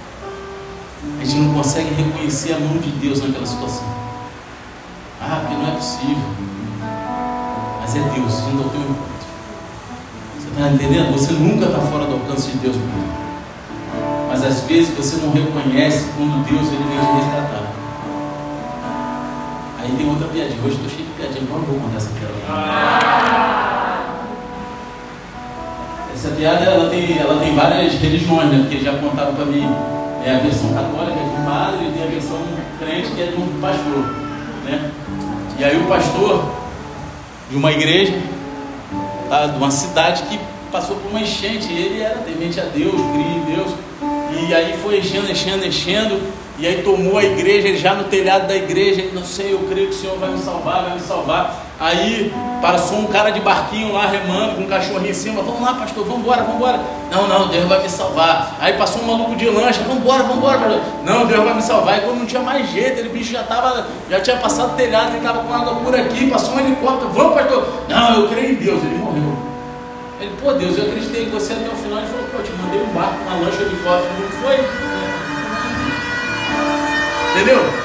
A 1.19 1.25
gente 1.25 1.39
não 1.39 1.53
consegue 1.53 1.93
reconhecer 1.93 2.53
a 2.53 2.59
mão 2.59 2.77
de 2.77 2.89
Deus 2.91 3.21
naquela 3.21 3.45
situação. 3.45 3.85
Ah, 5.21 5.41
porque 5.41 5.55
não 5.55 5.67
é 5.67 5.75
possível. 5.75 6.17
Mas 7.81 7.95
é 7.95 7.99
Deus, 7.99 8.39
indo 8.51 8.63
ao 8.63 8.69
teu 8.69 8.81
encontro. 8.81 9.22
Está 10.55 10.69
entendendo? 10.69 11.11
Você 11.11 11.33
nunca 11.33 11.65
está 11.65 11.79
fora 11.79 12.05
do 12.05 12.13
alcance 12.13 12.51
de 12.51 12.57
Deus, 12.59 12.75
Mas 14.29 14.43
às 14.43 14.61
vezes 14.61 14.95
você 14.95 15.17
não 15.17 15.31
reconhece 15.31 16.05
quando 16.15 16.45
Deus 16.45 16.67
ele 16.67 16.83
vem 16.83 16.99
te 16.99 17.25
resgatar. 17.25 17.73
Aí 19.81 19.91
tem 19.97 20.07
outra 20.07 20.27
piadinha. 20.27 20.59
Hoje 20.63 20.75
estou 20.75 20.89
cheio 20.89 21.07
de 21.07 21.13
piadinha, 21.13 21.41
não 21.49 21.59
vou 21.59 21.79
contar 21.79 21.97
essa 21.97 22.09
piada. 22.09 22.33
Essa 26.13 26.29
piada 26.29 26.63
ela 26.63 26.89
tem, 26.89 27.17
ela 27.17 27.39
tem 27.39 27.55
várias 27.55 27.93
religiões, 27.95 28.49
né? 28.49 28.59
Porque 28.61 28.79
já 28.79 28.93
contaram 28.93 29.33
para 29.33 29.45
mim 29.45 29.67
é 30.25 30.35
a 30.35 30.39
versão 30.39 30.73
católica 30.73 31.19
de 31.19 31.29
um 31.29 31.45
padre 31.45 31.87
e 31.87 31.91
tem 31.91 32.03
a 32.03 32.07
versão 32.07 32.39
crente 32.79 33.11
que 33.11 33.21
é 33.21 33.25
de 33.25 33.35
um 33.35 33.59
pastor. 33.59 34.05
Né? 34.65 34.91
E 35.59 35.63
aí 35.63 35.77
o 35.77 35.85
pastor 35.85 36.45
de 37.49 37.57
uma 37.57 37.71
igreja, 37.71 38.13
de 39.47 39.57
uma 39.57 39.71
cidade 39.71 40.23
que 40.23 40.39
passou 40.71 40.95
por 40.95 41.09
uma 41.09 41.21
enchente, 41.21 41.71
ele 41.71 42.01
era 42.01 42.17
temente 42.19 42.59
a 42.59 42.63
Deus, 42.63 42.93
cria 42.93 43.25
em 43.25 43.55
Deus, 43.55 43.71
e 44.47 44.53
aí 44.53 44.77
foi 44.81 44.99
enchendo, 44.99 45.31
enchendo, 45.31 45.65
enchendo, 45.65 46.19
e 46.57 46.67
aí 46.67 46.81
tomou 46.83 47.17
a 47.17 47.23
igreja, 47.23 47.67
ele 47.67 47.77
já 47.77 47.93
no 47.93 48.05
telhado 48.05 48.47
da 48.47 48.55
igreja, 48.55 49.01
ele 49.01 49.11
não 49.13 49.23
sei, 49.23 49.53
eu 49.53 49.59
creio 49.69 49.89
que 49.89 49.95
o 49.95 49.97
Senhor 49.97 50.17
vai 50.17 50.31
me 50.31 50.39
salvar, 50.39 50.83
vai 50.83 50.93
me 50.95 51.01
salvar. 51.01 51.72
Aí 51.83 52.33
passou 52.61 52.99
um 52.99 53.07
cara 53.07 53.29
de 53.29 53.41
barquinho 53.41 53.91
lá 53.91 54.07
remando 54.07 54.55
com 54.55 54.61
um 54.61 54.67
cachorrinho 54.67 55.11
em 55.11 55.13
cima, 55.13 55.43
vamos 55.43 55.61
lá, 55.61 55.73
pastor, 55.73 56.05
vamos 56.05 56.21
embora, 56.21 56.41
vamos 56.41 56.55
embora. 56.55 56.79
Não, 57.11 57.27
não, 57.27 57.49
Deus 57.49 57.65
vai 57.65 57.83
me 57.83 57.89
salvar. 57.89 58.55
Aí 58.57 58.71
passou 58.77 59.01
um 59.01 59.05
maluco 59.05 59.35
de 59.35 59.49
lancha, 59.49 59.81
vamos 59.81 59.97
embora, 59.97 60.23
vamos 60.23 60.37
embora, 60.37 60.59
pastor. 60.59 60.79
Não, 61.03 61.25
Deus 61.25 61.43
vai 61.43 61.53
me 61.55 61.61
salvar. 61.61 61.97
E 61.97 62.01
quando 62.03 62.19
não 62.19 62.25
tinha 62.25 62.41
mais 62.41 62.71
jeito, 62.71 62.99
ele 62.99 63.09
bicho 63.09 63.33
já 63.33 63.43
tava, 63.43 63.85
já 64.09 64.21
tinha 64.21 64.37
passado 64.37 64.71
o 64.71 64.77
telhado, 64.77 65.09
ele 65.09 65.17
estava 65.17 65.43
com 65.43 65.53
água 65.53 65.75
por 65.75 65.93
aqui, 65.93 66.29
passou 66.29 66.53
um 66.53 66.59
helicóptero, 66.61 67.11
vamos, 67.11 67.33
pastor. 67.33 67.67
Não, 67.89 68.21
eu 68.21 68.29
creio 68.29 68.51
em 68.53 68.55
Deus, 68.55 68.81
ele 68.81 68.95
morreu. 68.99 69.37
Ele, 70.21 70.31
pô, 70.41 70.53
Deus, 70.53 70.77
eu 70.77 70.85
acreditei 70.85 71.25
em 71.25 71.31
você 71.31 71.51
até 71.51 71.67
o 71.67 71.75
final. 71.75 71.97
Ele 71.97 72.07
falou, 72.07 72.25
pô, 72.31 72.37
eu 72.37 72.43
te 72.43 72.51
mandei 72.53 72.81
um 72.81 72.93
barco, 72.93 73.15
uma 73.27 73.45
lancha, 73.45 73.57
um 73.57 73.65
helicóptero, 73.65 74.13
não 74.21 74.29
foi? 74.41 74.55
Entendeu? 77.33 77.82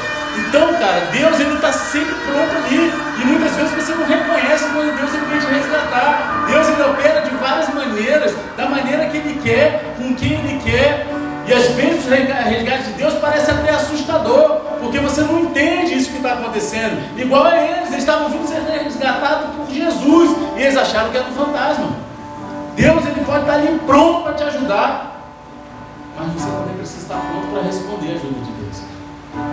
Então, 0.48 0.72
cara, 0.74 1.00
Deus 1.12 1.38
ele 1.40 1.54
está 1.54 1.72
sempre 1.72 2.14
pronto 2.14 2.56
ali. 2.56 2.92
E 3.20 3.26
muitas 3.26 3.54
vezes 3.54 3.72
você 3.72 3.94
não 3.94 4.06
reconhece 4.06 4.64
quando 4.72 4.96
Deus 4.96 5.14
ele 5.14 5.26
vem 5.26 5.40
te 5.40 5.46
resgatar. 5.46 6.46
Deus 6.48 6.68
ele 6.68 6.82
opera 6.82 7.20
de 7.20 7.34
várias 7.36 7.68
maneiras, 7.74 8.34
da 8.56 8.66
maneira 8.66 9.06
que 9.08 9.18
Ele 9.18 9.40
quer, 9.42 9.94
com 9.98 10.14
quem 10.14 10.32
Ele 10.32 10.60
quer. 10.64 11.06
E 11.46 11.52
às 11.52 11.66
vezes 11.68 12.04
o 12.04 12.10
resgate 12.10 12.84
de 12.84 12.92
Deus 12.92 13.14
parece 13.14 13.50
até 13.50 13.70
assustador, 13.70 14.60
porque 14.80 14.98
você 14.98 15.22
não 15.22 15.40
entende 15.40 15.94
isso 15.94 16.10
que 16.10 16.16
está 16.16 16.34
acontecendo. 16.34 17.18
Igual 17.18 17.44
a 17.44 17.56
eles, 17.56 17.88
eles 17.88 17.98
estavam 17.98 18.28
vindo 18.28 18.46
ser 18.46 18.60
resgatados 18.60 19.54
por 19.56 19.66
Jesus 19.70 20.36
e 20.56 20.62
eles 20.62 20.76
acharam 20.76 21.10
que 21.10 21.16
era 21.16 21.26
um 21.26 21.32
fantasma. 21.32 21.88
Deus 22.76 23.04
ele 23.06 23.24
pode 23.24 23.40
estar 23.40 23.54
ali 23.54 23.80
pronto 23.86 24.24
para 24.24 24.34
te 24.34 24.42
ajudar, 24.44 25.22
mas 26.18 26.32
você 26.34 26.50
também 26.50 26.76
precisa 26.76 27.02
estar 27.02 27.16
pronto 27.16 27.46
para 27.48 27.62
responder 27.62 28.08
a 28.08 28.14
ajuda 28.14 28.40
de 28.40 28.52
Deus. 28.52 28.57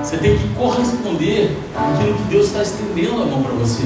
Você 0.01 0.17
tem 0.17 0.37
que 0.37 0.47
corresponder 0.49 1.57
àquilo 1.75 2.13
que 2.15 2.23
Deus 2.23 2.47
está 2.47 2.61
estendendo 2.61 3.23
a 3.23 3.25
mão 3.25 3.41
para 3.41 3.53
você. 3.53 3.83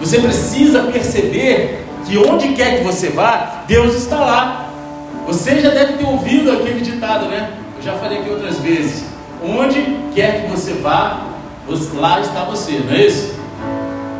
Você 0.00 0.20
precisa 0.20 0.82
perceber 0.84 1.84
que 2.06 2.18
onde 2.18 2.48
quer 2.48 2.78
que 2.78 2.84
você 2.84 3.08
vá, 3.08 3.64
Deus 3.66 3.94
está 3.94 4.18
lá. 4.18 4.70
Você 5.26 5.60
já 5.60 5.70
deve 5.70 5.94
ter 5.94 6.04
ouvido 6.04 6.52
aquele 6.52 6.80
ditado, 6.80 7.26
né? 7.26 7.52
Eu 7.76 7.82
já 7.82 7.94
falei 7.94 8.18
aqui 8.18 8.30
outras 8.30 8.58
vezes. 8.58 9.04
Onde 9.42 9.98
quer 10.14 10.42
que 10.42 10.50
você 10.50 10.74
vá, 10.74 11.26
lá 11.94 12.20
está 12.20 12.44
você, 12.44 12.80
não 12.84 12.94
é 12.94 13.06
isso? 13.06 13.34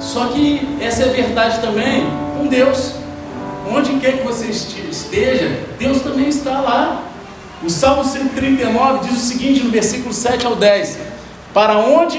Só 0.00 0.26
que 0.26 0.76
essa 0.80 1.04
é 1.04 1.08
a 1.08 1.12
verdade 1.12 1.60
também 1.60 2.06
com 2.36 2.46
Deus. 2.46 2.94
Onde 3.70 3.94
quer 3.94 4.18
que 4.18 4.24
você 4.24 4.46
esteja, 4.46 5.60
Deus 5.78 6.00
também 6.00 6.28
está 6.28 6.60
lá. 6.60 7.02
O 7.62 7.70
Salmo 7.70 8.04
139 8.04 9.08
diz 9.08 9.16
o 9.16 9.20
seguinte 9.20 9.62
no 9.62 9.70
versículo 9.70 10.12
7 10.12 10.46
ao 10.46 10.56
10: 10.56 10.98
Para 11.54 11.78
onde 11.78 12.18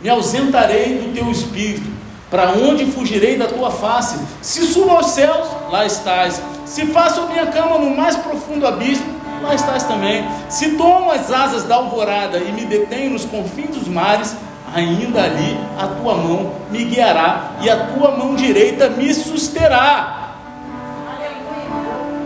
me 0.00 0.08
ausentarei 0.08 0.98
do 0.98 1.12
teu 1.12 1.28
espírito? 1.30 1.90
Para 2.30 2.52
onde 2.52 2.86
fugirei 2.86 3.36
da 3.36 3.48
tua 3.48 3.70
face? 3.70 4.16
Se 4.40 4.64
subo 4.64 4.90
aos 4.90 5.06
céus, 5.06 5.48
lá 5.70 5.84
estás. 5.84 6.40
Se 6.64 6.86
faço 6.86 7.20
a 7.20 7.26
minha 7.26 7.46
cama 7.46 7.78
no 7.78 7.96
mais 7.96 8.16
profundo 8.16 8.66
abismo, 8.66 9.06
lá 9.42 9.54
estás 9.54 9.84
também. 9.84 10.24
Se 10.48 10.70
tomo 10.70 11.10
as 11.10 11.32
asas 11.32 11.64
da 11.64 11.76
alvorada 11.76 12.38
e 12.38 12.52
me 12.52 12.64
detenho 12.64 13.10
nos 13.10 13.24
confins 13.24 13.70
dos 13.70 13.88
mares, 13.88 14.36
ainda 14.72 15.22
ali 15.22 15.58
a 15.78 15.86
tua 15.86 16.14
mão 16.14 16.52
me 16.70 16.84
guiará 16.84 17.56
e 17.60 17.68
a 17.68 17.86
tua 17.86 18.12
mão 18.16 18.36
direita 18.36 18.88
me 18.88 19.12
susterá. 19.12 20.25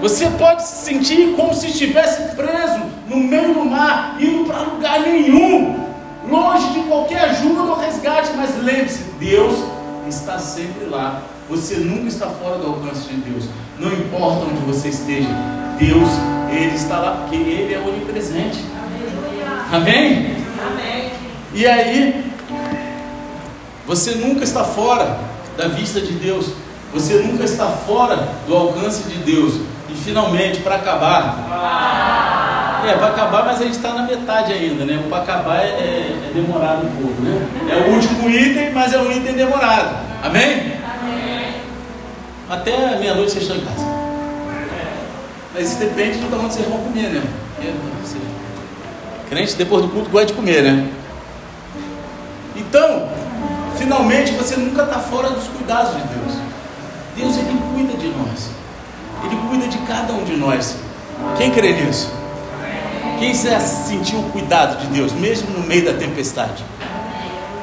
Você 0.00 0.30
pode 0.30 0.66
se 0.66 0.86
sentir 0.86 1.34
como 1.36 1.52
se 1.52 1.66
estivesse 1.66 2.34
preso 2.34 2.80
no 3.06 3.18
meio 3.18 3.52
do 3.52 3.64
mar, 3.66 4.16
indo 4.18 4.46
para 4.46 4.62
lugar 4.62 5.00
nenhum, 5.00 5.78
longe 6.28 6.72
de 6.72 6.80
qualquer 6.80 7.30
ajuda 7.30 7.62
ou 7.62 7.78
resgate, 7.78 8.30
mas 8.34 8.56
lembre-se, 8.62 9.02
Deus 9.18 9.58
está 10.08 10.38
sempre 10.38 10.86
lá. 10.86 11.22
Você 11.50 11.76
nunca 11.76 12.08
está 12.08 12.28
fora 12.28 12.58
do 12.58 12.68
alcance 12.68 13.08
de 13.08 13.16
Deus. 13.16 13.44
Não 13.78 13.92
importa 13.92 14.46
onde 14.46 14.60
você 14.64 14.88
esteja, 14.88 15.28
Deus, 15.78 16.08
Ele 16.50 16.74
está 16.74 16.98
lá 16.98 17.16
porque 17.22 17.36
Ele 17.36 17.74
é 17.74 17.78
onipresente. 17.78 18.64
Amém? 19.70 20.36
Amém. 20.66 21.10
E 21.52 21.66
aí, 21.66 22.32
você 23.86 24.12
nunca 24.12 24.44
está 24.44 24.64
fora 24.64 25.18
da 25.56 25.68
vista 25.68 26.00
de 26.00 26.12
Deus. 26.12 26.52
Você 26.94 27.14
nunca 27.14 27.44
está 27.44 27.66
fora 27.66 28.28
do 28.46 28.56
alcance 28.56 29.02
de 29.08 29.18
Deus. 29.18 29.54
Finalmente, 30.10 30.58
para 30.62 30.74
acabar. 30.74 32.82
É, 32.84 32.94
para 32.94 33.06
acabar, 33.06 33.44
mas 33.44 33.60
a 33.60 33.64
gente 33.64 33.76
está 33.76 33.92
na 33.92 34.02
metade 34.02 34.52
ainda, 34.52 34.84
né? 34.84 35.00
Para 35.08 35.18
acabar 35.18 35.60
é, 35.60 35.68
é, 35.68 35.70
é, 35.70 36.30
demorado 36.34 36.84
um 36.84 36.90
pouco, 37.00 37.22
né? 37.22 37.46
É 37.70 37.76
o 37.76 37.94
último 37.94 38.28
item, 38.28 38.72
mas 38.72 38.92
é 38.92 38.98
um 38.98 39.12
item 39.12 39.34
demorado. 39.34 40.04
Amém? 40.20 40.72
Amém. 41.00 41.54
Até 42.50 42.98
meia-noite 42.98 43.30
vocês 43.30 43.44
estão 43.44 43.56
em 43.56 43.60
casa. 43.60 43.86
Mas 45.54 45.68
isso 45.68 45.78
depende 45.78 46.18
de 46.18 46.24
onde 46.24 46.54
vocês 46.54 46.66
vão 46.66 46.78
comer, 46.78 47.08
né? 47.08 47.22
Crente, 49.28 49.54
depois 49.54 49.82
do 49.82 49.90
culto, 49.90 50.10
gosta 50.10 50.26
de 50.26 50.32
comer, 50.32 50.64
né? 50.64 50.88
Então, 52.56 53.10
finalmente 53.76 54.32
você 54.32 54.56
nunca 54.56 54.82
está 54.82 54.98
fora 54.98 55.30
dos 55.30 55.46
cuidados 55.46 55.92
de 55.92 56.02
Deus. 56.02 56.34
Deus, 57.16 57.36
Ele 57.36 57.56
cuida 57.72 57.96
de 57.96 58.08
nós. 58.08 58.59
Ele 59.24 59.36
cuida 59.48 59.68
de 59.68 59.78
cada 59.78 60.12
um 60.12 60.24
de 60.24 60.36
nós. 60.36 60.76
Quem 61.36 61.50
crê 61.50 61.72
nisso? 61.72 62.12
Quem 63.18 63.34
já 63.34 63.60
sentiu 63.60 64.18
o 64.18 64.30
cuidado 64.30 64.80
de 64.80 64.86
Deus, 64.86 65.12
mesmo 65.12 65.50
no 65.50 65.66
meio 65.66 65.84
da 65.84 65.92
tempestade? 65.92 66.64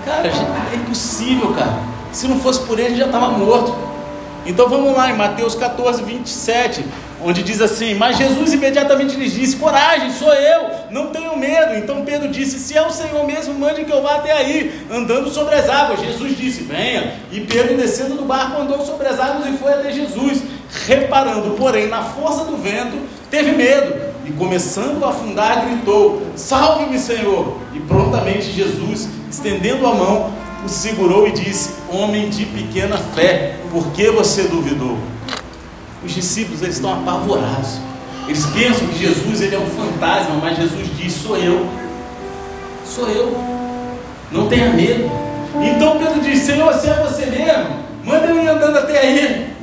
Cara, 0.06 0.28
é 0.28 0.76
impossível, 0.76 1.54
cara. 1.54 1.80
Se 2.12 2.28
não 2.28 2.40
fosse 2.40 2.62
por 2.62 2.80
ele, 2.80 2.96
já 2.96 3.06
estava 3.06 3.30
morto. 3.30 3.76
Então 4.46 4.70
vamos 4.70 4.96
lá, 4.96 5.10
em 5.10 5.18
Mateus 5.18 5.56
14, 5.56 6.04
27, 6.04 6.86
onde 7.22 7.44
diz 7.44 7.60
assim: 7.60 7.96
Mas 7.96 8.18
Jesus 8.18 8.54
imediatamente 8.54 9.18
lhes 9.18 9.34
disse: 9.34 9.58
Coragem, 9.58 10.12
sou 10.12 10.34
eu, 10.34 10.70
não 10.90 11.08
tenho 11.08 11.36
medo. 11.38 11.76
Então 11.76 12.06
Pedro 12.06 12.30
disse: 12.30 12.58
Se 12.60 12.78
é 12.78 12.82
o 12.82 12.90
Senhor 12.90 13.26
mesmo, 13.26 13.54
mande 13.56 13.84
que 13.84 13.92
eu 13.92 14.02
vá 14.02 14.16
até 14.16 14.32
aí, 14.32 14.86
andando 14.90 15.30
sobre 15.30 15.56
as 15.56 15.68
águas. 15.68 16.00
Jesus 16.00 16.38
disse: 16.38 16.64
Venha. 16.64 17.14
E 17.32 17.42
Pedro, 17.42 17.76
descendo 17.76 18.16
do 18.16 18.24
barco, 18.24 18.62
andou 18.62 18.86
sobre 18.86 19.08
as 19.08 19.20
águas 19.20 19.48
e 19.48 19.58
foi 19.58 19.74
até 19.74 19.92
Jesus. 19.92 20.42
Reparando, 20.86 21.56
porém, 21.56 21.88
na 21.88 22.04
força 22.04 22.46
do 22.46 22.58
vento, 22.58 22.98
teve 23.30 23.52
medo 23.52 23.96
e, 24.26 24.32
começando 24.32 25.04
a 25.04 25.10
afundar, 25.10 25.66
gritou: 25.66 26.22
Salve-me, 26.36 27.00
Senhor! 27.00 27.58
E 27.74 27.80
prontamente 27.80 28.52
Jesus, 28.52 29.08
estendendo 29.30 29.86
a 29.88 29.94
mão, 29.94 30.32
o 30.66 30.70
segurou 30.70 31.28
e 31.28 31.32
disse: 31.32 31.72
Homem 31.90 32.30
de 32.30 32.46
pequena 32.46 32.98
fé, 32.98 33.58
por 33.72 33.88
que 33.92 34.10
você 34.10 34.44
duvidou? 34.44 34.98
Os 36.04 36.14
discípulos 36.14 36.62
eles 36.62 36.76
estão 36.76 36.94
apavorados. 36.94 37.80
Eles 38.28 38.46
pensam 38.48 38.88
que 38.88 39.00
Jesus 39.00 39.42
ele 39.42 39.56
é 39.56 39.60
um 39.60 39.68
fantasma, 39.68 40.36
mas 40.42 40.58
Jesus 40.58 40.88
diz: 40.98 41.14
Sou 41.14 41.38
eu. 41.38 41.68
Sou 42.86 43.08
eu. 43.10 43.38
Não 44.32 44.48
tenha 44.48 44.72
medo. 44.72 45.10
Então 45.62 45.98
Pedro 45.98 46.22
diz: 46.22 46.40
Senhor, 46.40 46.74
se 46.74 46.88
é 46.88 46.94
você 46.94 47.26
mesmo, 47.26 47.78
manda 48.04 48.28
eu 48.28 48.44
ir 48.44 48.48
andando 48.48 48.78
até 48.78 49.00
aí. 49.00 49.57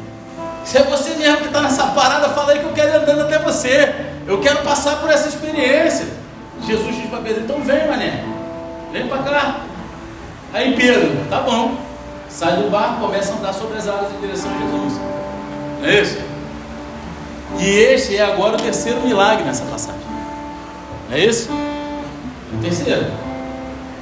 Se 0.64 0.78
é 0.78 0.82
você 0.82 1.10
mesmo 1.10 1.38
que 1.38 1.46
está 1.46 1.60
nessa 1.60 1.86
parada, 1.88 2.30
fala 2.30 2.52
aí 2.52 2.58
que 2.58 2.64
eu 2.64 2.72
quero 2.72 2.90
ir 2.90 2.96
andando 2.96 3.22
até 3.22 3.38
você. 3.38 3.94
Eu 4.26 4.40
quero 4.40 4.62
passar 4.62 4.96
por 4.96 5.10
essa 5.10 5.28
experiência. 5.28 6.06
Jesus 6.66 6.96
diz 6.96 7.10
para 7.10 7.20
Pedro: 7.20 7.42
Então 7.42 7.60
vem, 7.60 7.86
mané. 7.86 8.24
Vem 8.92 9.06
para 9.06 9.22
cá. 9.22 9.60
Aí 10.52 10.74
Pedro: 10.74 11.26
Tá 11.28 11.40
bom. 11.40 11.76
sai 12.28 12.56
do 12.56 12.70
barco, 12.70 13.00
começa 13.00 13.32
a 13.32 13.36
andar 13.36 13.52
sobre 13.52 13.76
as 13.76 13.86
águas 13.86 14.12
em 14.12 14.20
direção 14.20 14.50
a 14.50 14.58
Jesus. 14.58 15.00
Não 15.80 15.88
é 15.88 16.00
isso? 16.00 16.18
E 17.58 17.68
este 17.68 18.16
é 18.16 18.24
agora 18.24 18.56
o 18.56 18.60
terceiro 18.60 19.00
milagre 19.02 19.44
nessa 19.44 19.64
passagem. 19.64 20.00
Não 21.10 21.16
é 21.16 21.20
isso? 21.20 21.50
O 21.52 22.62
terceiro. 22.62 23.12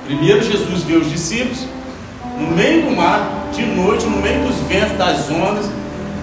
Primeiro 0.06 0.42
Jesus 0.42 0.82
vê 0.84 0.94
os 0.94 1.10
discípulos 1.10 1.66
no 2.38 2.48
meio 2.56 2.86
do 2.86 2.96
mar, 2.96 3.48
de 3.52 3.62
noite, 3.62 4.04
no 4.06 4.18
meio 4.18 4.46
dos 4.46 4.56
ventos, 4.68 4.96
das 4.96 5.30
ondas, 5.30 5.66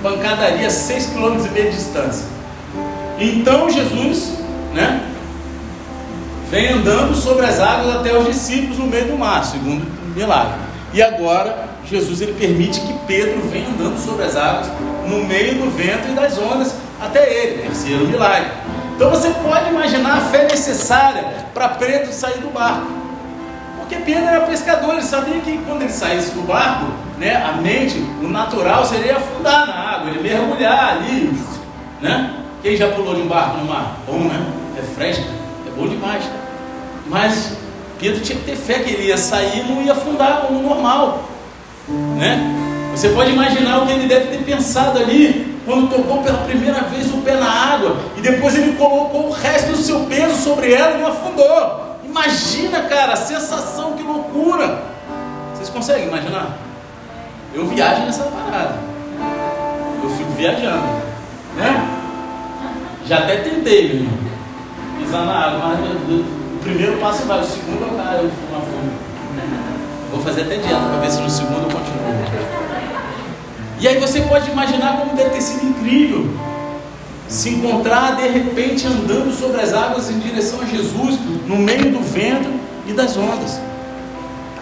pancadaria 0.01 0.67
a 0.67 0.69
6,5 0.69 1.13
km 1.13 1.53
de 1.53 1.71
distância. 1.71 2.25
Então 3.19 3.69
Jesus, 3.69 4.33
né, 4.73 5.03
vem 6.49 6.69
andando 6.69 7.15
sobre 7.15 7.45
as 7.45 7.59
águas 7.59 7.97
até 7.97 8.17
os 8.17 8.25
discípulos 8.25 8.77
no 8.77 8.87
meio 8.87 9.05
do 9.05 9.17
mar, 9.17 9.43
segundo 9.43 9.85
milagre. 10.15 10.59
E 10.93 11.01
agora 11.01 11.69
Jesus 11.85 12.21
ele 12.21 12.33
permite 12.33 12.79
que 12.79 12.93
Pedro 13.05 13.41
venha 13.49 13.67
andando 13.67 13.99
sobre 13.99 14.25
as 14.25 14.35
águas 14.35 14.67
no 15.07 15.23
meio 15.25 15.55
do 15.55 15.69
vento 15.71 16.09
e 16.09 16.15
das 16.15 16.37
ondas 16.37 16.73
até 16.99 17.31
ele, 17.31 17.63
terceiro 17.63 18.07
milagre. 18.07 18.51
Então 18.95 19.09
você 19.09 19.29
pode 19.29 19.69
imaginar 19.69 20.17
a 20.17 20.21
fé 20.21 20.43
necessária 20.43 21.23
para 21.53 21.69
Pedro 21.69 22.11
sair 22.11 22.39
do 22.39 22.49
barco. 22.49 22.87
Porque 23.77 23.95
Pedro 23.95 24.25
era 24.25 24.41
pescador, 24.41 24.93
ele 24.93 25.03
sabia 25.03 25.39
que 25.39 25.57
quando 25.59 25.81
ele 25.81 25.91
saísse 25.91 26.31
do 26.31 26.41
barco, 26.41 26.87
né, 27.19 27.35
a 27.35 27.51
mente, 27.61 27.97
o 28.23 28.27
natural 28.29 28.85
seria 28.85 29.17
afundar 29.17 29.67
na 29.67 29.73
água, 29.73 30.09
ele 30.09 30.23
mergulhar 30.23 30.93
ali, 30.93 31.37
né? 32.01 32.33
Quem 32.63 32.77
já 32.77 32.87
pulou 32.89 33.13
de 33.13 33.21
um 33.21 33.27
barco 33.27 33.57
no 33.57 33.65
mar? 33.65 33.97
Bom, 34.07 34.19
né? 34.19 34.41
É 34.77 34.81
fresco, 34.81 35.25
é 35.67 35.69
bom 35.77 35.87
demais. 35.87 36.23
Mas 37.07 37.57
Pedro 37.99 38.21
tinha 38.21 38.39
que 38.39 38.45
ter 38.45 38.55
fé 38.55 38.79
que 38.79 38.93
ele 38.93 39.07
ia 39.07 39.17
sair 39.17 39.59
e 39.59 39.63
não 39.63 39.81
ia 39.81 39.91
afundar 39.91 40.43
como 40.47 40.61
normal, 40.61 41.29
né? 42.17 42.55
Você 42.95 43.09
pode 43.09 43.31
imaginar 43.31 43.83
o 43.83 43.85
que 43.85 43.91
ele 43.91 44.07
deve 44.07 44.27
ter 44.37 44.43
pensado 44.43 44.97
ali 44.97 45.59
quando 45.65 45.89
tocou 45.89 46.23
pela 46.23 46.39
primeira 46.39 46.81
vez 46.83 47.13
o 47.13 47.17
pé 47.17 47.35
na 47.35 47.49
água 47.49 47.97
e 48.17 48.21
depois 48.21 48.55
ele 48.55 48.73
colocou 48.73 49.27
o 49.27 49.31
resto 49.31 49.71
do 49.71 49.77
seu 49.77 50.01
peso 50.01 50.35
sobre 50.41 50.73
ela 50.73 50.97
e 50.97 51.01
não 51.01 51.07
afundou. 51.07 51.97
Imagina, 52.03 52.83
cara, 52.83 53.13
a 53.13 53.17
sensação, 53.17 53.93
que 53.93 54.03
loucura! 54.03 54.83
Vocês 55.53 55.69
conseguem 55.69 56.07
imaginar? 56.07 56.68
Eu 57.53 57.67
viajo 57.67 58.01
nessa 58.05 58.23
parada. 58.23 58.75
Eu 60.03 60.09
fico 60.11 60.31
viajando, 60.31 60.85
né? 61.57 61.95
Já 63.05 63.19
até 63.19 63.37
tentei, 63.37 63.87
meu 63.87 63.95
irmão, 63.97 64.13
pisar 64.99 65.25
na 65.25 65.33
água, 65.33 65.59
mas 65.59 65.79
o 65.79 66.59
primeiro 66.61 66.97
passo 66.97 67.23
vai, 67.25 67.41
o 67.41 67.43
segundo 67.43 67.81
eu 67.81 67.97
caio 67.97 68.31
na 68.51 68.59
fome. 68.59 68.91
Vou 70.11 70.21
fazer 70.21 70.41
até 70.41 70.57
dieta 70.57 70.75
para 70.75 70.99
ver 70.99 71.11
se 71.11 71.21
no 71.21 71.29
segundo 71.29 71.63
eu 71.63 71.75
continuo. 71.75 71.99
E 73.79 73.87
aí 73.87 73.99
você 73.99 74.21
pode 74.21 74.51
imaginar 74.51 74.97
como 74.97 75.15
deve 75.15 75.29
ter 75.29 75.41
sido 75.41 75.65
incrível 75.65 76.27
se 77.29 77.49
encontrar 77.49 78.15
de 78.15 78.27
repente 78.27 78.87
andando 78.87 79.31
sobre 79.31 79.61
as 79.61 79.73
águas 79.73 80.09
em 80.09 80.19
direção 80.19 80.61
a 80.61 80.65
Jesus, 80.65 81.17
no 81.47 81.57
meio 81.57 81.91
do 81.91 82.01
vento 82.01 82.49
e 82.87 82.91
das 82.91 83.15
ondas. 83.15 83.61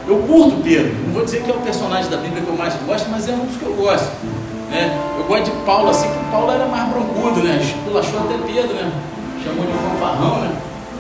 Eu 0.08 0.20
curto 0.20 0.64
Pedro, 0.64 0.96
não 1.06 1.14
vou 1.14 1.26
dizer 1.26 1.44
que 1.44 1.52
é 1.52 1.54
o 1.54 1.58
personagem 1.58 2.10
da 2.10 2.16
Bíblia 2.16 2.42
que 2.42 2.48
eu 2.48 2.56
mais 2.56 2.74
gosto, 2.76 3.10
mas 3.10 3.28
é 3.28 3.34
um 3.34 3.46
dos 3.46 3.58
que 3.58 3.64
eu 3.64 3.74
gosto. 3.74 4.10
Né? 4.70 4.98
Eu 5.18 5.26
gosto 5.26 5.44
de 5.46 5.52
Paulo, 5.66 5.90
assim 5.90 6.08
que 6.08 6.32
Paulo 6.32 6.50
era 6.50 6.66
mais 6.66 6.90
broncudo, 6.90 7.42
né? 7.44 7.60
Esculachou 7.62 8.22
até 8.22 8.38
Pedro, 8.38 8.74
né? 8.74 8.90
Chamou 9.44 9.66
de 9.66 9.74
fanfarrão, 9.74 10.40
né? 10.40 10.52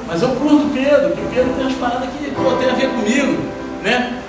Mas 0.08 0.22
eu 0.22 0.30
curto 0.30 0.74
Pedro, 0.74 1.10
porque 1.12 1.36
Pedro 1.36 1.54
tem 1.54 1.65
umas 1.65 1.78
paradas 1.78 2.10
que 2.10 2.32
pô, 2.32 2.52
tem 2.58 2.70
a 2.70 2.74
ver 2.74 2.89
comigo, 2.89 3.43
né? 3.82 4.22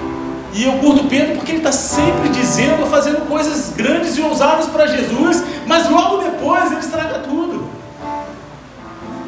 E 0.52 0.64
eu 0.64 0.72
curto 0.74 1.04
Pedro 1.04 1.34
porque 1.34 1.52
ele 1.52 1.58
está 1.58 1.72
sempre 1.72 2.28
dizendo, 2.28 2.86
fazendo 2.88 3.28
coisas 3.28 3.72
grandes 3.76 4.16
e 4.16 4.20
ousadas 4.20 4.66
para 4.66 4.86
Jesus, 4.86 5.42
mas 5.66 5.90
logo 5.90 6.18
depois 6.18 6.70
ele 6.70 6.80
estraga 6.80 7.18
tudo. 7.18 7.64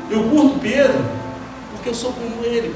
Eu 0.08 0.22
curto 0.24 0.60
Pedro 0.60 1.04
porque 1.72 1.88
eu 1.88 1.94
sou 1.94 2.12
como 2.12 2.44
ele. 2.44 2.74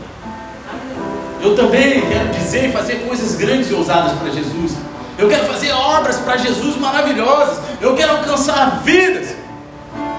Eu 1.44 1.54
também 1.54 2.00
quero 2.00 2.30
dizer 2.30 2.70
e 2.70 2.72
fazer 2.72 3.07
coisas 3.07 3.35
grandes 3.35 3.70
e 3.70 3.74
ousadas 3.74 4.12
para 4.12 4.30
Jesus. 4.30 4.72
Eu 5.18 5.28
quero 5.28 5.44
fazer 5.44 5.72
obras 5.72 6.16
para 6.16 6.38
Jesus 6.38 6.74
maravilhosas. 6.78 7.59
Eu 7.83 7.94
quero 7.94 8.12
alcançar 8.12 8.83
vidas. 8.83 9.37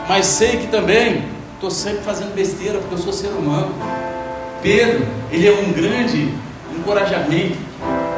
Mas 0.07 0.27
sei 0.27 0.57
que 0.57 0.67
também 0.67 1.25
estou 1.55 1.71
sempre 1.71 2.03
fazendo 2.03 2.35
besteira 2.35 2.77
porque 2.77 2.93
eu 2.93 2.99
sou 2.99 3.11
ser 3.11 3.29
humano. 3.29 3.73
Pedro, 4.61 5.03
ele 5.31 5.47
é 5.47 5.51
um 5.51 5.73
grande 5.73 6.31
encorajamento 6.77 7.57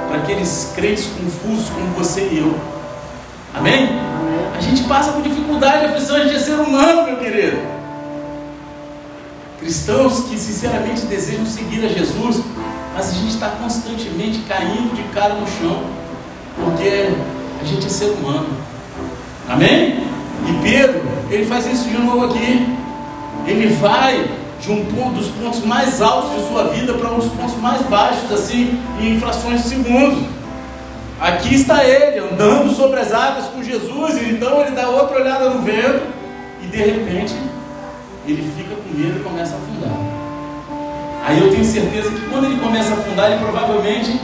para 0.10 0.18
aqueles 0.18 0.74
crentes 0.76 1.06
confusos 1.06 1.70
como 1.70 1.88
você 1.94 2.28
e 2.30 2.40
eu. 2.40 2.54
Amém? 3.54 3.88
A 4.58 4.60
gente 4.60 4.84
passa 4.84 5.14
por 5.14 5.22
dificuldade, 5.22 5.86
aflição, 5.86 6.18
a 6.18 6.24
gente 6.26 6.36
é 6.36 6.40
ser 6.40 6.60
humano, 6.60 7.04
meu 7.04 7.16
querido. 7.16 7.58
Cristãos 9.60 10.26
que 10.26 10.38
sinceramente 10.38 11.06
desejam 11.06 11.46
seguir 11.46 11.86
a 11.86 11.88
Jesus, 11.88 12.42
mas 12.98 13.12
a 13.12 13.14
gente 13.14 13.30
está 13.30 13.50
constantemente 13.50 14.40
caindo 14.48 14.96
de 14.96 15.04
cara 15.14 15.36
no 15.36 15.46
chão, 15.46 15.84
porque 16.56 17.14
a 17.62 17.64
gente 17.64 17.86
é 17.86 17.90
ser 17.90 18.06
humano. 18.06 18.48
Amém? 19.48 20.04
E 20.48 20.64
Pedro, 20.64 21.04
ele 21.30 21.46
faz 21.46 21.68
isso 21.68 21.88
de 21.88 21.96
novo 21.96 22.26
aqui. 22.26 22.76
Ele 23.46 23.68
vai 23.76 24.28
de 24.60 24.72
um 24.72 24.84
ponto, 24.86 25.14
dos 25.14 25.28
pontos 25.28 25.64
mais 25.64 26.02
altos 26.02 26.42
de 26.42 26.48
sua 26.48 26.70
vida 26.70 26.96
para 26.96 27.12
um 27.12 27.20
dos 27.20 27.32
pontos 27.34 27.56
mais 27.62 27.84
baixos, 27.84 28.32
assim, 28.32 28.82
em 29.00 29.20
frações 29.20 29.62
de 29.62 29.70
segundos. 29.70 30.24
Aqui 31.22 31.54
está 31.54 31.84
ele, 31.84 32.18
andando 32.18 32.76
sobre 32.76 33.00
as 33.00 33.14
águas 33.14 33.46
com 33.46 33.62
Jesus, 33.62 34.18
e 34.18 34.32
então 34.32 34.60
ele 34.62 34.72
dá 34.72 34.90
outra 34.90 35.22
olhada 35.22 35.52
no 35.52 35.62
vento, 35.62 36.02
e 36.64 36.66
de 36.66 36.78
repente 36.78 37.36
ele 38.26 38.52
fica 38.58 38.76
com 38.76 38.98
medo 38.98 39.20
e 39.20 39.24
começa 39.24 39.54
a 39.54 39.58
afundar. 39.58 40.17
Aí 41.24 41.40
eu 41.40 41.52
tenho 41.52 41.66
certeza 41.66 42.10
que 42.10 42.30
quando 42.30 42.46
ele 42.46 42.60
começa 42.60 42.92
a 42.92 42.94
afundar, 42.94 43.32
ele 43.32 43.42
provavelmente 43.42 44.20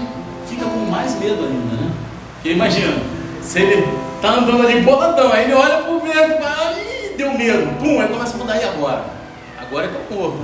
fica 0.48 0.66
com 0.66 0.80
mais 0.90 1.20
medo 1.20 1.44
ainda, 1.44 1.76
né? 1.76 1.92
Porque 2.36 2.52
imagina, 2.52 2.98
se 3.42 3.60
ele 3.60 3.88
está 4.16 4.36
andando 4.36 4.66
ali 4.66 4.82
boladão, 4.82 5.32
aí 5.32 5.46
ele 5.46 5.54
olha 5.54 5.78
para 5.78 5.92
o 5.92 6.00
vento, 6.00 6.42
e 6.78 7.18
deu 7.18 7.34
medo, 7.34 7.78
pum, 7.80 8.00
aí 8.00 8.08
começa 8.08 8.34
a 8.34 8.36
afundar, 8.36 8.62
e 8.62 8.64
agora? 8.64 9.06
agora 9.74 9.88
é 9.88 9.90
que 9.90 10.14
eu 10.14 10.18
morro. 10.18 10.38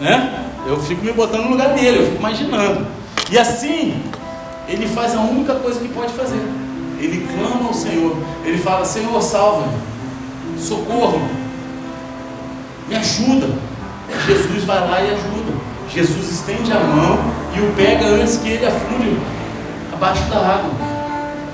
Né? 0.00 0.48
Eu 0.66 0.80
fico 0.80 1.04
me 1.04 1.12
botando 1.12 1.44
no 1.44 1.50
lugar 1.50 1.74
dele, 1.74 1.98
eu 1.98 2.06
fico 2.06 2.18
imaginando. 2.18 2.86
E 3.30 3.38
assim, 3.38 4.02
ele 4.68 4.86
faz 4.88 5.14
a 5.14 5.20
única 5.20 5.54
coisa 5.54 5.78
que 5.78 5.88
pode 5.88 6.12
fazer. 6.12 6.42
Ele 6.98 7.26
clama 7.34 7.68
ao 7.68 7.74
Senhor. 7.74 8.16
Ele 8.44 8.58
fala: 8.58 8.84
Senhor, 8.84 9.20
salva-me, 9.22 9.72
socorro, 10.58 11.20
me 12.88 12.96
ajuda. 12.96 13.48
Jesus 14.26 14.64
vai 14.64 14.80
lá 14.80 15.00
e 15.02 15.10
ajuda. 15.10 15.52
Jesus 15.88 16.30
estende 16.30 16.72
a 16.72 16.80
mão 16.80 17.18
e 17.54 17.60
o 17.60 17.72
pega 17.74 18.06
antes 18.06 18.36
que 18.36 18.48
ele 18.48 18.66
afunde 18.66 19.16
abaixo 19.92 20.24
da 20.24 20.38
água. 20.38 20.70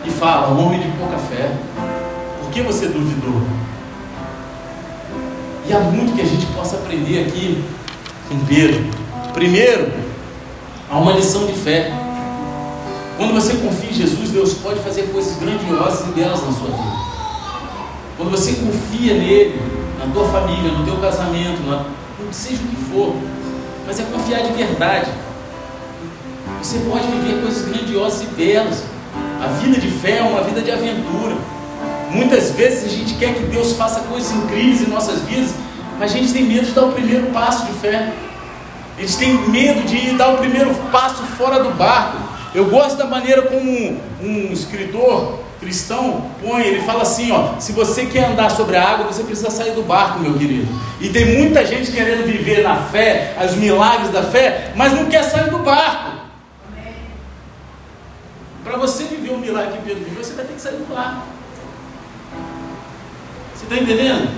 E 0.05 0.11
fala: 0.11 0.49
Homem 0.49 0.81
de 0.81 0.89
pouca 0.99 1.19
fé, 1.19 1.53
por 2.41 2.51
que 2.51 2.63
você 2.63 2.87
duvidou? 2.87 3.43
E 5.69 5.73
há 5.73 5.81
muito 5.81 6.15
que 6.15 6.23
a 6.23 6.25
gente 6.25 6.47
possa 6.47 6.77
aprender 6.77 7.27
aqui 7.27 7.63
com 8.29 8.39
Pedro. 8.47 8.85
Primeiro, 9.35 9.93
há 10.91 10.99
uma 10.99 11.13
lição 11.13 11.47
de 11.47 11.53
fé. 11.53 11.93
Quando 13.19 13.35
você 13.35 13.55
confia 13.55 13.91
em 13.91 13.95
Jesus, 13.95 14.31
Deus 14.31 14.55
pode 14.55 14.81
fazer 14.81 15.11
coisas 15.13 15.37
grandiosas 15.39 16.09
e 16.09 16.13
belas 16.13 16.41
na 16.43 16.53
sua 16.53 16.69
vida. 16.69 17.09
Quando 18.17 18.31
você 18.31 18.53
confia 18.53 19.15
nele, 19.15 19.61
na 19.99 20.13
tua 20.13 20.27
família, 20.29 20.73
no 20.73 20.85
teu 20.85 20.97
casamento, 20.97 21.61
na, 21.67 21.85
seja 22.35 22.63
o 22.63 22.67
que 22.67 22.77
for, 22.91 23.15
mas 23.87 23.99
é 23.99 24.05
confiar 24.05 24.43
de 24.43 24.53
verdade. 24.53 25.11
Você 26.63 26.79
pode 26.81 27.07
viver 27.07 27.41
coisas 27.41 27.69
grandiosas 27.69 28.23
e 28.23 28.27
belas. 28.27 28.83
A 29.43 29.47
vida 29.47 29.81
de 29.81 29.91
fé 29.91 30.19
é 30.19 30.23
uma 30.23 30.43
vida 30.43 30.61
de 30.61 30.71
aventura. 30.71 31.37
Muitas 32.11 32.51
vezes 32.53 32.85
a 32.85 32.89
gente 32.89 33.15
quer 33.15 33.35
que 33.35 33.45
Deus 33.45 33.75
faça 33.75 34.01
coisas 34.01 34.33
incríveis 34.33 34.83
em 34.83 34.87
nossas 34.91 35.21
vidas, 35.23 35.55
mas 35.99 36.13
a 36.13 36.17
gente 36.17 36.33
tem 36.33 36.45
medo 36.45 36.67
de 36.67 36.73
dar 36.73 36.87
o 36.87 36.93
primeiro 36.93 37.27
passo 37.27 37.67
de 37.67 37.73
fé. 37.73 38.13
A 38.97 39.01
gente 39.01 39.17
tem 39.19 39.35
medo 39.49 39.87
de 39.87 40.17
dar 40.17 40.35
o 40.35 40.39
primeiro 40.39 40.75
passo 40.91 41.23
fora 41.37 41.63
do 41.63 41.71
barco. 41.71 42.19
Eu 42.55 42.67
gosto 42.67 42.97
da 42.97 43.07
maneira 43.07 43.43
como 43.43 43.61
um, 43.61 44.01
um 44.23 44.53
escritor 44.53 45.39
cristão 45.61 46.31
põe, 46.41 46.63
ele 46.63 46.83
fala 46.83 47.03
assim, 47.03 47.33
ó, 47.33 47.59
se 47.59 47.73
você 47.73 48.07
quer 48.07 48.31
andar 48.31 48.51
sobre 48.51 48.77
a 48.77 48.89
água, 48.89 49.07
você 49.07 49.23
precisa 49.25 49.51
sair 49.51 49.73
do 49.73 49.83
barco, 49.83 50.21
meu 50.21 50.35
querido. 50.35 50.69
E 51.01 51.09
tem 51.09 51.39
muita 51.39 51.65
gente 51.67 51.91
querendo 51.91 52.25
viver 52.25 52.63
na 52.63 52.77
fé, 52.77 53.37
os 53.45 53.57
milagres 53.57 54.11
da 54.11 54.23
fé, 54.23 54.73
mas 54.77 54.93
não 54.93 55.07
quer 55.07 55.23
sair 55.25 55.51
do 55.51 55.59
barco. 55.59 56.19
Para 58.63 58.77
você 58.77 59.05
viver 59.05 59.31
o 59.31 59.39
milagre 59.39 59.79
que 59.79 59.85
Pedro 59.85 60.05
viveu, 60.05 60.23
você 60.23 60.35
vai 60.35 60.45
ter 60.45 60.55
que 60.55 60.61
sair 60.61 60.77
do 60.77 60.95
barco. 60.95 61.23
Você 63.55 63.65
está 63.65 63.77
entendendo? 63.77 64.29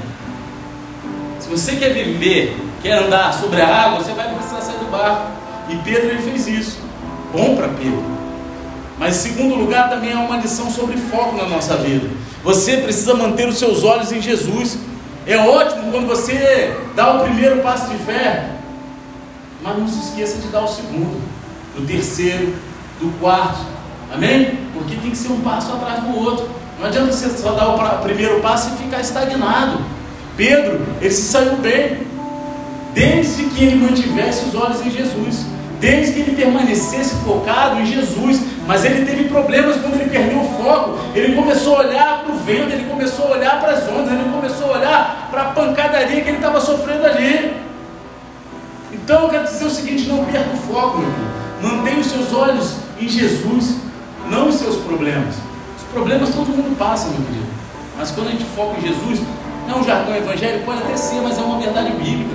Se 1.41 1.49
você 1.49 1.77
quer 1.77 1.93
viver, 1.93 2.57
quer 2.83 3.05
andar 3.05 3.35
sobre 3.35 3.61
a 3.61 3.67
água, 3.67 4.03
você 4.03 4.13
vai 4.13 4.33
precisar 4.35 4.61
sair 4.61 4.79
do 4.79 4.91
barco. 4.91 5.33
E 5.69 5.77
Pedro 5.77 6.11
ele 6.11 6.23
fez 6.23 6.47
isso. 6.47 6.81
Bom 7.33 7.57
para 7.57 7.69
Pedro. 7.69 8.20
Mas 9.01 9.17
segundo 9.17 9.55
lugar, 9.55 9.89
também 9.89 10.13
é 10.13 10.17
uma 10.17 10.37
lição 10.37 10.71
sobre 10.71 10.95
foco 10.99 11.35
na 11.35 11.49
nossa 11.49 11.75
vida. 11.79 12.07
Você 12.45 12.77
precisa 12.77 13.15
manter 13.15 13.49
os 13.49 13.59
seus 13.59 13.83
olhos 13.83 14.13
em 14.13 14.21
Jesus. 14.21 14.77
É 15.27 15.39
ótimo 15.39 15.91
quando 15.91 16.07
você 16.07 16.77
dá 16.95 17.15
o 17.15 17.21
primeiro 17.21 17.63
passo 17.63 17.91
de 17.91 17.97
fé, 17.97 18.51
mas 19.63 19.79
não 19.79 19.89
se 19.89 20.01
esqueça 20.01 20.37
de 20.39 20.49
dar 20.49 20.65
o 20.65 20.69
segundo, 20.69 21.19
do 21.75 21.87
terceiro, 21.87 22.55
do 23.01 23.11
quarto. 23.19 23.65
Amém? 24.13 24.59
Porque 24.75 24.95
tem 24.97 25.11
que 25.11 25.17
ser 25.17 25.33
um 25.33 25.41
passo 25.41 25.73
atrás 25.73 26.03
do 26.03 26.19
outro. 26.19 26.47
Não 26.79 26.87
adianta 26.87 27.11
você 27.11 27.31
só 27.31 27.53
dar 27.53 27.69
o 27.71 28.03
primeiro 28.03 28.41
passo 28.41 28.75
e 28.75 28.83
ficar 28.83 29.01
estagnado. 29.01 29.81
Pedro, 30.37 30.79
ele 31.01 31.11
se 31.11 31.23
saiu 31.23 31.57
bem, 31.57 32.07
desde 32.93 33.45
que 33.45 33.65
ele 33.65 33.77
mantivesse 33.77 34.47
os 34.47 34.55
olhos 34.55 34.85
em 34.85 34.91
Jesus, 34.91 35.47
desde 35.81 36.13
que 36.13 36.21
ele 36.21 36.37
permanecesse 36.37 37.17
focado 37.25 37.81
em 37.81 37.87
Jesus. 37.87 38.41
Mas 38.67 38.85
ele 38.85 39.05
teve 39.05 39.25
problemas 39.25 39.77
quando 39.79 39.95
ele 39.95 40.09
perdeu 40.09 40.41
o 40.41 40.63
foco. 40.63 40.99
Ele 41.15 41.35
começou 41.35 41.77
a 41.77 41.79
olhar 41.81 42.23
para 42.23 42.33
o 42.33 42.39
vento, 42.39 42.73
ele 42.73 42.89
começou 42.89 43.27
a 43.27 43.31
olhar 43.37 43.61
para 43.61 43.73
as 43.73 43.89
ondas, 43.89 44.13
ele 44.13 44.31
começou 44.31 44.73
a 44.73 44.79
olhar 44.79 45.29
para 45.31 45.43
a 45.43 45.45
pancadaria 45.47 46.21
que 46.21 46.29
ele 46.29 46.37
estava 46.37 46.61
sofrendo 46.61 47.05
ali. 47.07 47.57
Então 48.93 49.23
eu 49.25 49.29
quero 49.29 49.45
dizer 49.45 49.65
o 49.65 49.71
seguinte: 49.71 50.07
não 50.07 50.25
perca 50.25 50.51
o 50.53 50.57
foco, 50.57 50.99
meu. 50.99 51.11
Mantenha 51.63 51.99
os 51.99 52.07
seus 52.07 52.33
olhos 52.33 52.77
em 53.01 53.09
Jesus, 53.09 53.77
não 54.31 54.49
os 54.49 54.55
seus 54.57 54.77
problemas. 54.77 55.35
Os 55.77 55.85
problemas 55.93 56.29
todo 56.31 56.49
mundo 56.49 56.77
passa, 56.79 57.09
meu 57.09 57.21
querido. 57.23 57.47
Mas 57.99 58.11
quando 58.11 58.29
a 58.29 58.31
gente 58.31 58.45
foca 58.57 58.79
em 58.79 58.83
Jesus, 58.83 59.21
é 59.69 59.75
um 59.75 59.85
jargão 59.85 60.17
evangélico? 60.17 60.65
Pode 60.65 60.83
até 60.83 60.97
ser, 60.97 61.21
mas 61.21 61.39
é 61.39 61.43
uma 61.43 61.59
verdade 61.59 61.91
bíblica. 61.93 62.35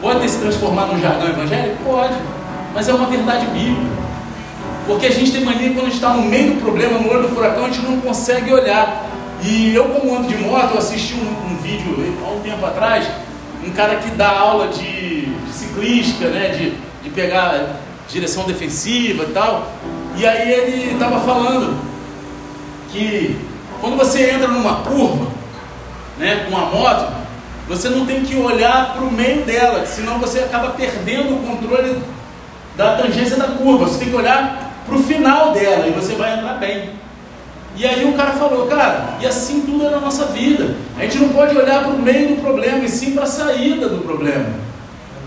Pode 0.00 0.28
se 0.28 0.38
transformar 0.38 0.86
num 0.86 1.00
jargão 1.00 1.28
evangélico? 1.28 1.76
Pode, 1.84 2.14
mas 2.74 2.88
é 2.88 2.94
uma 2.94 3.06
verdade 3.06 3.46
bíblica. 3.46 4.00
Porque 4.86 5.06
a 5.06 5.10
gente 5.10 5.32
tem 5.32 5.44
mania 5.44 5.72
quando 5.72 5.88
está 5.88 6.10
no 6.10 6.22
meio 6.22 6.54
do 6.54 6.60
problema, 6.60 6.98
no 6.98 7.10
olho 7.10 7.22
do 7.22 7.28
furacão, 7.28 7.66
a 7.66 7.68
gente 7.68 7.82
não 7.82 8.00
consegue 8.00 8.52
olhar. 8.52 9.06
E 9.42 9.74
eu, 9.74 9.84
como 9.90 10.16
ando 10.16 10.28
de 10.28 10.36
moto, 10.36 10.72
eu 10.72 10.78
assisti 10.78 11.14
um, 11.14 11.52
um 11.52 11.56
vídeo 11.56 12.14
há 12.26 12.30
um 12.30 12.40
tempo 12.40 12.64
atrás, 12.66 13.06
um 13.64 13.70
cara 13.70 13.96
que 13.96 14.10
dá 14.10 14.28
aula 14.28 14.68
de, 14.68 15.26
de 15.26 15.52
ciclística, 15.52 16.28
né, 16.28 16.48
de, 16.48 16.70
de 17.02 17.10
pegar 17.10 17.76
direção 18.08 18.44
defensiva 18.44 19.24
e 19.24 19.32
tal. 19.32 19.72
E 20.16 20.26
aí 20.26 20.52
ele 20.52 20.92
estava 20.92 21.20
falando 21.20 21.78
que 22.90 23.38
quando 23.80 23.96
você 23.96 24.30
entra 24.30 24.48
numa 24.48 24.76
curva, 24.82 25.28
né, 26.18 26.44
com 26.44 26.56
uma 26.56 26.66
moto, 26.66 27.12
você 27.68 27.88
não 27.88 28.04
tem 28.04 28.22
que 28.22 28.36
olhar 28.36 28.92
para 28.92 29.02
o 29.02 29.10
meio 29.10 29.44
dela, 29.44 29.86
senão 29.86 30.18
você 30.18 30.40
acaba 30.40 30.70
perdendo 30.70 31.34
o 31.34 31.46
controle 31.46 31.96
da 32.80 32.96
tangência 32.96 33.36
da 33.36 33.48
curva. 33.48 33.86
Você 33.86 33.98
tem 33.98 34.08
que 34.08 34.16
olhar 34.16 34.72
para 34.86 34.94
o 34.94 35.02
final 35.02 35.52
dela 35.52 35.86
e 35.86 35.90
você 35.90 36.14
vai 36.14 36.38
entrar 36.38 36.54
bem. 36.54 36.90
E 37.76 37.86
aí 37.86 38.04
o 38.04 38.14
cara 38.14 38.32
falou, 38.32 38.66
cara, 38.66 39.16
e 39.20 39.26
assim 39.26 39.60
tudo 39.60 39.86
é 39.86 39.90
na 39.90 40.00
nossa 40.00 40.24
vida. 40.26 40.74
A 40.98 41.02
gente 41.02 41.18
não 41.18 41.28
pode 41.28 41.56
olhar 41.56 41.82
para 41.82 41.92
o 41.92 41.98
meio 41.98 42.34
do 42.34 42.42
problema, 42.42 42.84
e 42.84 42.88
sim 42.88 43.12
para 43.12 43.24
a 43.24 43.26
saída 43.26 43.88
do 43.88 43.98
problema. 43.98 44.46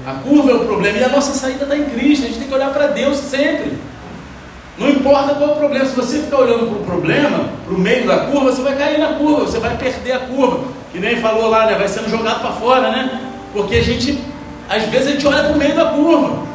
A 0.06 0.16
curva 0.16 0.52
é 0.52 0.56
o 0.56 0.66
problema 0.66 0.98
e 0.98 1.04
a 1.04 1.10
nossa 1.10 1.34
saída 1.34 1.64
está 1.64 1.78
em 1.78 1.86
Cristo. 1.86 2.26
A 2.26 2.28
gente 2.28 2.40
tem 2.40 2.48
que 2.48 2.54
olhar 2.54 2.72
para 2.72 2.88
Deus 2.88 3.18
sempre. 3.18 3.78
Não 4.78 4.90
importa 4.90 5.36
qual 5.36 5.52
é 5.52 5.54
o 5.54 5.56
problema, 5.56 5.86
se 5.86 5.96
você 5.96 6.20
ficar 6.20 6.40
olhando 6.40 6.66
para 6.68 6.80
o 6.80 6.84
problema, 6.84 7.46
para 7.66 7.76
o 7.76 7.80
meio 7.80 8.08
da 8.08 8.26
curva, 8.26 8.52
você 8.52 8.62
vai 8.64 8.76
cair 8.76 8.98
na 8.98 9.14
curva, 9.14 9.46
você 9.46 9.60
vai 9.60 9.78
perder 9.78 10.14
a 10.14 10.20
curva. 10.20 10.66
Que 10.92 11.00
nem 11.00 11.18
falou 11.18 11.48
lá, 11.48 11.68
né? 11.68 11.76
Vai 11.76 11.88
sendo 11.88 12.10
jogado 12.10 12.42
para 12.42 12.52
fora, 12.54 12.90
né? 12.90 13.22
Porque 13.54 13.76
a 13.76 13.84
gente, 13.84 14.20
às 14.68 14.84
vezes, 14.84 15.08
a 15.08 15.12
gente 15.12 15.28
olha 15.28 15.44
para 15.44 15.54
o 15.54 15.58
meio 15.58 15.76
da 15.76 15.86
curva. 15.86 16.53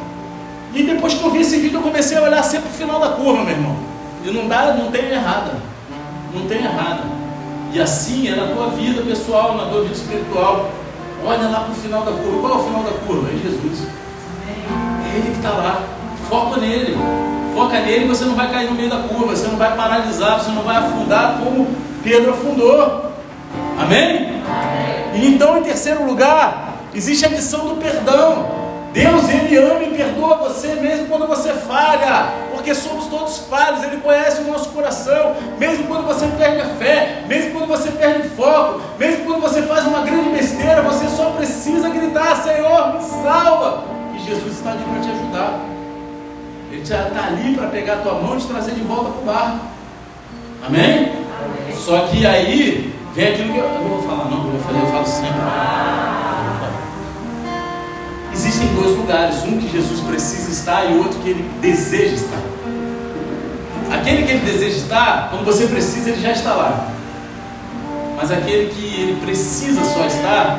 E 0.73 0.83
depois 0.83 1.13
que 1.13 1.23
eu 1.23 1.31
vi 1.31 1.41
esse 1.41 1.57
vídeo, 1.57 1.77
eu 1.77 1.81
comecei 1.81 2.17
a 2.17 2.21
olhar 2.21 2.43
sempre 2.43 2.69
para 2.69 2.75
o 2.75 2.77
final 2.77 2.99
da 2.99 3.09
curva, 3.09 3.43
meu 3.43 3.53
irmão. 3.53 3.75
E 4.23 4.31
não 4.31 4.47
dá, 4.47 4.73
não 4.73 4.91
tem 4.91 5.09
errada. 5.09 5.53
Não 6.33 6.45
tem 6.47 6.59
errada. 6.59 7.03
E 7.73 7.79
assim 7.79 8.27
é 8.27 8.35
na 8.35 8.47
tua 8.47 8.67
vida 8.69 9.01
pessoal, 9.01 9.55
na 9.55 9.65
tua 9.65 9.81
vida 9.81 9.95
espiritual. 9.95 10.69
Olha 11.25 11.49
lá 11.49 11.61
para 11.61 11.71
o 11.71 11.75
final 11.75 12.03
da 12.03 12.11
curva. 12.11 12.39
Qual 12.39 12.53
é 12.53 12.55
o 12.55 12.63
final 12.63 12.83
da 12.83 12.91
curva? 13.05 13.29
É 13.29 13.37
Jesus. 13.37 13.87
É 15.05 15.17
Ele 15.17 15.31
que 15.31 15.37
está 15.37 15.49
lá. 15.49 15.83
Foca 16.29 16.59
nele. 16.59 16.97
Foca 17.55 17.79
nele 17.79 18.05
e 18.05 18.07
você 18.07 18.25
não 18.25 18.35
vai 18.35 18.51
cair 18.51 18.69
no 18.69 18.75
meio 18.75 18.89
da 18.89 18.97
curva. 18.97 19.35
Você 19.35 19.47
não 19.47 19.57
vai 19.57 19.75
paralisar, 19.75 20.39
você 20.39 20.51
não 20.51 20.63
vai 20.63 20.77
afundar 20.77 21.39
como 21.43 21.67
Pedro 22.03 22.31
afundou. 22.31 23.11
Amém? 23.79 24.41
Amém. 24.45 25.21
E 25.21 25.27
então, 25.27 25.57
em 25.57 25.63
terceiro 25.63 26.05
lugar, 26.05 26.77
existe 26.93 27.25
a 27.25 27.29
missão 27.29 27.67
do 27.67 27.75
perdão. 27.75 28.58
Deus, 28.93 29.29
Ele 29.29 29.55
ama 29.57 29.83
e 29.83 29.95
perdoa 29.95 30.37
você 30.37 30.69
mesmo 30.75 31.07
quando 31.07 31.27
você 31.27 31.53
falha, 31.53 32.33
porque 32.51 32.73
somos 32.73 33.05
todos 33.07 33.37
falhos, 33.49 33.83
Ele 33.83 33.97
conhece 33.97 34.41
o 34.41 34.47
nosso 34.47 34.69
coração, 34.69 35.35
mesmo 35.59 35.85
quando 35.85 36.07
você 36.07 36.25
perde 36.37 36.61
a 36.61 36.65
fé, 36.75 37.23
mesmo 37.27 37.51
quando 37.51 37.67
você 37.67 37.91
perde 37.91 38.27
o 38.27 38.31
foco, 38.31 38.81
mesmo 38.97 39.25
quando 39.25 39.41
você 39.41 39.61
faz 39.63 39.85
uma 39.85 40.01
grande 40.01 40.29
besteira, 40.29 40.81
você 40.81 41.07
só 41.07 41.31
precisa 41.31 41.89
gritar: 41.89 42.35
Senhor, 42.37 42.93
me 42.95 43.01
salva! 43.01 43.83
E 44.15 44.19
Jesus 44.19 44.53
está 44.53 44.71
ali 44.71 44.83
para 44.83 45.01
te 45.01 45.09
ajudar, 45.09 45.59
Ele 46.71 46.85
já 46.85 47.07
está 47.07 47.27
ali 47.27 47.55
para 47.55 47.67
pegar 47.67 47.93
a 47.93 47.97
tua 47.97 48.13
mão 48.15 48.37
e 48.37 48.41
te 48.41 48.47
trazer 48.47 48.71
de 48.71 48.81
volta 48.81 49.11
para 49.11 49.21
o 49.21 49.25
barco, 49.25 49.59
amém? 50.65 51.11
Amém? 51.11 51.75
Só 51.77 52.07
que 52.07 52.25
aí 52.25 52.93
vem 53.13 53.27
aquilo 53.27 53.53
que 53.53 53.59
eu, 53.59 53.65
eu 53.65 53.81
não 53.81 53.89
vou 53.89 54.01
falar, 54.01 54.25
não, 54.25 54.45
eu 54.45 54.51
vou 54.51 54.59
fazer, 54.61 54.79
eu 54.79 54.87
falo 54.87 55.05
sempre. 55.05 56.18
Existem 58.39 58.73
dois 58.73 58.95
lugares, 58.95 59.43
um 59.43 59.59
que 59.59 59.69
Jesus 59.69 59.99
precisa 59.99 60.49
estar 60.49 60.85
e 60.85 60.97
outro 60.97 61.19
que 61.19 61.31
ele 61.31 61.51
deseja 61.59 62.15
estar. 62.15 62.41
Aquele 63.91 64.23
que 64.23 64.31
ele 64.31 64.45
deseja 64.45 64.77
estar, 64.77 65.29
quando 65.29 65.43
você 65.43 65.67
precisa, 65.67 66.11
ele 66.11 66.21
já 66.21 66.31
está 66.31 66.53
lá. 66.53 66.87
Mas 68.15 68.31
aquele 68.31 68.69
que 68.69 69.01
ele 69.01 69.21
precisa 69.25 69.83
só 69.83 70.05
estar, 70.05 70.57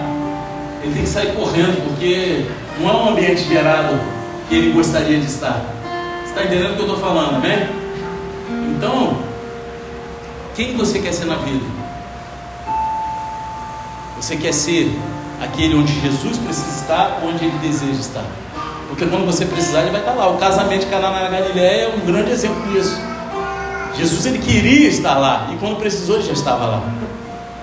ele 0.82 0.92
tem 0.92 1.04
que 1.04 1.08
sair 1.08 1.32
correndo, 1.34 1.82
porque 1.88 2.44
não 2.78 2.90
é 2.90 2.92
um 2.92 3.08
ambiente 3.12 3.44
gerado 3.44 3.98
que 4.46 4.56
ele 4.56 4.72
gostaria 4.72 5.18
de 5.18 5.24
estar. 5.24 5.64
Você 6.22 6.32
está 6.32 6.44
entendendo 6.44 6.72
o 6.72 6.74
que 6.74 6.82
eu 6.82 6.86
estou 6.86 7.00
falando, 7.00 7.36
amém? 7.36 7.66
Então, 8.76 9.16
quem 10.54 10.76
você 10.76 10.98
quer 10.98 11.14
ser 11.14 11.24
na 11.24 11.36
vida? 11.36 11.64
Você 14.20 14.36
quer 14.36 14.52
ser 14.52 14.94
aquele 15.40 15.74
onde 15.74 15.98
Jesus 16.00 16.36
precisa 16.38 16.80
estar, 16.80 17.20
onde 17.24 17.44
ele 17.44 17.58
deseja 17.58 18.00
estar. 18.00 18.24
Porque 18.88 19.06
quando 19.06 19.24
você 19.24 19.46
precisar, 19.46 19.82
ele 19.82 19.90
vai 19.90 20.00
estar 20.00 20.12
lá. 20.12 20.28
O 20.28 20.36
casamento 20.36 20.80
de 20.80 20.86
Caná 20.86 21.10
na 21.10 21.28
Galiléia 21.28 21.84
é 21.84 21.94
um 21.96 22.00
grande 22.04 22.30
exemplo 22.30 22.60
disso. 22.72 23.00
Jesus 23.96 24.26
ele 24.26 24.38
queria 24.38 24.88
estar 24.88 25.18
lá 25.18 25.48
e 25.52 25.56
quando 25.56 25.76
precisou 25.76 26.16
ele 26.16 26.24
já 26.24 26.32
estava 26.32 26.66
lá. 26.66 26.82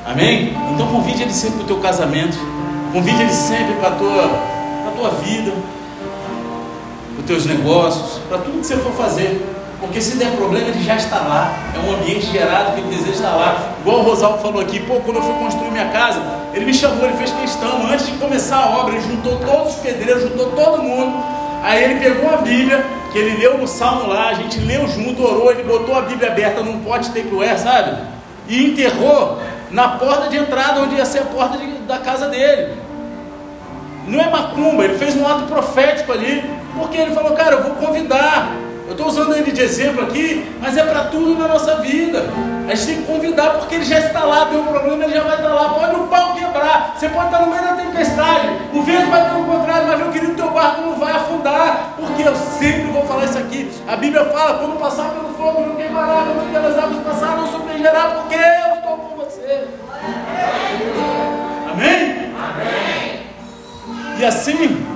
Amém? 0.05 0.55
Então 0.73 0.87
convide 0.87 1.23
ele 1.23 1.33
sempre 1.33 1.57
para 1.57 1.63
o 1.63 1.67
teu 1.67 1.79
casamento, 1.79 2.37
convide 2.93 3.21
ele 3.21 3.33
sempre 3.33 3.73
para 3.75 3.89
a 3.89 3.91
tua, 3.91 4.27
para 4.27 4.89
a 4.89 4.95
tua 4.95 5.09
vida, 5.21 5.51
para 5.51 7.19
os 7.19 7.25
teus 7.25 7.45
negócios, 7.45 8.21
para 8.29 8.37
tudo 8.37 8.59
que 8.59 8.67
você 8.67 8.77
for 8.77 8.93
fazer. 8.93 9.56
Porque 9.79 10.01
se 10.01 10.17
der 10.17 10.31
problema, 10.31 10.69
ele 10.69 10.83
já 10.83 10.95
está 10.95 11.17
lá. 11.17 11.53
É 11.75 11.79
um 11.79 11.95
ambiente 11.95 12.25
gerado 12.27 12.73
que 12.73 12.81
ele 12.81 12.89
deseja 12.89 13.11
estar 13.11 13.35
lá. 13.35 13.73
Igual 13.81 13.99
o 13.99 14.01
Rosalvo 14.03 14.39
falou 14.39 14.61
aqui, 14.61 14.79
pô, 14.79 14.95
quando 15.01 15.17
eu 15.17 15.21
fui 15.21 15.33
construir 15.35 15.71
minha 15.71 15.89
casa, 15.89 16.19
ele 16.53 16.65
me 16.65 16.73
chamou, 16.73 17.05
ele 17.05 17.17
fez 17.17 17.31
questão, 17.31 17.85
antes 17.87 18.07
de 18.07 18.13
começar 18.13 18.57
a 18.57 18.79
obra, 18.79 18.95
ele 18.95 19.03
juntou 19.03 19.37
todos 19.37 19.75
os 19.75 19.79
pedreiros, 19.79 20.23
juntou 20.23 20.51
todo 20.51 20.81
mundo. 20.81 21.23
Aí 21.63 21.83
ele 21.83 21.99
pegou 21.99 22.33
a 22.33 22.37
Bíblia, 22.37 22.83
que 23.11 23.19
ele 23.19 23.37
leu 23.37 23.57
no 23.57 23.67
salmo 23.67 24.07
lá, 24.07 24.29
a 24.29 24.33
gente 24.33 24.59
leu 24.59 24.87
junto, 24.87 25.23
orou, 25.23 25.51
ele 25.51 25.63
botou 25.63 25.95
a 25.95 26.01
Bíblia 26.01 26.31
aberta 26.31 26.61
num 26.63 26.79
pote 26.79 27.11
takeaway, 27.11 27.57
sabe? 27.57 27.97
E 28.47 28.71
enterrou 28.71 29.39
na 29.69 29.89
porta 29.89 30.27
de 30.29 30.37
entrada, 30.37 30.81
onde 30.81 30.95
ia 30.95 31.05
ser 31.05 31.19
a 31.19 31.25
porta 31.25 31.57
de, 31.57 31.67
da 31.79 31.99
casa 31.99 32.27
dele. 32.29 32.77
Não 34.07 34.19
é 34.19 34.29
macumba, 34.29 34.85
ele 34.85 34.97
fez 34.97 35.15
um 35.15 35.27
ato 35.27 35.43
profético 35.43 36.13
ali, 36.13 36.43
porque 36.75 36.97
ele 36.97 37.13
falou, 37.13 37.33
cara, 37.33 37.55
eu 37.55 37.63
vou 37.63 37.73
convidar 37.73 38.49
eu 38.87 38.93
estou 38.93 39.07
usando 39.07 39.35
ele 39.35 39.51
de 39.51 39.61
exemplo 39.61 40.01
aqui, 40.01 40.49
mas 40.61 40.77
é 40.77 40.83
para 40.83 41.03
tudo 41.05 41.37
na 41.37 41.45
nossa 41.45 41.75
vida. 41.81 42.23
A 42.69 42.73
gente 42.73 42.87
tem 42.87 43.01
que 43.01 43.03
convidar 43.03 43.49
porque 43.51 43.75
ele 43.75 43.83
já 43.83 43.99
está 43.99 44.23
lá, 44.23 44.45
tem 44.45 44.57
um 44.57 44.65
problema, 44.65 45.03
ele 45.03 45.13
já 45.13 45.23
vai 45.23 45.35
estar 45.35 45.49
lá. 45.49 45.73
Pode 45.73 45.95
o 45.95 46.07
pau 46.07 46.33
quebrar, 46.35 46.95
você 46.97 47.09
pode 47.09 47.25
estar 47.25 47.41
no 47.41 47.51
meio 47.51 47.63
da 47.63 47.73
tempestade, 47.73 48.47
o 48.73 48.81
vento 48.83 49.09
vai 49.09 49.29
ter 49.29 49.35
o 49.35 49.43
contrário, 49.43 49.87
mas 49.87 49.97
meu 49.99 50.09
querido, 50.09 50.35
teu 50.35 50.51
barco 50.51 50.81
não 50.81 50.95
vai 50.95 51.11
afundar, 51.11 51.95
porque 51.97 52.23
eu 52.23 52.33
sempre 52.33 52.83
vou 52.83 53.05
falar 53.05 53.25
isso 53.25 53.37
aqui. 53.37 53.69
A 53.85 53.97
Bíblia 53.97 54.23
fala: 54.23 54.59
quando 54.59 54.79
passar 54.79 55.09
pelo 55.09 55.33
fogo, 55.33 55.67
não 55.67 55.75
queimará, 55.75 56.23
quando 56.25 56.49
pelas 56.53 56.77
águas 56.77 57.03
passar, 57.03 57.35
não 57.35 57.51
sobregerá, 57.51 58.21
porque 58.21 58.35
eu 58.35 58.75
estou 58.77 58.97
com 58.97 59.17
você. 59.17 59.67
Amém? 61.73 62.31
Amém. 62.39 63.27
E 64.17 64.25
assim, 64.25 64.87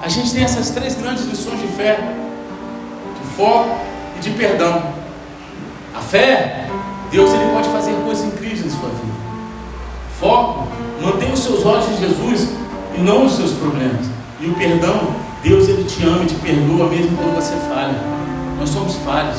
a 0.00 0.08
gente 0.08 0.32
tem 0.32 0.44
essas 0.44 0.70
três 0.70 0.94
grandes 0.94 1.24
lições 1.24 1.60
de 1.60 1.66
fé 1.66 1.98
foco 3.38 3.70
e 4.16 4.20
de 4.20 4.30
perdão. 4.30 4.82
A 5.94 6.00
fé, 6.00 6.66
Deus 7.08 7.32
ele 7.32 7.52
pode 7.52 7.68
fazer 7.68 7.92
coisas 8.04 8.24
incríveis 8.26 8.64
na 8.64 8.70
sua 8.72 8.88
vida. 8.88 9.12
Foco, 10.18 10.66
mantenha 11.00 11.32
os 11.32 11.38
seus 11.38 11.64
olhos 11.64 11.88
em 11.88 11.98
Jesus 11.98 12.48
e 12.96 13.00
não 13.00 13.24
nos 13.24 13.36
seus 13.36 13.52
problemas. 13.52 14.06
E 14.40 14.46
o 14.46 14.54
perdão, 14.54 15.14
Deus 15.42 15.68
ele 15.68 15.84
te 15.84 16.04
ama 16.04 16.24
e 16.24 16.26
te 16.26 16.34
perdoa 16.34 16.88
mesmo 16.88 17.16
quando 17.16 17.36
você 17.36 17.54
falha. 17.72 17.94
Nós 18.58 18.70
somos 18.70 18.96
falhos. 18.96 19.36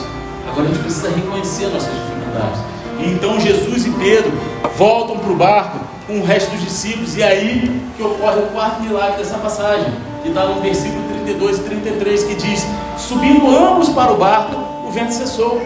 Agora 0.49 0.65
a 0.65 0.69
gente 0.69 0.79
precisa 0.79 1.09
reconhecer 1.09 1.67
nossas 1.67 1.93
dificuldades. 1.93 2.61
E 2.99 3.11
então 3.11 3.37
Jesus 3.37 3.85
e 3.85 3.89
Pedro 3.91 4.31
voltam 4.77 5.17
para 5.19 5.31
o 5.31 5.35
barco 5.35 5.79
com 6.07 6.19
o 6.21 6.25
resto 6.25 6.51
dos 6.51 6.61
discípulos. 6.61 7.17
E 7.17 7.23
aí 7.23 7.81
que 7.97 8.03
ocorre 8.03 8.39
o 8.39 8.47
quarto 8.47 8.81
milagre 8.81 9.17
dessa 9.17 9.37
passagem, 9.37 9.91
que 10.23 10.29
está 10.29 10.45
no 10.45 10.61
versículo 10.61 11.08
32 11.19 11.57
e 11.57 11.61
33, 11.63 12.23
que 12.23 12.35
diz: 12.35 12.65
Subindo 12.97 13.49
ambos 13.55 13.89
para 13.89 14.11
o 14.11 14.17
barco, 14.17 14.55
o 14.87 14.91
vento 14.91 15.13
cessou. 15.13 15.61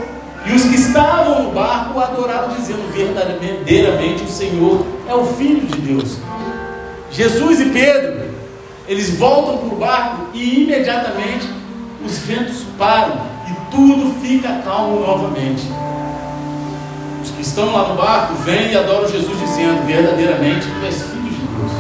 E 0.45 0.53
os 0.53 0.63
que 0.63 0.75
estavam 0.75 1.43
no 1.43 1.51
barco 1.51 1.99
adoraram, 1.99 2.49
dizendo: 2.55 2.91
Verdadeiramente 2.93 4.23
o 4.23 4.27
Senhor 4.27 4.85
é 5.07 5.13
o 5.13 5.25
Filho 5.25 5.65
de 5.65 5.79
Deus. 5.79 6.17
Jesus 7.11 7.59
e 7.61 7.65
Pedro, 7.69 8.23
eles 8.87 9.11
voltam 9.17 9.57
para 9.57 9.75
o 9.75 9.79
barco 9.79 10.27
e 10.33 10.63
imediatamente 10.63 11.47
os 12.05 12.17
ventos 12.19 12.65
param 12.77 13.21
e 13.47 13.71
tudo 13.71 14.13
fica 14.21 14.61
calmo 14.65 14.99
novamente. 14.99 15.63
Os 17.23 17.31
que 17.31 17.41
estão 17.41 17.71
lá 17.71 17.87
no 17.87 17.95
barco 17.95 18.33
vêm 18.43 18.71
e 18.71 18.77
adoram 18.77 19.07
Jesus, 19.07 19.39
dizendo: 19.39 19.85
Verdadeiramente 19.85 20.67
tu 20.67 20.85
és 20.85 21.01
Filho 21.03 21.29
de 21.29 21.37
Deus. 21.37 21.71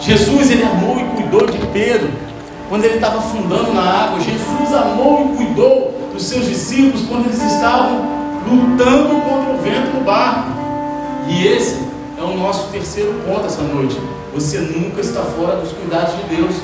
Jesus, 0.00 0.50
ele 0.50 0.62
amou 0.62 1.00
e 1.00 1.04
cuidou 1.16 1.46
de 1.46 1.58
Pedro 1.68 2.25
quando 2.68 2.84
ele 2.84 2.94
estava 2.94 3.18
afundando 3.18 3.72
na 3.72 3.82
água. 3.82 4.20
Jesus 4.20 4.74
amou 4.74 5.32
e 5.32 5.36
cuidou 5.36 6.10
dos 6.12 6.24
seus 6.24 6.46
discípulos 6.46 7.06
quando 7.08 7.26
eles 7.26 7.42
estavam 7.42 8.04
lutando 8.48 9.20
contra 9.22 9.52
o 9.52 9.58
vento 9.58 9.96
no 9.96 10.04
barco. 10.04 10.50
E 11.28 11.46
esse 11.46 11.76
é 12.18 12.22
o 12.22 12.36
nosso 12.36 12.68
terceiro 12.68 13.14
ponto 13.26 13.46
essa 13.46 13.62
noite. 13.62 14.00
Você 14.34 14.58
nunca 14.58 15.00
está 15.00 15.22
fora 15.22 15.56
dos 15.56 15.72
cuidados 15.72 16.14
de 16.16 16.36
Deus. 16.36 16.54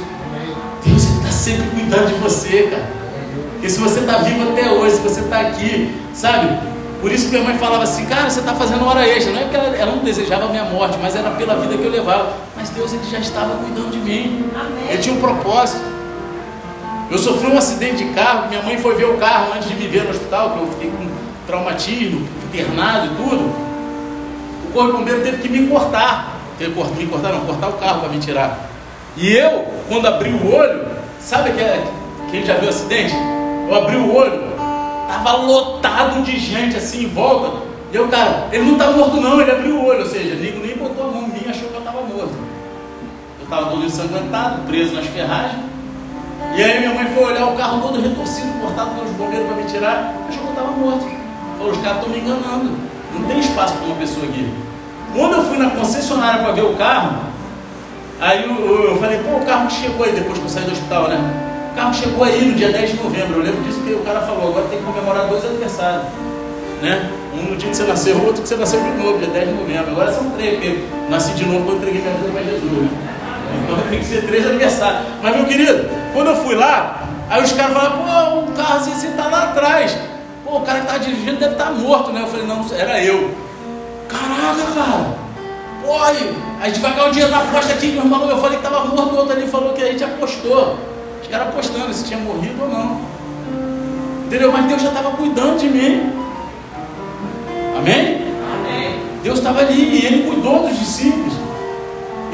Deus 0.84 1.02
está 1.04 1.30
sempre 1.30 1.66
cuidando 1.70 2.08
de 2.08 2.14
você, 2.14 2.68
cara. 2.70 2.90
Porque 3.52 3.70
se 3.70 3.78
você 3.78 4.00
está 4.00 4.18
vivo 4.18 4.50
até 4.50 4.70
hoje, 4.70 4.96
se 4.96 5.02
você 5.02 5.20
está 5.20 5.40
aqui, 5.40 5.94
sabe? 6.14 6.71
Por 7.02 7.10
isso 7.10 7.24
que 7.24 7.32
minha 7.32 7.42
mãe 7.42 7.58
falava 7.58 7.82
assim, 7.82 8.06
cara, 8.06 8.30
você 8.30 8.38
está 8.38 8.54
fazendo 8.54 8.86
hora 8.86 9.04
extra. 9.04 9.32
Não 9.32 9.40
é 9.40 9.42
porque 9.42 9.56
ela, 9.56 9.76
ela, 9.76 9.90
não 9.90 10.04
desejava 10.04 10.44
a 10.44 10.48
minha 10.48 10.64
morte, 10.64 10.96
mas 11.02 11.16
era 11.16 11.30
pela 11.30 11.56
vida 11.56 11.76
que 11.76 11.84
eu 11.84 11.90
levava. 11.90 12.34
Mas 12.56 12.70
Deus 12.70 12.92
ele 12.92 13.02
já 13.10 13.18
estava 13.18 13.56
cuidando 13.56 13.90
de 13.90 13.98
mim. 13.98 14.48
Amém. 14.54 14.84
Ele 14.88 15.02
tinha 15.02 15.12
um 15.12 15.20
propósito. 15.20 15.82
Eu 17.10 17.18
sofri 17.18 17.50
um 17.50 17.58
acidente 17.58 18.04
de 18.04 18.14
carro, 18.14 18.48
minha 18.48 18.62
mãe 18.62 18.78
foi 18.78 18.94
ver 18.94 19.06
o 19.06 19.16
carro 19.18 19.52
antes 19.52 19.68
de 19.68 19.74
me 19.74 19.88
ver 19.88 20.04
no 20.04 20.10
hospital, 20.10 20.50
que 20.52 20.58
eu 20.60 20.66
fiquei 20.68 20.90
com 20.90 21.08
traumatismo, 21.44 22.26
internado 22.44 23.06
e 23.06 23.16
tudo. 23.16 23.52
O 24.68 24.72
corpo 24.72 24.98
bombeiro 24.98 25.22
teve 25.22 25.38
que 25.38 25.48
me 25.48 25.66
cortar. 25.66 26.36
Teve 26.56 26.72
que 26.72 26.94
me 26.94 27.06
cortar, 27.06 27.32
não, 27.32 27.40
cortar 27.40 27.68
o 27.68 27.72
carro 27.72 28.00
para 28.00 28.10
me 28.10 28.20
tirar. 28.20 28.70
E 29.16 29.32
eu, 29.32 29.66
quando 29.88 30.06
abri 30.06 30.30
o 30.30 30.54
olho, 30.54 30.86
sabe 31.20 31.50
que 31.50 31.60
é, 31.60 31.84
quem 32.30 32.46
já 32.46 32.54
viu 32.54 32.66
o 32.66 32.68
acidente? 32.68 33.12
Eu 33.68 33.74
abri 33.74 33.96
o 33.96 34.14
olho, 34.14 34.51
tava 35.12 35.36
lotado 35.36 36.22
de 36.22 36.38
gente 36.38 36.76
assim 36.76 37.04
em 37.04 37.08
volta. 37.08 37.58
E 37.92 37.96
eu, 37.96 38.08
cara, 38.08 38.48
ele 38.50 38.64
não 38.64 38.72
está 38.72 38.90
morto 38.90 39.20
não, 39.20 39.40
ele 39.40 39.50
abriu 39.50 39.76
o 39.76 39.84
olho, 39.84 40.00
ou 40.00 40.06
seja, 40.06 40.34
Nico 40.36 40.66
nem 40.66 40.74
botou 40.76 41.04
a 41.04 41.12
mão 41.12 41.24
em 41.24 41.28
mim, 41.28 41.50
achou 41.50 41.68
que 41.68 41.74
eu 41.74 41.80
estava 41.80 42.00
morto. 42.00 42.34
Eu 43.38 43.44
estava 43.44 43.66
todo 43.66 43.84
ensanguentado, 43.84 44.62
preso 44.62 44.94
nas 44.94 45.06
ferragens. 45.06 45.60
E 46.56 46.62
aí 46.62 46.80
minha 46.80 46.94
mãe 46.94 47.06
foi 47.14 47.24
olhar 47.24 47.46
o 47.46 47.56
carro 47.56 47.82
todo 47.82 48.00
retorcido, 48.00 48.60
cortado 48.60 48.94
pelos 48.94 49.10
bombeiros 49.10 49.46
para 49.46 49.56
me 49.56 49.64
tirar, 49.64 50.14
achou 50.28 50.42
que 50.42 50.48
eu 50.48 50.52
estava 50.52 50.70
morto. 50.72 51.06
Falou, 51.58 51.72
os 51.72 51.78
caras 51.82 51.98
estão 51.98 52.10
me 52.10 52.18
enganando. 52.18 52.70
Não 53.14 53.28
tem 53.28 53.38
espaço 53.40 53.74
para 53.74 53.86
uma 53.86 53.96
pessoa 53.96 54.26
aqui. 54.26 54.52
Quando 55.14 55.34
eu 55.34 55.44
fui 55.44 55.58
na 55.58 55.70
concessionária 55.70 56.42
para 56.42 56.52
ver 56.52 56.62
o 56.62 56.74
carro, 56.76 57.18
aí 58.18 58.44
eu, 58.44 58.54
eu, 58.54 58.84
eu, 58.90 58.96
falei, 58.96 59.18
pô, 59.18 59.36
o 59.36 59.44
carro 59.44 59.66
que 59.66 59.74
chegou 59.74 60.06
aí 60.06 60.12
depois 60.12 60.38
que 60.38 60.44
eu 60.44 60.48
saí 60.48 60.64
do 60.64 60.72
hospital, 60.72 61.08
né? 61.08 61.51
O 61.72 61.74
carro 61.74 61.94
chegou 61.94 62.22
aí 62.22 62.44
no 62.44 62.54
dia 62.54 62.70
10 62.70 62.90
de 62.90 63.02
novembro. 63.02 63.38
Eu 63.38 63.42
lembro 63.44 63.62
disso 63.62 63.78
porque 63.78 63.94
o 63.94 64.00
cara 64.00 64.20
falou, 64.20 64.50
agora 64.50 64.66
tem 64.68 64.78
que 64.78 64.84
comemorar 64.84 65.26
dois 65.26 65.42
aniversários. 65.42 66.04
Né? 66.82 67.10
Um 67.32 67.50
no 67.50 67.56
dia 67.56 67.70
que 67.70 67.76
você 67.76 67.84
nasceu, 67.84 68.22
outro 68.22 68.42
que 68.42 68.48
você 68.48 68.56
nasceu 68.56 68.78
de 68.78 68.90
novo, 69.02 69.18
dia 69.18 69.28
10 69.28 69.48
de 69.48 69.54
novembro. 69.54 69.90
Agora 69.92 70.12
são 70.12 70.30
três, 70.32 70.54
porque 70.54 70.84
nasci 71.08 71.32
de 71.32 71.46
novo 71.46 71.64
quando 71.64 71.78
entreguei 71.78 72.02
minha 72.02 72.14
vida 72.14 72.30
para 72.30 72.42
Jesus. 72.42 72.62
Né? 72.62 72.88
Então 73.64 73.78
tem 73.88 73.98
que 74.00 74.04
ser 74.04 74.26
três 74.26 74.46
aniversários. 74.46 75.00
Mas 75.22 75.34
meu 75.34 75.46
querido, 75.46 75.88
quando 76.12 76.26
eu 76.28 76.36
fui 76.36 76.54
lá, 76.54 77.08
aí 77.30 77.42
os 77.42 77.52
caras 77.52 77.72
falaram, 77.72 77.96
pô, 77.98 78.50
o 78.50 78.54
carro 78.54 78.76
assim, 78.76 78.92
você 78.92 79.08
tá 79.08 79.28
lá 79.28 79.44
atrás. 79.44 79.96
Pô, 80.44 80.58
o 80.58 80.60
cara 80.60 80.80
que 80.80 80.86
tá 80.88 80.98
dirigindo 80.98 81.38
deve 81.38 81.52
estar 81.52 81.66
tá 81.66 81.70
morto, 81.70 82.12
né? 82.12 82.20
Eu 82.20 82.26
falei, 82.26 82.46
não, 82.46 82.66
era 82.76 83.02
eu. 83.02 83.30
Caraca, 84.10 84.72
cara. 84.74 85.22
Pô, 85.86 86.02
aí, 86.02 86.36
a 86.60 86.66
gente 86.66 86.80
vai 86.80 86.92
ganhar 86.92 87.08
o 87.08 87.10
dinheiro 87.10 87.30
na 87.30 87.38
aposta 87.38 87.72
aqui, 87.72 87.92
meu 87.92 88.02
irmão. 88.02 88.28
Eu 88.28 88.38
falei 88.38 88.58
que 88.58 88.62
tava 88.62 88.84
morto, 88.84 89.14
o 89.14 89.16
outro 89.16 89.32
ali 89.32 89.46
falou 89.46 89.72
que 89.72 89.82
a 89.82 89.86
gente 89.86 90.04
apostou. 90.04 90.91
Os 91.22 91.28
caras 91.28 91.48
apostando 91.48 91.94
se 91.94 92.04
tinha 92.04 92.18
morrido 92.18 92.62
ou 92.62 92.68
não. 92.68 93.00
Entendeu? 94.26 94.52
Mas 94.52 94.66
Deus 94.66 94.82
já 94.82 94.88
estava 94.88 95.12
cuidando 95.12 95.58
de 95.58 95.68
mim. 95.68 96.12
Amém? 97.78 98.34
Amém. 98.54 99.00
Deus 99.22 99.38
estava 99.38 99.60
ali 99.60 100.00
e 100.00 100.06
Ele 100.06 100.28
cuidou 100.28 100.68
dos 100.68 100.78
discípulos. 100.78 101.32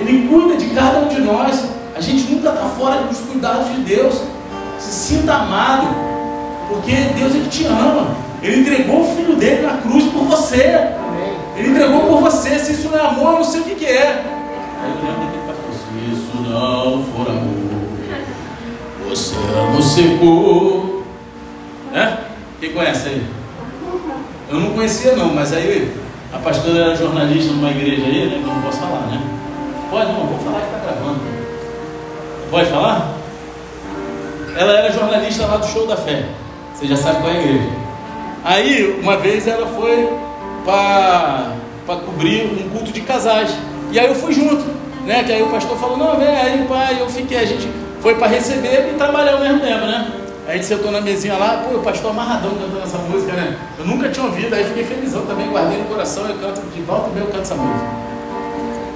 Ele 0.01 0.29
cuida 0.29 0.57
de 0.57 0.67
cada 0.75 1.01
um 1.01 1.09
de 1.09 1.21
nós. 1.21 1.65
A 1.95 2.01
gente 2.01 2.33
nunca 2.33 2.51
está 2.51 2.67
fora 2.67 3.03
dos 3.03 3.19
cuidados 3.19 3.69
de 3.75 3.81
Deus. 3.83 4.23
Se 4.79 4.93
sinta 4.93 5.35
amado, 5.35 5.89
porque 6.69 6.93
Deus 7.19 7.35
ele 7.35 7.49
te 7.49 7.67
ama. 7.67 8.17
Ele 8.41 8.61
entregou 8.61 9.01
o 9.01 9.17
filho 9.17 9.35
dele 9.35 9.67
na 9.67 9.79
cruz 9.79 10.05
por 10.05 10.23
você. 10.25 10.95
Ele 11.57 11.71
entregou 11.71 12.03
por 12.03 12.21
você. 12.21 12.59
Se 12.59 12.73
isso 12.73 12.89
não 12.89 12.99
é 12.99 13.03
amor, 13.03 13.33
eu 13.33 13.39
não 13.39 13.45
sei 13.45 13.61
o 13.61 13.65
que, 13.65 13.75
que 13.75 13.87
é. 13.87 14.25
Aí 14.81 14.91
eu 14.91 14.97
lembro 15.05 15.25
daquele 15.25 15.43
pastor: 15.49 15.73
se 15.73 16.13
isso 16.13 16.49
não 16.49 17.03
for 17.05 17.29
amor, 17.29 17.58
você 19.09 19.35
ama 19.57 19.79
o 19.79 19.83
secou. 19.83 21.05
Né? 21.93 22.19
Quem 22.61 22.73
conhece 22.73 23.09
aí? 23.09 23.27
Eu 24.51 24.61
não 24.61 24.71
conhecia 24.71 25.17
não, 25.17 25.35
mas 25.35 25.53
aí 25.53 25.95
a 26.33 26.39
pastora 26.39 26.79
era 26.79 26.97
jornalista 26.97 27.53
numa 27.53 27.71
igreja 27.71 28.05
aí, 28.05 28.27
né? 28.27 28.39
Então 28.41 28.55
não 28.55 28.63
posso 28.63 28.79
falar, 28.79 29.07
né? 29.07 29.21
Pode, 29.91 30.13
não, 30.13 30.27
vou 30.27 30.39
falar 30.39 30.61
que 30.61 30.67
está 30.67 30.79
gravando. 30.79 31.21
Pode 32.51 32.71
falar? 32.71 33.15
Ela 34.57 34.73
era 34.73 34.93
jornalista 34.93 35.47
lá 35.47 35.57
do 35.57 35.67
Show 35.67 35.87
da 35.87 35.97
Fé. 35.97 36.27
Você 36.75 36.87
já 36.87 36.97
sabe 36.97 37.21
qual 37.21 37.33
é 37.33 37.37
a 37.37 37.41
igreja. 37.41 37.69
Aí, 38.45 39.01
uma 39.03 39.17
vez 39.17 39.47
ela 39.47 39.67
foi 39.67 40.09
para 40.65 41.97
cobrir 42.05 42.45
um 42.45 42.69
culto 42.71 42.93
de 42.93 43.01
casais. 43.01 43.55
E 43.91 43.99
aí 43.99 44.07
eu 44.07 44.15
fui 44.15 44.33
junto. 44.33 44.65
Né? 45.05 45.25
Que 45.25 45.33
aí 45.33 45.43
o 45.43 45.49
pastor 45.49 45.79
falou, 45.79 45.97
não, 45.97 46.19
vem 46.19 46.29
aí, 46.29 46.67
pai, 46.69 47.01
eu 47.01 47.09
fiquei, 47.09 47.39
a 47.39 47.45
gente 47.47 47.69
foi 48.01 48.15
para 48.15 48.29
receber 48.29 48.91
e 48.93 48.97
trabalhar 48.97 49.39
mesmo 49.41 49.61
tempo, 49.61 49.87
né? 49.87 50.13
A 50.47 50.53
gente 50.55 50.65
sentou 50.65 50.91
na 50.91 51.01
mesinha 51.01 51.37
lá, 51.37 51.65
pô, 51.69 51.77
o 51.77 51.83
pastor 51.83 52.11
amarradão 52.11 52.53
cantando 52.53 52.83
essa 52.83 52.99
música, 52.99 53.33
né? 53.33 53.59
Eu 53.79 53.85
nunca 53.85 54.09
tinha 54.09 54.25
ouvido, 54.25 54.55
aí 54.55 54.65
fiquei 54.65 54.85
felizão 54.85 55.27
também, 55.27 55.49
guardei 55.51 55.79
no 55.79 55.85
coração, 55.85 56.27
eu 56.27 56.37
canto 56.37 56.61
de 56.75 56.81
volta 56.81 57.11
e 57.15 57.19
eu 57.19 57.27
canto 57.27 57.41
essa 57.41 57.55
música. 57.55 57.87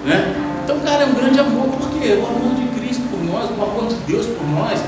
Né? 0.05 0.35
Então, 0.65 0.81
cara, 0.81 1.03
é 1.03 1.07
um 1.07 1.15
grande 1.15 1.39
amor, 1.41 1.69
porque 1.69 2.09
o 2.15 2.27
amor 2.27 2.55
de 2.55 2.81
Cristo 2.81 3.03
por 3.11 3.23
nós, 3.25 3.51
o 3.51 3.63
amor 3.63 3.89
de 3.89 3.95
Deus 4.07 4.27
por 4.27 4.47
nós 4.49 4.81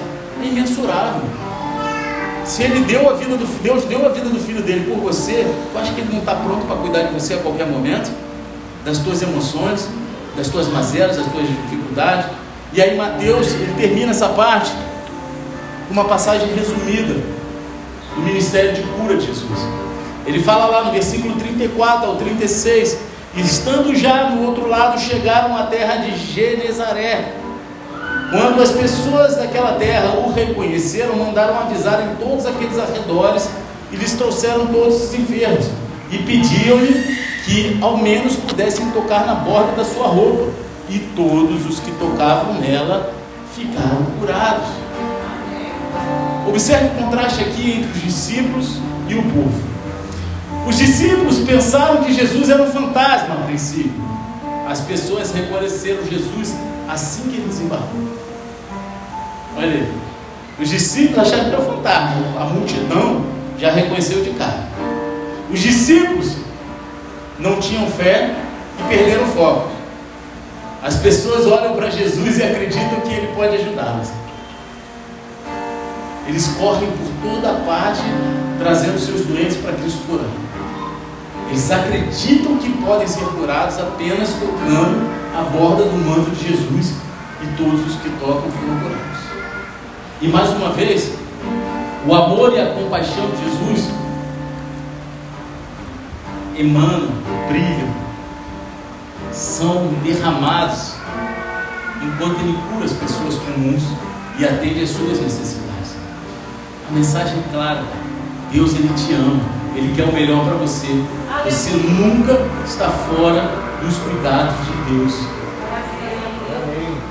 é 0.43 0.47
imensurável. 0.47 1.23
Se 2.45 2.63
ele 2.63 2.85
deu 2.85 3.11
a 3.11 3.15
vida 3.15 3.37
do 3.37 3.63
Deus 3.63 3.85
deu 3.85 4.05
a 4.05 4.09
vida 4.11 4.29
do 4.29 4.39
filho 4.39 4.63
dele 4.63 4.91
por 4.91 4.99
você, 5.01 5.47
eu 5.75 5.81
acho 5.81 5.95
que 5.95 6.01
ele 6.01 6.13
não 6.13 6.21
está 6.21 6.35
pronto 6.35 6.67
para 6.67 6.77
cuidar 6.77 7.03
de 7.03 7.15
você 7.15 7.35
a 7.35 7.39
qualquer 7.39 7.67
momento, 7.67 8.11
das 8.85 8.99
tuas 8.99 9.23
emoções, 9.23 9.89
das 10.37 10.49
tuas 10.49 10.69
mazelas, 10.69 11.17
das 11.17 11.27
tuas 11.27 11.47
dificuldades. 11.47 12.27
E 12.75 12.83
aí 12.83 12.97
Mateus 12.97 13.55
ele 13.55 13.75
termina 13.79 14.11
essa 14.11 14.29
parte 14.29 14.73
com 15.89 15.95
uma 15.95 16.05
passagem 16.05 16.49
resumida 16.55 17.15
do 18.15 18.21
ministério 18.21 18.75
de 18.75 18.83
cura 18.83 19.17
de 19.17 19.27
Jesus. 19.27 19.59
Ele 20.27 20.43
fala 20.43 20.67
lá 20.67 20.85
no 20.85 20.93
versículo 20.93 21.37
34 21.37 22.07
ao 22.07 22.17
36 22.17 22.99
Estando 23.37 23.97
já 23.97 24.31
no 24.31 24.47
outro 24.47 24.69
lado, 24.69 25.01
chegaram 25.01 25.57
à 25.57 25.65
terra 25.65 25.97
de 25.97 26.17
Genezaré. 26.17 27.33
Quando 28.31 28.63
as 28.63 28.71
pessoas 28.71 29.37
daquela 29.37 29.73
terra 29.73 30.19
o 30.19 30.33
reconheceram, 30.33 31.17
mandaram 31.17 31.59
avisar 31.59 32.01
em 32.03 32.15
todos 32.15 32.47
aqueles 32.47 32.79
arredores 32.79 33.49
e 33.91 33.97
lhes 33.97 34.13
trouxeram 34.13 34.67
todos 34.67 35.03
os 35.03 35.15
enfermos 35.15 35.67
e 36.11 36.19
pediam-lhe 36.19 37.19
que 37.45 37.79
ao 37.83 37.97
menos 37.97 38.37
pudessem 38.37 38.89
tocar 38.93 39.27
na 39.27 39.35
borda 39.35 39.73
da 39.73 39.85
sua 39.85 40.07
roupa. 40.07 40.53
E 40.89 40.99
todos 41.17 41.67
os 41.67 41.81
que 41.81 41.91
tocavam 41.93 42.55
nela 42.55 43.13
ficaram 43.55 44.05
curados. 44.19 44.69
Observe 46.47 46.87
o 46.87 47.05
contraste 47.05 47.43
aqui 47.43 47.73
entre 47.73 47.91
os 47.91 48.03
discípulos 48.03 48.79
e 49.09 49.15
o 49.15 49.23
povo. 49.23 49.63
Os 50.67 50.77
discípulos 50.77 51.39
pensaram 51.41 52.03
que 52.03 52.13
Jesus 52.13 52.49
era 52.49 52.63
um 52.63 52.71
fantasma 52.71 53.35
a 53.35 53.45
princípio. 53.47 53.93
As 54.69 54.81
pessoas 54.81 55.33
reconheceram 55.33 56.05
Jesus 56.07 56.55
assim 56.89 57.29
que 57.29 57.37
ele 57.37 57.49
desembarcou. 57.49 58.01
Olha 59.57 59.67
aí. 59.67 59.93
Os 60.59 60.69
discípulos 60.69 61.19
acharam 61.19 61.45
que 61.45 61.51
era 61.51 61.61
um 61.61 61.67
fantasma. 61.67 62.41
A 62.41 62.45
multidão 62.45 63.25
já 63.59 63.71
reconheceu 63.71 64.23
de 64.23 64.31
cara. 64.31 64.69
Os 65.53 65.61
discípulos 65.61 66.37
não 67.39 67.61
tinham 67.61 67.87
fé 67.87 68.35
e 68.79 68.89
perderam 68.89 69.25
o 69.25 69.29
foco. 69.29 69.69
As 70.85 70.97
pessoas 70.97 71.47
olham 71.47 71.75
para 71.75 71.89
Jesus 71.89 72.39
e 72.39 72.43
acreditam 72.43 73.01
que 73.01 73.15
ele 73.15 73.29
pode 73.35 73.57
ajudá-las. 73.57 74.13
eles 76.27 76.47
correm 76.59 76.91
por 76.91 77.31
toda 77.31 77.55
parte 77.61 78.03
trazendo 78.59 78.99
seus 78.99 79.25
doentes 79.25 79.57
para 79.57 79.73
Cristo 79.73 80.01
curar. 80.07 80.29
Eles 81.49 81.71
acreditam 81.71 82.59
que 82.59 82.71
podem 82.83 83.07
ser 83.07 83.25
curados 83.25 83.79
apenas 83.79 84.29
tocando 84.35 85.11
a 85.35 85.43
borda 85.45 85.85
do 85.85 85.97
manto 85.97 86.31
de 86.33 86.49
Jesus 86.49 86.93
e 87.43 87.57
todos 87.57 87.87
os 87.87 87.97
que 88.03 88.11
tocam 88.21 88.51
foram 88.51 88.79
curados. 88.81 89.21
E 90.21 90.29
mais 90.29 90.51
uma 90.51 90.71
vez, 90.71 91.13
o 92.07 92.15
amor 92.15 92.53
e 92.53 92.61
a 92.61 92.75
compaixão 92.75 93.31
de 93.31 93.45
Jesus 93.45 93.91
emanam, 96.59 97.09
brilham, 97.49 97.89
são 99.35 99.89
derramados 100.03 100.95
enquanto 102.03 102.39
Ele 102.41 102.57
cura 102.71 102.85
as 102.85 102.93
pessoas 102.93 103.35
comuns 103.37 103.83
e 104.39 104.45
atende 104.45 104.83
às 104.83 104.91
suas 104.91 105.21
necessidades. 105.21 105.97
A 106.89 106.93
mensagem 106.93 107.39
é 107.39 107.53
clara: 107.53 107.83
Deus 108.53 108.75
Ele 108.75 108.89
te 108.95 109.13
ama, 109.13 109.43
Ele 109.75 109.95
quer 109.95 110.05
o 110.05 110.13
melhor 110.13 110.45
para 110.45 110.55
você. 110.55 110.87
Você 111.45 111.71
nunca 111.71 112.39
está 112.65 112.89
fora 112.89 113.51
dos 113.83 113.97
cuidados 113.99 114.55
de 114.67 114.95
Deus. 114.95 115.15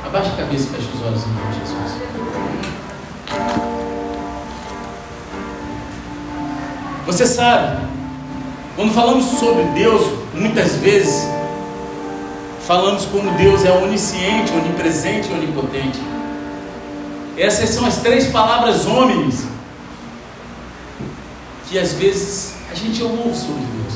Abaixa 0.06 0.30
a 0.30 0.38
cabeça 0.38 0.70
e 0.70 0.76
fecha 0.76 0.90
os 0.96 1.02
olhos 1.06 1.24
em 1.24 1.34
nome 1.34 1.54
de 1.54 1.60
Jesus. 1.60 2.04
Você 7.06 7.28
sabe, 7.28 7.86
quando 8.76 8.94
falamos 8.94 9.26
sobre 9.26 9.64
Deus, 9.76 10.02
muitas 10.34 10.78
vezes 10.78 11.33
falamos 12.66 13.06
como 13.06 13.30
Deus 13.32 13.66
é 13.66 13.72
onisciente, 13.72 14.54
onipresente 14.54 15.30
e 15.30 15.34
onipotente. 15.34 16.00
Essas 17.38 17.70
são 17.70 17.86
as 17.86 17.98
três 17.98 18.28
palavras 18.28 18.86
homens 18.86 19.46
que 21.68 21.78
às 21.78 21.94
vezes 21.94 22.56
a 22.72 22.76
gente 22.76 23.02
ouve 23.04 23.36
sobre 23.36 23.62
Deus. 23.62 23.94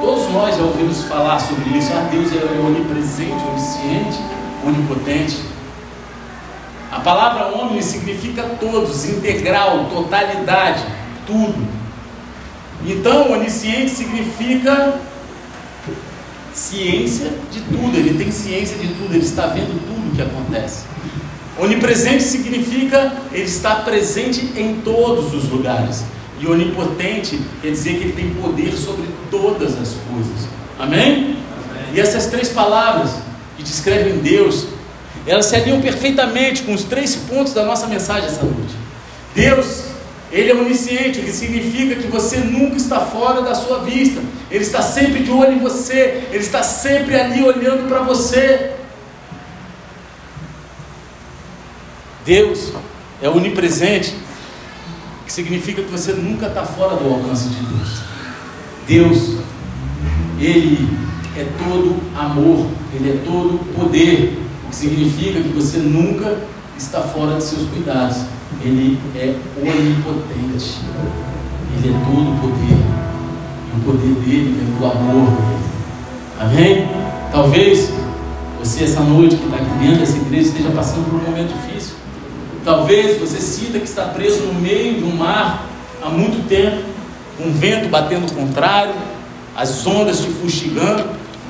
Todos 0.00 0.32
nós 0.32 0.56
já 0.56 0.62
ouvimos 0.62 1.04
falar 1.04 1.38
sobre 1.40 1.76
isso. 1.76 1.90
Ah, 1.92 2.08
Deus 2.10 2.30
é 2.32 2.58
onipresente, 2.60 3.44
onisciente, 3.50 4.18
onipotente. 4.64 5.40
A 6.90 7.00
palavra 7.00 7.56
homem 7.56 7.80
significa 7.82 8.42
todos, 8.60 9.04
integral, 9.04 9.86
totalidade, 9.92 10.84
tudo. 11.26 11.68
Então, 12.86 13.32
onisciente 13.32 13.90
significa 13.90 14.98
ciência 16.60 17.32
de 17.50 17.60
tudo, 17.62 17.96
ele 17.96 18.18
tem 18.18 18.30
ciência 18.30 18.76
de 18.76 18.88
tudo, 18.88 19.14
ele 19.14 19.24
está 19.24 19.46
vendo 19.46 19.80
tudo 19.86 20.12
o 20.12 20.14
que 20.14 20.20
acontece. 20.20 20.84
Onipresente 21.58 22.22
significa 22.22 23.12
ele 23.32 23.44
está 23.44 23.76
presente 23.76 24.52
em 24.56 24.76
todos 24.82 25.32
os 25.32 25.48
lugares. 25.48 26.04
E 26.38 26.46
onipotente 26.46 27.40
quer 27.62 27.70
dizer 27.70 27.94
que 27.94 28.04
ele 28.04 28.12
tem 28.12 28.30
poder 28.34 28.72
sobre 28.72 29.08
todas 29.30 29.72
as 29.72 29.94
coisas. 30.10 30.48
Amém? 30.78 31.00
Amém? 31.00 31.36
E 31.94 32.00
essas 32.00 32.26
três 32.26 32.50
palavras 32.50 33.10
que 33.56 33.62
descrevem 33.62 34.18
Deus, 34.18 34.66
elas 35.26 35.46
se 35.46 35.56
alinham 35.56 35.80
perfeitamente 35.80 36.62
com 36.62 36.74
os 36.74 36.84
três 36.84 37.14
pontos 37.14 37.54
da 37.54 37.64
nossa 37.64 37.86
mensagem 37.86 38.28
essa 38.28 38.42
noite. 38.42 38.74
Deus 39.34 39.84
ele 40.32 40.50
é 40.50 40.54
onisciente, 40.54 41.20
o 41.20 41.24
que 41.24 41.32
significa 41.32 41.96
que 41.96 42.06
você 42.06 42.38
nunca 42.38 42.76
está 42.76 43.00
fora 43.00 43.42
da 43.42 43.54
sua 43.54 43.80
vista. 43.80 44.20
Ele 44.50 44.62
está 44.62 44.80
sempre 44.80 45.24
de 45.24 45.30
olho 45.30 45.52
em 45.52 45.58
você, 45.58 46.24
ele 46.30 46.42
está 46.42 46.62
sempre 46.62 47.18
ali 47.18 47.42
olhando 47.42 47.88
para 47.88 48.00
você. 48.00 48.72
Deus 52.24 52.72
é 53.20 53.28
onipresente, 53.28 54.14
que 55.26 55.32
significa 55.32 55.82
que 55.82 55.90
você 55.90 56.12
nunca 56.12 56.46
está 56.46 56.64
fora 56.64 56.96
do 56.96 57.12
alcance 57.12 57.48
de 57.48 57.64
Deus. 57.66 58.10
Deus, 58.86 59.36
Ele 60.38 60.88
é 61.36 61.44
todo 61.58 61.96
amor, 62.16 62.66
Ele 62.94 63.10
é 63.10 63.22
todo 63.24 63.58
poder, 63.74 64.38
o 64.64 64.70
que 64.70 64.76
significa 64.76 65.40
que 65.40 65.48
você 65.48 65.78
nunca 65.78 66.38
está 66.76 67.00
fora 67.00 67.36
de 67.36 67.44
seus 67.44 67.68
cuidados. 67.68 68.18
Ele 68.62 68.98
é 69.16 69.34
onipotente. 69.58 70.78
Ele 71.76 71.88
é 71.88 71.92
todo 72.04 72.40
poder. 72.40 72.76
E 73.66 73.76
o 73.76 73.84
poder 73.84 74.14
dele 74.20 74.54
vem 74.58 74.78
do 74.78 74.86
amor 74.86 75.30
dele. 75.30 75.60
Amém? 76.38 76.88
Talvez 77.32 77.90
você 78.58 78.84
essa 78.84 79.00
noite 79.00 79.36
que 79.36 79.44
está 79.44 79.56
aqui 79.56 79.70
dentro 79.78 80.00
dessa 80.00 80.16
igreja 80.16 80.48
esteja 80.48 80.70
passando 80.70 81.08
por 81.08 81.20
um 81.20 81.30
momento 81.30 81.54
difícil. 81.54 81.94
Talvez 82.64 83.18
você 83.18 83.40
sinta 83.40 83.78
que 83.78 83.86
está 83.86 84.04
preso 84.04 84.42
no 84.42 84.60
meio 84.60 84.98
de 84.98 85.04
um 85.04 85.16
mar 85.16 85.66
há 86.02 86.10
muito 86.10 86.46
tempo, 86.46 86.82
um 87.38 87.52
vento 87.52 87.88
batendo 87.88 88.30
contrário, 88.34 88.94
as 89.56 89.86
ondas 89.86 90.20
te 90.20 90.28
fustigando. 90.28 91.04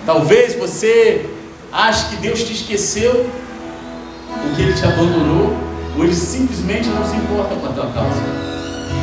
Talvez 0.07 0.55
você 0.55 1.29
ache 1.73 2.11
que 2.11 2.17
Deus 2.17 2.45
te 2.45 2.53
esqueceu, 2.53 3.27
porque 4.43 4.63
Ele 4.63 4.73
te 4.73 4.85
abandonou 4.85 5.70
ou 5.97 6.05
ele 6.05 6.15
simplesmente 6.15 6.89
não 6.89 7.05
se 7.05 7.17
importa 7.17 7.55
com 7.55 7.67
a 7.67 7.71
tua 7.71 7.87
causa. 7.87 8.51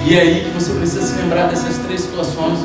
E 0.06 0.16
é 0.16 0.22
aí 0.22 0.46
que 0.46 0.52
você 0.52 0.72
precisa 0.72 1.02
se 1.02 1.22
lembrar 1.22 1.48
dessas 1.48 1.78
três 1.80 2.00
situações. 2.00 2.60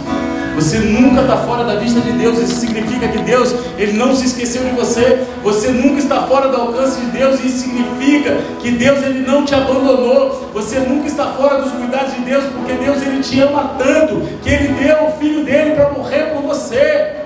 Você 0.55 0.79
nunca 0.79 1.23
está 1.23 1.39
fora 1.39 1.65
da 1.65 1.75
vista 1.75 2.01
de 2.01 2.13
Deus. 2.13 2.39
Isso 2.39 2.61
significa 2.61 3.09
que 3.09 3.19
Deus 3.19 3.53
ele 3.77 3.95
não 3.95 4.15
se 4.15 4.27
esqueceu 4.27 4.63
de 4.63 4.71
você. 4.71 5.25
Você 5.43 5.71
nunca 5.71 5.99
está 5.99 6.23
fora 6.29 6.49
do 6.49 6.57
alcance 6.57 7.01
de 7.01 7.07
Deus. 7.07 7.43
Isso 7.43 7.65
significa 7.65 8.39
que 8.61 8.71
Deus 8.71 9.03
ele 9.03 9.27
não 9.27 9.45
te 9.45 9.57
abandonou. 9.57 10.51
Você 10.55 10.79
nunca 10.79 11.09
está 11.09 11.33
fora 11.33 11.61
dos 11.63 11.73
cuidados 11.73 12.15
de 12.15 12.21
Deus, 12.21 12.45
porque 12.45 12.75
Deus 12.75 13.03
ele 13.03 13.21
te 13.21 13.41
ama 13.41 13.75
tanto 13.77 14.21
que 14.41 14.49
ele 14.49 14.75
deu 14.75 15.09
o 15.09 15.13
filho 15.19 15.45
dele 15.45 15.73
para 15.73 15.91
morrer 15.91 16.33
por 16.35 16.43
você. 16.43 17.17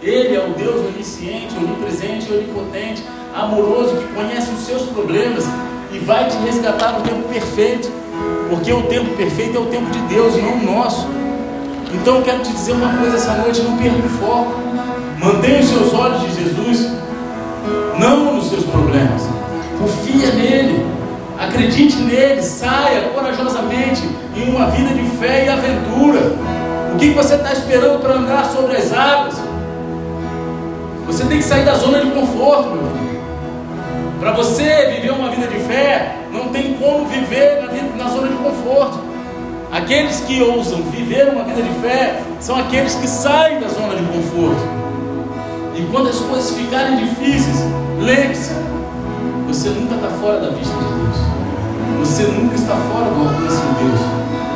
Ele 0.00 0.36
é 0.36 0.46
o 0.46 0.50
Deus 0.50 0.94
onisciente, 0.94 1.56
onipresente 1.56 2.32
onipotente 2.32 3.02
amoroso, 3.34 3.96
que 3.96 4.14
conhece 4.14 4.50
os 4.52 4.64
seus 4.64 4.82
problemas 4.82 5.44
e 5.92 5.98
vai 5.98 6.28
te 6.28 6.36
resgatar 6.38 6.92
no 6.92 7.00
tempo 7.02 7.28
perfeito, 7.28 7.90
porque 8.48 8.72
o 8.72 8.82
tempo 8.82 9.16
perfeito 9.16 9.56
é 9.56 9.60
o 9.60 9.66
tempo 9.66 9.90
de 9.90 9.98
Deus, 10.00 10.36
não 10.36 10.54
o 10.54 10.64
nosso. 10.64 11.06
Então 11.92 12.16
eu 12.16 12.22
quero 12.22 12.40
te 12.40 12.52
dizer 12.52 12.72
uma 12.72 12.96
coisa 12.98 13.16
essa 13.16 13.34
noite: 13.34 13.62
não 13.62 13.76
perca 13.76 13.98
o 13.98 14.08
foco, 14.08 14.54
mantenha 15.22 15.60
os 15.60 15.66
seus 15.66 15.92
olhos 15.92 16.20
de 16.22 16.42
Jesus, 16.42 16.92
não 17.98 18.34
nos 18.34 18.48
seus 18.48 18.64
problemas, 18.64 19.22
confia 19.78 20.32
nele, 20.32 20.86
acredite 21.38 21.96
nele, 21.96 22.42
saia 22.42 23.08
corajosamente 23.14 24.02
em 24.36 24.50
uma 24.50 24.66
vida 24.66 24.94
de 24.94 25.04
fé 25.18 25.46
e 25.46 25.48
aventura. 25.48 26.34
O 26.92 26.96
que 26.96 27.10
você 27.10 27.34
está 27.34 27.52
esperando 27.52 28.00
para 28.00 28.14
andar 28.14 28.44
sobre 28.46 28.76
as 28.76 28.92
águas? 28.92 29.34
Você 31.06 31.24
tem 31.24 31.38
que 31.38 31.44
sair 31.44 31.64
da 31.64 31.74
zona 31.74 32.00
de 32.00 32.10
conforto, 32.12 32.70
meu 32.70 32.76
irmão. 32.76 33.03
Para 34.24 34.32
você 34.32 34.86
viver 34.86 35.12
uma 35.12 35.28
vida 35.28 35.46
de 35.46 35.58
fé, 35.64 36.16
não 36.32 36.48
tem 36.48 36.72
como 36.80 37.04
viver 37.04 37.60
na, 37.60 37.70
vida, 37.70 37.94
na 37.94 38.08
zona 38.08 38.28
de 38.28 38.34
conforto. 38.36 38.98
Aqueles 39.70 40.20
que 40.20 40.40
ousam 40.40 40.80
viver 40.84 41.28
uma 41.28 41.44
vida 41.44 41.62
de 41.62 41.68
fé 41.80 42.22
são 42.40 42.56
aqueles 42.56 42.94
que 42.94 43.06
saem 43.06 43.60
da 43.60 43.68
zona 43.68 43.94
de 43.96 44.02
conforto. 44.04 44.62
E 45.76 45.82
quando 45.92 46.08
as 46.08 46.18
coisas 46.20 46.52
ficarem 46.52 47.04
difíceis, 47.04 47.58
lembre-se: 48.00 48.54
você 49.46 49.68
nunca 49.68 49.96
está 49.96 50.08
fora 50.08 50.40
da 50.40 50.48
vista 50.52 50.74
de 50.74 50.84
Deus. 50.84 51.16
Você 52.00 52.22
nunca 52.22 52.54
está 52.54 52.76
fora 52.76 53.10
do 53.10 53.28
alcance 53.28 53.60
de 53.60 53.84
Deus. 53.84 54.00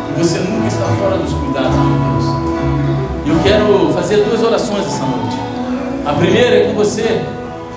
E 0.08 0.18
você 0.18 0.38
nunca 0.38 0.66
está 0.66 0.86
fora 0.98 1.18
dos 1.18 1.34
cuidados 1.34 1.72
de 1.72 1.88
Deus. 2.06 2.24
E 3.26 3.28
eu 3.28 3.38
quero 3.42 3.92
fazer 3.92 4.24
duas 4.24 4.42
orações 4.42 4.86
essa 4.86 5.04
noite. 5.04 5.36
A 6.06 6.14
primeira 6.14 6.56
é 6.56 6.68
com 6.68 6.74
você 6.74 7.20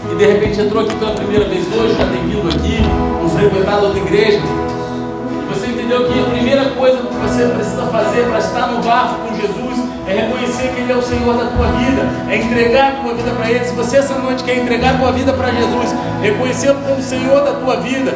e 0.09 0.15
de 0.15 0.25
repente 0.25 0.61
entrou 0.61 0.83
aqui 0.83 0.95
pela 0.95 1.11
primeira 1.11 1.45
vez 1.45 1.65
hoje, 1.67 1.95
já 1.95 2.05
tem 2.05 2.21
vindo 2.27 2.47
aqui, 2.49 2.79
ou 3.21 3.29
frequentado 3.29 3.85
outra 3.85 3.99
igreja, 3.99 4.39
e 4.39 5.53
você 5.53 5.67
entendeu 5.67 6.07
que 6.07 6.19
a 6.19 6.23
primeira 6.23 6.65
coisa 6.71 6.97
que 6.97 7.13
você 7.15 7.45
precisa 7.45 7.85
fazer 7.87 8.25
para 8.25 8.39
estar 8.39 8.67
no 8.67 8.81
barco 8.81 9.15
com 9.27 9.35
Jesus 9.35 9.91
é 10.07 10.13
reconhecer 10.13 10.69
que 10.73 10.81
Ele 10.81 10.91
é 10.91 10.95
o 10.95 11.01
Senhor 11.01 11.33
da 11.35 11.45
tua 11.45 11.67
vida, 11.67 12.01
é 12.29 12.37
entregar 12.37 12.91
a 12.91 12.95
tua 13.01 13.13
vida 13.13 13.31
para 13.31 13.51
Ele. 13.51 13.65
Se 13.65 13.73
você 13.73 13.97
essa 13.97 14.15
noite 14.15 14.43
quer 14.43 14.57
entregar 14.57 14.95
a 14.95 14.97
tua 14.97 15.11
vida 15.11 15.33
para 15.33 15.51
Jesus, 15.51 15.95
reconhecê-lo 16.21 16.79
como 16.87 17.01
Senhor 17.01 17.43
da 17.43 17.53
tua 17.53 17.77
vida, 17.77 18.13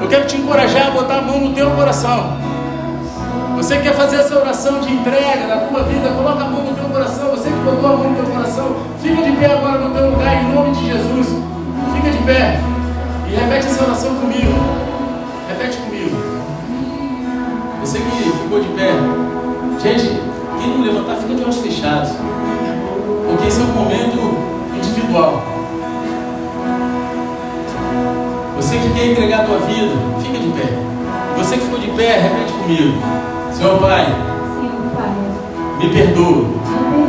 eu 0.00 0.08
quero 0.08 0.26
te 0.26 0.36
encorajar 0.36 0.88
a 0.88 0.90
botar 0.90 1.18
a 1.18 1.22
mão 1.22 1.40
no 1.40 1.52
teu 1.54 1.70
coração. 1.72 2.38
Você 3.56 3.76
quer 3.78 3.92
fazer 3.92 4.16
essa 4.16 4.38
oração 4.38 4.80
de 4.80 4.92
entrega 4.92 5.48
da 5.48 5.56
tua 5.56 5.82
vida, 5.82 6.08
coloca 6.10 6.44
a 6.44 6.46
mão 6.46 6.62
no 6.62 6.74
teu 6.74 6.84
coração. 6.84 7.30
Você 7.30 7.48
que 7.48 7.56
botou 7.56 7.92
a 7.92 7.96
mão 7.96 8.10
no 8.10 8.14
teu 8.14 8.24
coração, 8.26 8.37
fica 9.00 9.22
de 9.22 9.32
pé 9.36 9.46
agora 9.46 9.78
no 9.78 9.94
teu 9.94 10.10
lugar, 10.10 10.42
em 10.42 10.54
nome 10.54 10.70
de 10.72 10.86
Jesus. 10.86 11.26
Fica 11.94 12.10
de 12.10 12.18
pé 12.24 12.60
e 13.26 13.34
repete 13.34 13.66
essa 13.66 13.84
oração 13.84 14.14
comigo. 14.16 14.54
Repete 15.48 15.78
comigo. 15.78 16.16
Você 17.80 17.98
que 17.98 18.30
ficou 18.42 18.60
de 18.60 18.68
pé, 18.68 18.92
gente, 19.82 20.20
quem 20.60 20.70
não 20.70 20.82
levantar, 20.82 21.16
fica 21.16 21.34
de 21.34 21.42
olhos 21.42 21.58
fechados, 21.58 22.10
porque 23.26 23.48
esse 23.48 23.60
é 23.60 23.64
um 23.64 23.74
momento 23.74 24.18
individual. 24.76 25.42
Você 28.56 28.76
que 28.78 28.90
quer 28.90 29.12
entregar 29.12 29.40
a 29.40 29.44
tua 29.44 29.58
vida, 29.60 29.94
fica 30.20 30.38
de 30.38 30.48
pé. 30.48 30.68
Você 31.36 31.56
que 31.56 31.64
ficou 31.64 31.78
de 31.78 31.90
pé, 31.92 32.18
repete 32.18 32.52
comigo. 32.52 32.98
Senhor 33.52 33.78
Pai, 33.78 34.04
Senhor 34.04 34.90
Pai, 34.94 35.10
me 35.78 35.88
perdoa 35.90 36.28
me 36.32 36.68
perdoa 36.68 37.07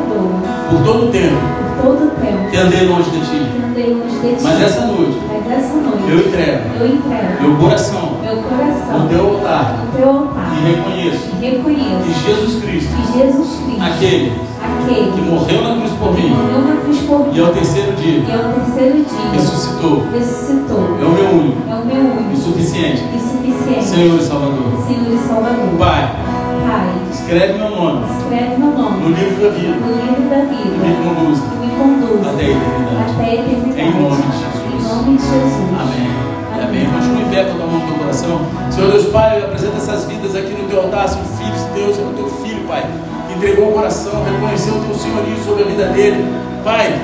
por 0.69 0.83
todo 0.83 1.07
o 1.07 1.11
tempo 1.11 1.35
por 1.81 1.83
todo 1.83 2.05
o 2.05 2.09
tempo 2.11 2.49
que 2.49 2.57
andei 2.57 2.87
longe 2.87 3.09
de 3.09 3.19
que 3.19 3.25
Ti. 3.25 3.61
andei 3.65 3.93
longe 3.93 4.19
de 4.19 4.35
Ti. 4.35 4.43
Mas 4.43 4.61
essa 4.61 4.81
noite, 4.85 5.17
Mas 5.27 5.51
essa 5.51 5.75
noite 5.75 6.03
eu 6.09 6.19
entrego 6.27 6.61
eu 6.79 6.87
entrego 6.87 7.41
meu 7.41 7.57
coração 7.57 8.17
meu 8.21 8.37
coração 8.37 8.99
no 8.99 9.09
Teu 9.09 9.27
altar 9.27 9.85
no 9.85 9.97
Teu 9.97 10.09
altar 10.09 10.53
e 10.57 10.71
reconheço 10.71 11.29
e 11.41 11.45
reconheço 11.45 12.03
que 12.03 12.27
Jesus 12.27 12.63
Cristo, 12.63 12.89
que 12.95 13.17
Jesus 13.17 13.59
Cristo, 13.65 13.81
aquele 13.81 14.33
aquele 14.61 15.11
que 15.11 15.21
morreu 15.21 15.61
na 15.63 15.75
cruz 15.75 15.91
por 15.93 16.15
que 16.15 16.21
mim 16.21 16.29
morreu 16.29 16.61
na 16.61 16.81
cruz 16.81 16.99
por 16.99 17.27
mim 17.27 17.37
e 17.37 17.39
ao 17.39 17.47
terceiro 17.53 17.91
dia 17.93 18.23
e 18.27 18.31
ao 18.31 18.53
terceiro 18.53 18.95
dia 18.97 19.31
ressuscitou, 19.33 20.05
ressuscitou, 20.13 20.97
é 21.01 21.05
o 21.05 21.09
meu 21.09 21.41
único 21.41 21.69
é 21.69 21.75
o 21.75 21.85
meu 21.85 21.95
e 21.95 22.17
único 22.17 22.37
suficiente 22.37 23.03
e 23.15 23.19
suficiente 23.19 23.39
Senhor 23.81 24.19
e 24.19 24.23
Salvador. 24.23 24.85
Senhor 24.87 25.13
e 25.13 25.27
Salvador. 25.27 25.77
Pai, 25.77 26.15
Pai, 26.65 26.89
escreve 27.11 27.53
meu 27.53 27.69
nome 27.69 28.05
escreve 28.19 28.57
meu 28.57 28.71
nome 28.71 28.97
no 28.99 29.09
livro 29.09 29.43
da 29.43 29.49
vida 29.49 29.75
no 29.75 29.87
livro 29.95 30.29
da 30.29 30.37
e 30.37 30.47
me 30.47 30.55
vida 30.55 31.03
conduza 31.03 31.43
me 31.59 31.69
até 32.29 32.45
a 32.45 32.49
eternidade. 32.49 33.11
até 33.11 33.29
a 33.29 33.33
eternidade. 33.35 33.81
Em 33.81 34.01
nome 34.01 34.21
de 34.21 34.37
Jesus. 34.37 34.59
Em 34.67 34.95
nome 34.95 35.17
de 35.17 35.23
Jesus. 35.23 35.69
Amém. 35.79 36.29
Amém. 36.63 36.85
Continue 36.85 37.21
em 37.21 37.29
pé 37.29 37.43
com 37.45 37.63
a 37.63 37.67
mão 37.67 37.79
no 37.79 37.87
teu 37.87 37.95
coração. 37.97 38.41
Senhor 38.71 38.91
Deus 38.91 39.05
Pai, 39.07 39.39
eu 39.39 39.45
apresento 39.45 39.77
essas 39.77 40.05
vidas 40.05 40.35
aqui 40.35 40.53
no 40.53 40.67
teu 40.67 40.81
altar, 40.81 41.07
são 41.07 41.23
filhos 41.23 41.63
de 41.65 41.69
Deus, 41.73 41.97
é 41.97 42.01
o 42.01 42.13
teu 42.13 42.29
filho, 42.43 42.67
Pai. 42.67 42.85
Entregou 43.35 43.69
o 43.69 43.73
coração, 43.73 44.23
reconheceu 44.23 44.73
o 44.75 44.85
teu 44.85 44.95
senhorio 44.95 45.37
sobre 45.45 45.63
a 45.63 45.65
vida 45.67 45.85
dele. 45.87 46.25
Pai, 46.63 46.99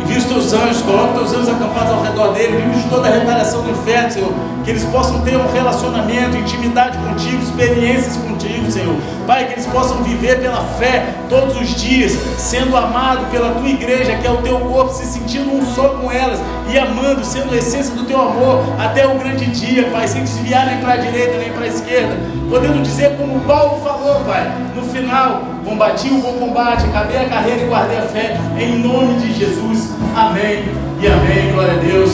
envia 0.00 0.18
os 0.18 0.24
teus 0.24 0.52
anjos, 0.52 0.82
coloca 0.82 1.20
os 1.20 1.30
teus 1.30 1.42
anjos 1.42 1.48
acampados 1.48 1.92
ao 1.92 2.02
redor 2.02 2.32
dele, 2.32 2.56
livre 2.56 2.80
de 2.80 2.88
toda 2.88 3.08
a 3.08 3.12
retaliação 3.12 3.62
do 3.62 3.70
inferno, 3.70 4.10
Senhor. 4.10 4.32
Que 4.64 4.70
eles 4.70 4.84
possam 4.84 5.22
ter 5.22 5.36
um 5.36 5.50
relacionamento, 5.52 6.36
intimidade 6.36 6.98
contigo, 6.98 7.42
experiências 7.42 8.16
contigo, 8.16 8.70
Senhor. 8.70 8.94
Pai, 9.26 9.46
que 9.46 9.52
eles 9.52 9.66
possam 9.66 10.02
viver 10.02 10.40
pela 10.40 10.62
fé 10.78 11.14
todos 11.28 11.58
os 11.60 11.80
dias, 11.80 12.12
sendo 12.36 12.76
amado 12.76 13.30
pela 13.30 13.52
tua 13.52 13.68
igreja, 13.68 14.16
que 14.16 14.26
é 14.26 14.30
o 14.30 14.38
teu 14.38 14.58
corpo, 14.60 14.92
se 14.92 15.06
sentindo 15.06 15.50
um 15.54 15.64
só 15.74 15.90
com 15.90 16.10
elas 16.10 16.38
e 16.68 16.78
amando, 16.78 17.24
sendo 17.24 17.52
a 17.52 17.56
essência 17.56 17.94
do 17.94 18.04
teu 18.04 18.20
amor 18.20 18.62
até 18.78 19.06
o 19.06 19.18
grande 19.18 19.46
dia, 19.46 19.88
Pai, 19.90 20.06
sem 20.06 20.22
desviar 20.22 20.66
nem 20.66 20.78
para 20.78 20.94
a 20.94 20.96
direita 20.96 21.38
nem 21.38 21.52
para 21.52 21.64
a 21.64 21.68
esquerda, 21.68 22.16
podendo 22.48 22.82
dizer 22.82 23.16
como 23.16 23.40
Paulo 23.40 23.82
falou, 23.82 24.20
Pai, 24.24 24.50
no 24.74 24.82
final, 24.82 25.42
combati 25.64 26.08
o 26.08 26.18
bom 26.20 26.32
combate, 26.34 26.84
acabei 26.84 27.18
a 27.18 27.28
carreira 27.28 27.62
e 27.62 27.66
guardei 27.66 27.98
a 27.98 28.02
fé, 28.02 28.36
em 28.58 28.78
nome 28.78 29.14
de 29.20 29.32
Jesus, 29.32 29.90
amém 30.16 30.64
e 31.00 31.06
amém, 31.06 31.52
glória 31.52 31.74
a 31.74 31.76
Deus, 31.76 32.10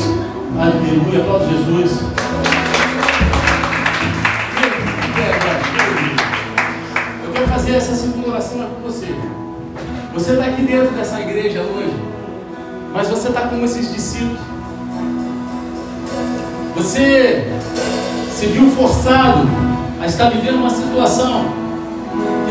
aleluia, 0.59 1.21
aplausos 1.21 1.49
Jesus. 1.49 2.01
Eu 7.25 7.33
quero 7.33 7.49
fazer 7.49 7.75
essa 7.77 7.95
segunda 7.95 8.29
oração 8.29 8.59
com 8.59 8.83
você. 8.83 9.15
Você 10.15 10.33
está 10.33 10.47
aqui 10.47 10.63
dentro 10.63 10.95
dessa 10.95 11.21
igreja 11.21 11.61
hoje, 11.61 11.95
mas 12.93 13.09
você 13.09 13.29
está 13.29 13.43
como 13.43 13.65
esses 13.65 13.93
discípulos. 13.93 14.41
Você 16.75 17.53
se 18.33 18.47
viu 18.47 18.71
forçado 18.71 19.49
a 20.01 20.07
estar 20.07 20.31
vivendo 20.31 20.57
uma 20.57 20.71
situação 20.71 21.66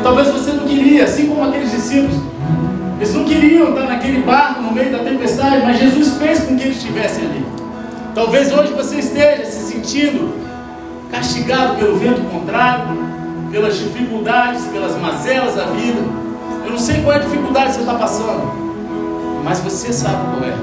talvez 0.06 0.28
você 0.28 0.52
não 0.52 0.68
queria, 0.68 1.04
assim 1.04 1.26
como 1.26 1.44
aqueles 1.46 1.72
discípulos. 1.72 2.16
Eles 2.98 3.12
não 3.12 3.26
queriam 3.26 3.70
estar 3.70 3.88
naquele 3.88 4.22
barco 4.22 4.62
no 4.62 4.72
meio 4.72 4.92
da 4.92 5.00
tempestade, 5.00 5.64
mas 5.64 5.80
Jesus 5.80 6.16
fez 6.20 6.42
com 6.42 6.56
que 6.56 6.62
eles 6.62 6.78
estivessem 6.78 7.26
ali. 7.26 7.44
Talvez 8.14 8.54
hoje 8.54 8.72
você 8.74 8.98
esteja 8.98 9.46
se 9.46 9.74
sentindo 9.74 10.32
castigado 11.12 11.78
pelo 11.78 11.98
vento 11.98 12.22
contrário, 12.30 12.86
pelas 13.52 13.80
dificuldades, 13.80 14.66
pelas 14.66 14.96
mazelas 14.96 15.56
da 15.56 15.66
vida. 15.66 16.00
Eu 16.64 16.72
não 16.72 16.78
sei 16.78 17.02
qual 17.02 17.14
é 17.14 17.16
a 17.16 17.24
dificuldade 17.24 17.70
que 17.70 17.74
você 17.74 17.80
está 17.80 17.96
passando, 17.96 18.44
mas 19.44 19.60
você 19.60 19.92
sabe 19.92 20.18
qual 20.24 20.48
é. 20.48 20.56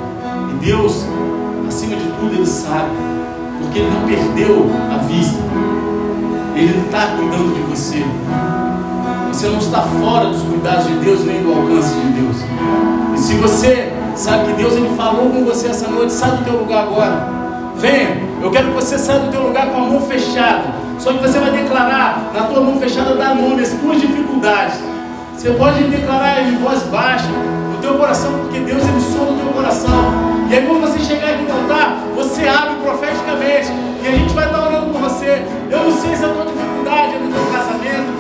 E 0.53 0.65
Deus, 0.65 1.05
acima 1.67 1.97
de 1.97 2.05
tudo, 2.05 2.33
Ele 2.33 2.47
sabe, 2.47 2.91
porque 3.61 3.81
Ele 3.81 3.91
não 3.91 4.07
perdeu 4.07 4.71
a 4.95 4.99
vista. 4.99 5.43
Ele 6.55 6.81
está 6.87 7.17
cuidando 7.17 7.55
de 7.55 7.61
você. 7.63 8.05
Você 9.33 9.49
não 9.49 9.59
está 9.59 9.81
fora 9.81 10.29
dos 10.29 10.43
cuidados 10.43 10.87
de 10.87 10.95
Deus 10.97 11.25
nem 11.25 11.43
do 11.43 11.53
alcance 11.53 11.95
de 11.95 12.21
Deus. 12.21 12.37
E 13.15 13.19
se 13.19 13.35
você 13.37 13.91
sabe 14.15 14.49
que 14.49 14.53
Deus 14.53 14.75
ele 14.75 14.95
falou 14.95 15.31
com 15.31 15.45
você 15.45 15.69
essa 15.69 15.89
noite, 15.89 16.13
sai 16.13 16.33
do 16.33 16.45
teu 16.45 16.59
lugar 16.59 16.83
agora. 16.85 17.29
Venha, 17.77 18.23
eu 18.43 18.51
quero 18.51 18.69
que 18.69 18.75
você 18.75 18.99
saia 18.99 19.21
do 19.21 19.31
teu 19.33 19.43
lugar 19.43 19.67
com 19.69 19.79
a 19.79 19.87
mão 19.87 20.01
fechada. 20.03 20.75
Só 20.99 21.13
que 21.15 21.19
você 21.19 21.39
vai 21.41 21.51
declarar 21.51 22.31
na 22.35 22.43
tua 22.43 22.61
mão 22.61 22.79
fechada 22.79 23.15
da 23.15 23.35
nome 23.35 23.63
as 23.63 23.71
tuas 23.71 24.01
dificuldades. 24.01 24.79
Você 25.37 25.51
pode 25.51 25.83
declarar 25.85 26.43
em 26.43 26.59
voz 26.59 26.83
baixa 26.85 27.27
no 27.27 27.81
teu 27.81 27.95
coração, 27.95 28.33
porque 28.43 28.61
Deus 28.61 28.83
ele 28.83 29.01
soa 29.01 29.33
no 29.33 29.39
teu 29.39 29.53
coração. 29.53 29.91
E 30.49 30.55
aí 30.55 30.67
quando 30.67 30.83
você 30.83 30.99
chegar 31.01 31.31
aqui 31.31 31.43
no 31.43 31.55
altar, 31.55 32.05
você 32.15 32.47
abre 32.47 32.77
profeticamente 32.85 33.73
e 34.03 34.07
a 34.07 34.11
gente 34.13 34.35
vai 34.35 34.45
estar 34.45 34.63
orando 34.63 34.93
por 34.93 35.01
você. 35.01 35.43
Eu 35.71 35.85
não 35.85 36.01
sei 36.01 36.15
se 36.15 36.25
a 36.25 36.29
tua 36.29 36.45
dificuldade 36.45 37.15
é 37.15 37.19
no 37.19 37.33
teu 37.33 37.45
casamento, 37.47 38.13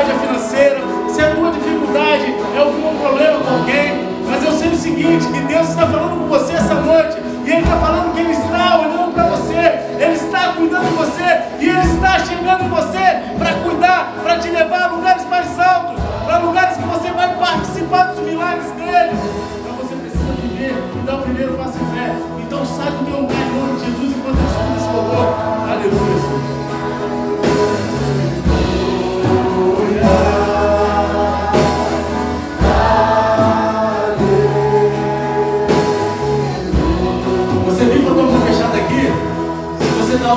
dificuldade 0.00 0.10
é 0.10 0.14
financeira, 0.18 0.80
se 1.08 1.20
a 1.20 1.34
tua 1.34 1.50
dificuldade 1.50 2.34
é 2.54 2.58
algum 2.58 2.98
problema 2.98 3.40
com 3.40 3.54
alguém, 3.54 4.08
mas 4.26 4.44
eu 4.44 4.52
sei 4.52 4.68
o 4.70 4.76
seguinte, 4.76 5.26
que 5.26 5.40
Deus 5.40 5.68
está 5.68 5.86
falando 5.86 6.20
com 6.20 6.28
você 6.28 6.52
essa 6.54 6.74
noite, 6.74 7.16
e 7.44 7.50
Ele 7.50 7.62
está 7.62 7.76
falando 7.76 8.14
que 8.14 8.20
Ele 8.20 8.32
está 8.32 8.78
olhando 8.78 9.12
para 9.12 9.24
você, 9.24 9.80
Ele 9.98 10.14
está 10.14 10.52
cuidando 10.56 10.88
de 10.88 10.94
você, 10.94 11.42
e 11.60 11.68
Ele 11.68 11.80
está 11.80 12.18
chegando 12.20 12.64
em 12.64 12.68
você 12.68 13.20
para 13.38 13.52
cuidar, 13.54 14.14
para 14.22 14.38
te 14.38 14.48
levar 14.48 14.82
a 14.82 14.86
lugares 14.88 15.24
mais 15.26 15.58
altos, 15.58 16.02
para 16.24 16.38
lugares 16.38 16.76
que 16.76 16.84
você 16.84 17.10
vai 17.10 17.34
participar 17.36 18.04
dos 18.04 18.20
milagres 18.20 18.70
dele. 18.72 19.12
Então 19.60 19.74
você 19.74 19.94
precisa 19.96 20.32
viver 20.40 20.74
e 20.96 21.06
dar 21.06 21.16
o 21.16 21.22
primeiro 21.22 21.54
passo 21.54 21.76
em 21.78 21.96
fé. 21.96 22.14
Então 22.40 22.64
sai 22.64 22.90
do 22.90 23.04
teu 23.04 23.20
lugar 23.20 23.36
em 23.36 23.58
nome 23.58 23.78
de 23.78 23.86
Jesus 23.86 24.16
enquanto 24.16 24.38
eu 24.38 24.46
escuto 24.46 24.76
esse 24.76 24.88
louvor. 24.94 25.34
Aleluia. 25.70 26.79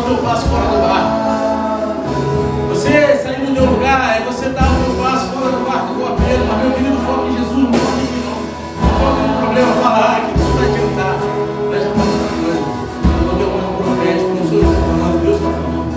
Teu 0.03 0.17
passo 0.17 0.45
fora 0.47 0.65
do 0.67 0.77
barco. 0.83 1.23
Você 2.69 2.91
sair 3.23 3.45
do 3.45 3.53
teu 3.53 3.65
lugar 3.65 4.17
é 4.17 4.21
você 4.25 4.49
dar 4.49 4.67
o 4.67 4.75
teu 4.83 4.93
passo 5.01 5.27
fora 5.31 5.51
do 5.51 5.63
barco 5.63 5.95
com 5.95 6.05
a 6.07 6.11
Pedro. 6.19 6.45
Mas 6.47 6.57
meu 6.59 6.71
querido, 6.71 6.97
foca 7.07 7.27
em 7.27 7.37
Jesus, 7.37 7.63
não 7.63 7.71
mim 7.71 8.19
não. 8.27 8.39
Foca 8.99 9.21
no 9.23 9.33
problema, 9.39 9.71
fala, 9.79 9.99
ah, 10.03 10.19
que 10.27 10.35
isso 10.35 10.51
vai 10.51 10.67
adiantar. 10.67 11.15
Presta 11.69 11.87
atenção 11.87 12.19
outra 12.19 12.35
coisa. 12.43 12.59
Eu 12.59 13.23
não 13.23 13.35
tenho 13.39 13.49
um 13.53 13.79
profético, 13.79 14.29
não 14.35 14.43
sou 14.43 14.59
eu 14.59 14.67
que 14.67 14.83
falando, 14.83 15.17
Deus 15.23 15.37
está 15.39 15.51
falando. 15.55 15.91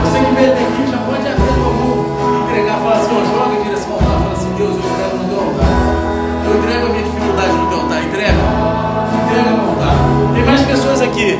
Você 0.00 0.16
que 0.16 0.32
veio 0.32 0.52
até 0.52 0.62
aqui 0.64 0.82
já 0.88 0.98
pode 1.04 1.24
abrir 1.28 1.44
a 1.44 1.56
tua 1.60 1.72
mão 1.76 1.96
e 2.00 2.40
entregar, 2.40 2.76
falar 2.80 2.96
assim, 2.96 3.12
ó, 3.12 3.20
joga 3.36 3.52
em 3.52 3.62
direção 3.68 3.92
altar, 3.92 4.16
fala 4.16 4.32
assim, 4.32 4.50
Deus, 4.56 4.72
eu 4.72 4.80
entrego 4.80 5.14
no 5.20 5.28
teu 5.28 5.40
altar. 5.44 5.72
Eu 6.40 6.52
entrego 6.56 6.86
a 6.86 6.88
minha 6.88 7.04
dificuldade 7.04 7.52
no 7.52 7.66
teu 7.68 7.78
altar, 7.84 8.00
entrega. 8.00 8.42
Entrega 9.12 9.50
no 9.52 9.62
altar. 9.68 9.96
Tem 10.32 10.44
mais 10.44 10.62
pessoas 10.62 11.00
aqui. 11.02 11.35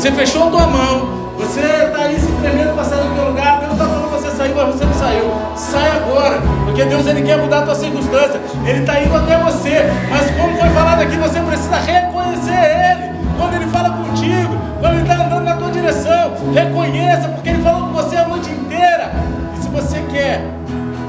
Você 0.00 0.10
fechou 0.12 0.44
a 0.44 0.50
tua 0.50 0.66
mão, 0.66 1.34
você 1.36 1.60
está 1.60 2.04
aí 2.04 2.18
se 2.18 2.32
tremendo 2.40 2.74
para 2.74 2.84
sair 2.84 3.02
do 3.02 3.14
teu 3.14 3.24
lugar, 3.28 3.60
Deus 3.60 3.72
está 3.72 3.84
falando 3.84 4.10
você 4.10 4.30
sair, 4.30 4.54
mas 4.56 4.74
você 4.74 4.84
não 4.86 4.94
saiu. 4.94 5.30
Sai 5.54 5.90
agora, 5.90 6.40
porque 6.64 6.84
Deus 6.84 7.06
ele 7.06 7.20
quer 7.20 7.36
mudar 7.36 7.58
a 7.58 7.62
tua 7.66 7.74
circunstância. 7.74 8.40
Ele 8.64 8.78
está 8.78 8.98
indo 8.98 9.14
até 9.14 9.36
você, 9.36 9.92
mas 10.08 10.30
como 10.30 10.56
foi 10.56 10.70
falado 10.70 11.02
aqui, 11.02 11.16
você 11.18 11.38
precisa 11.40 11.76
reconhecer 11.76 12.50
Ele. 12.50 13.14
Quando 13.36 13.54
Ele 13.56 13.66
fala 13.66 13.90
contigo, 13.90 14.56
quando 14.80 14.94
Ele 14.94 15.02
está 15.02 15.16
andando 15.16 15.44
na 15.44 15.56
tua 15.56 15.70
direção, 15.70 16.32
reconheça, 16.54 17.28
porque 17.28 17.50
Ele 17.50 17.62
falou 17.62 17.88
com 17.88 17.92
você 17.92 18.16
a 18.16 18.26
noite 18.26 18.50
inteira. 18.50 19.12
E 19.54 19.62
se 19.62 19.68
você 19.68 20.02
quer 20.10 20.46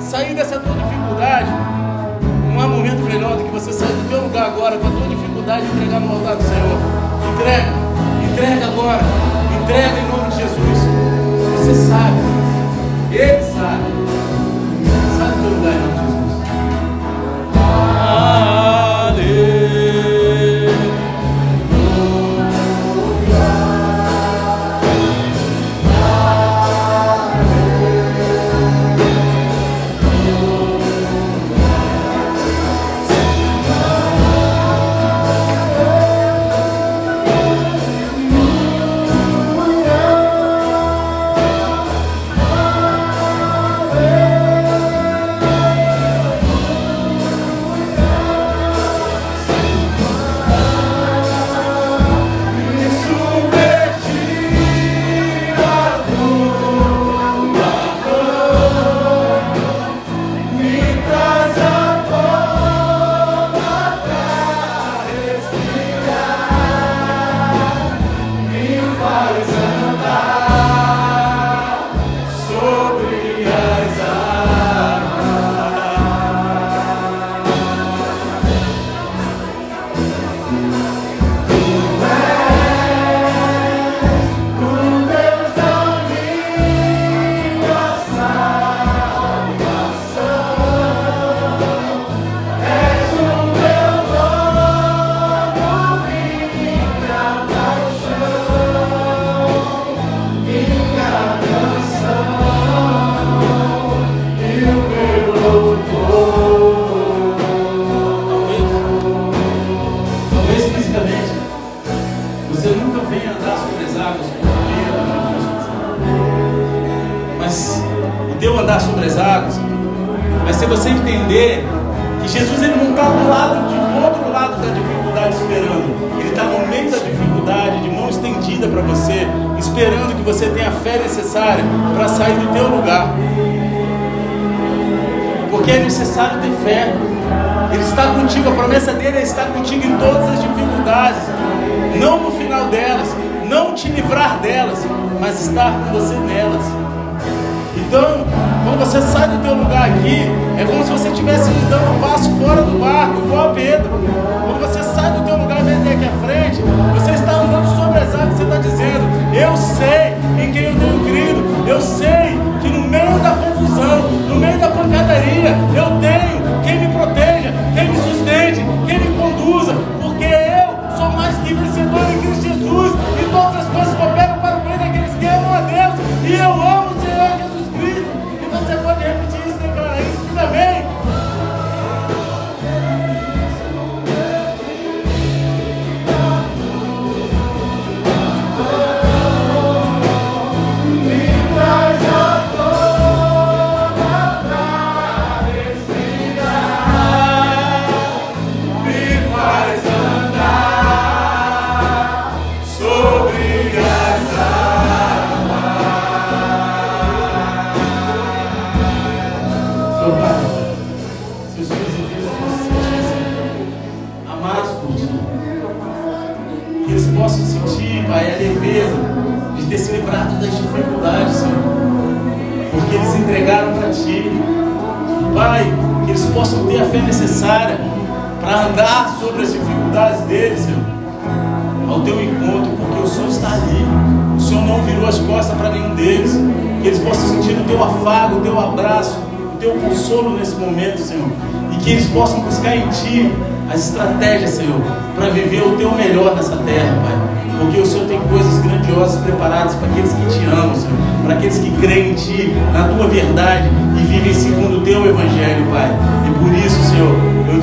sair 0.02 0.36
dessa 0.36 0.60
tua 0.60 0.76
dificuldade, 0.76 1.50
não 2.54 2.60
há 2.60 2.68
momento 2.68 3.02
melhor 3.04 3.38
do 3.38 3.46
que 3.46 3.52
você 3.52 3.72
sair 3.72 3.88
do 3.88 4.10
teu 4.10 4.20
lugar 4.20 4.48
agora 4.48 4.78
com 4.78 4.88
a 4.88 4.92
tua 4.92 5.08
dificuldade 5.08 5.64
e 5.66 5.78
entregar 5.78 6.02
no 6.02 6.12
altar 6.12 6.36
do 6.36 6.44
Senhor. 6.44 6.78
Entrega, 7.40 7.91
entrega 8.42 8.66
agora, 8.66 9.04
entrega 9.62 10.00
em 10.00 10.08
nome 10.08 10.32
de 10.32 10.38
Jesus. 10.38 10.80
Você 11.60 11.76
sabe, 11.88 12.18
Ele 13.12 13.44
sabe. 13.44 14.01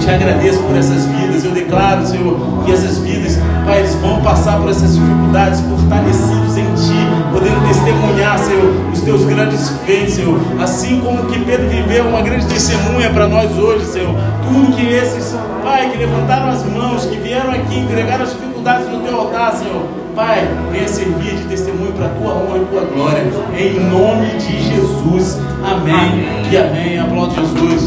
te 0.08 0.14
agradeço 0.14 0.62
por 0.62 0.74
essas 0.74 1.04
vidas. 1.04 1.44
Eu 1.44 1.50
declaro, 1.50 2.06
Senhor, 2.06 2.64
que 2.64 2.72
essas 2.72 2.98
vidas, 2.98 3.38
Pai, 3.66 3.80
eles 3.80 3.94
vão 3.96 4.22
passar 4.22 4.58
por 4.58 4.70
essas 4.70 4.96
dificuldades, 4.96 5.60
fortalecidos 5.60 6.56
em 6.56 6.64
Ti, 6.74 7.32
podendo 7.32 7.68
testemunhar, 7.68 8.38
Senhor, 8.38 8.74
os 8.92 9.00
Teus 9.02 9.24
grandes 9.24 9.68
feitos, 9.84 10.14
Senhor. 10.14 10.40
Assim 10.60 11.00
como 11.00 11.26
que 11.26 11.38
Pedro 11.40 11.68
viveu 11.68 12.06
uma 12.06 12.22
grande 12.22 12.46
testemunha 12.46 13.10
para 13.10 13.28
nós 13.28 13.50
hoje, 13.58 13.84
Senhor. 13.84 14.14
Tudo 14.42 14.74
que 14.74 14.86
esses, 14.86 15.36
Pai, 15.62 15.90
que 15.90 15.98
levantaram 15.98 16.48
as 16.48 16.64
mãos, 16.64 17.04
que 17.04 17.16
vieram 17.18 17.50
aqui, 17.50 17.78
entregaram 17.78 18.24
as 18.24 18.30
dificuldades 18.30 18.88
no 18.88 19.00
Teu 19.00 19.14
altar, 19.14 19.52
Senhor. 19.52 19.82
Pai, 20.14 20.48
venha 20.72 20.88
servir 20.88 21.36
de 21.36 21.44
testemunho 21.44 21.92
para 21.92 22.06
a 22.06 22.08
tua 22.08 22.32
honra 22.32 22.58
e 22.58 22.64
tua 22.64 22.84
glória. 22.86 23.24
Em 23.56 23.78
nome 23.78 24.26
de 24.38 24.62
Jesus. 24.62 25.38
Amém. 25.62 25.94
amém. 25.94 26.48
E 26.50 26.56
amém. 26.56 26.98
Aplaude 26.98 27.36
Jesus. 27.36 27.84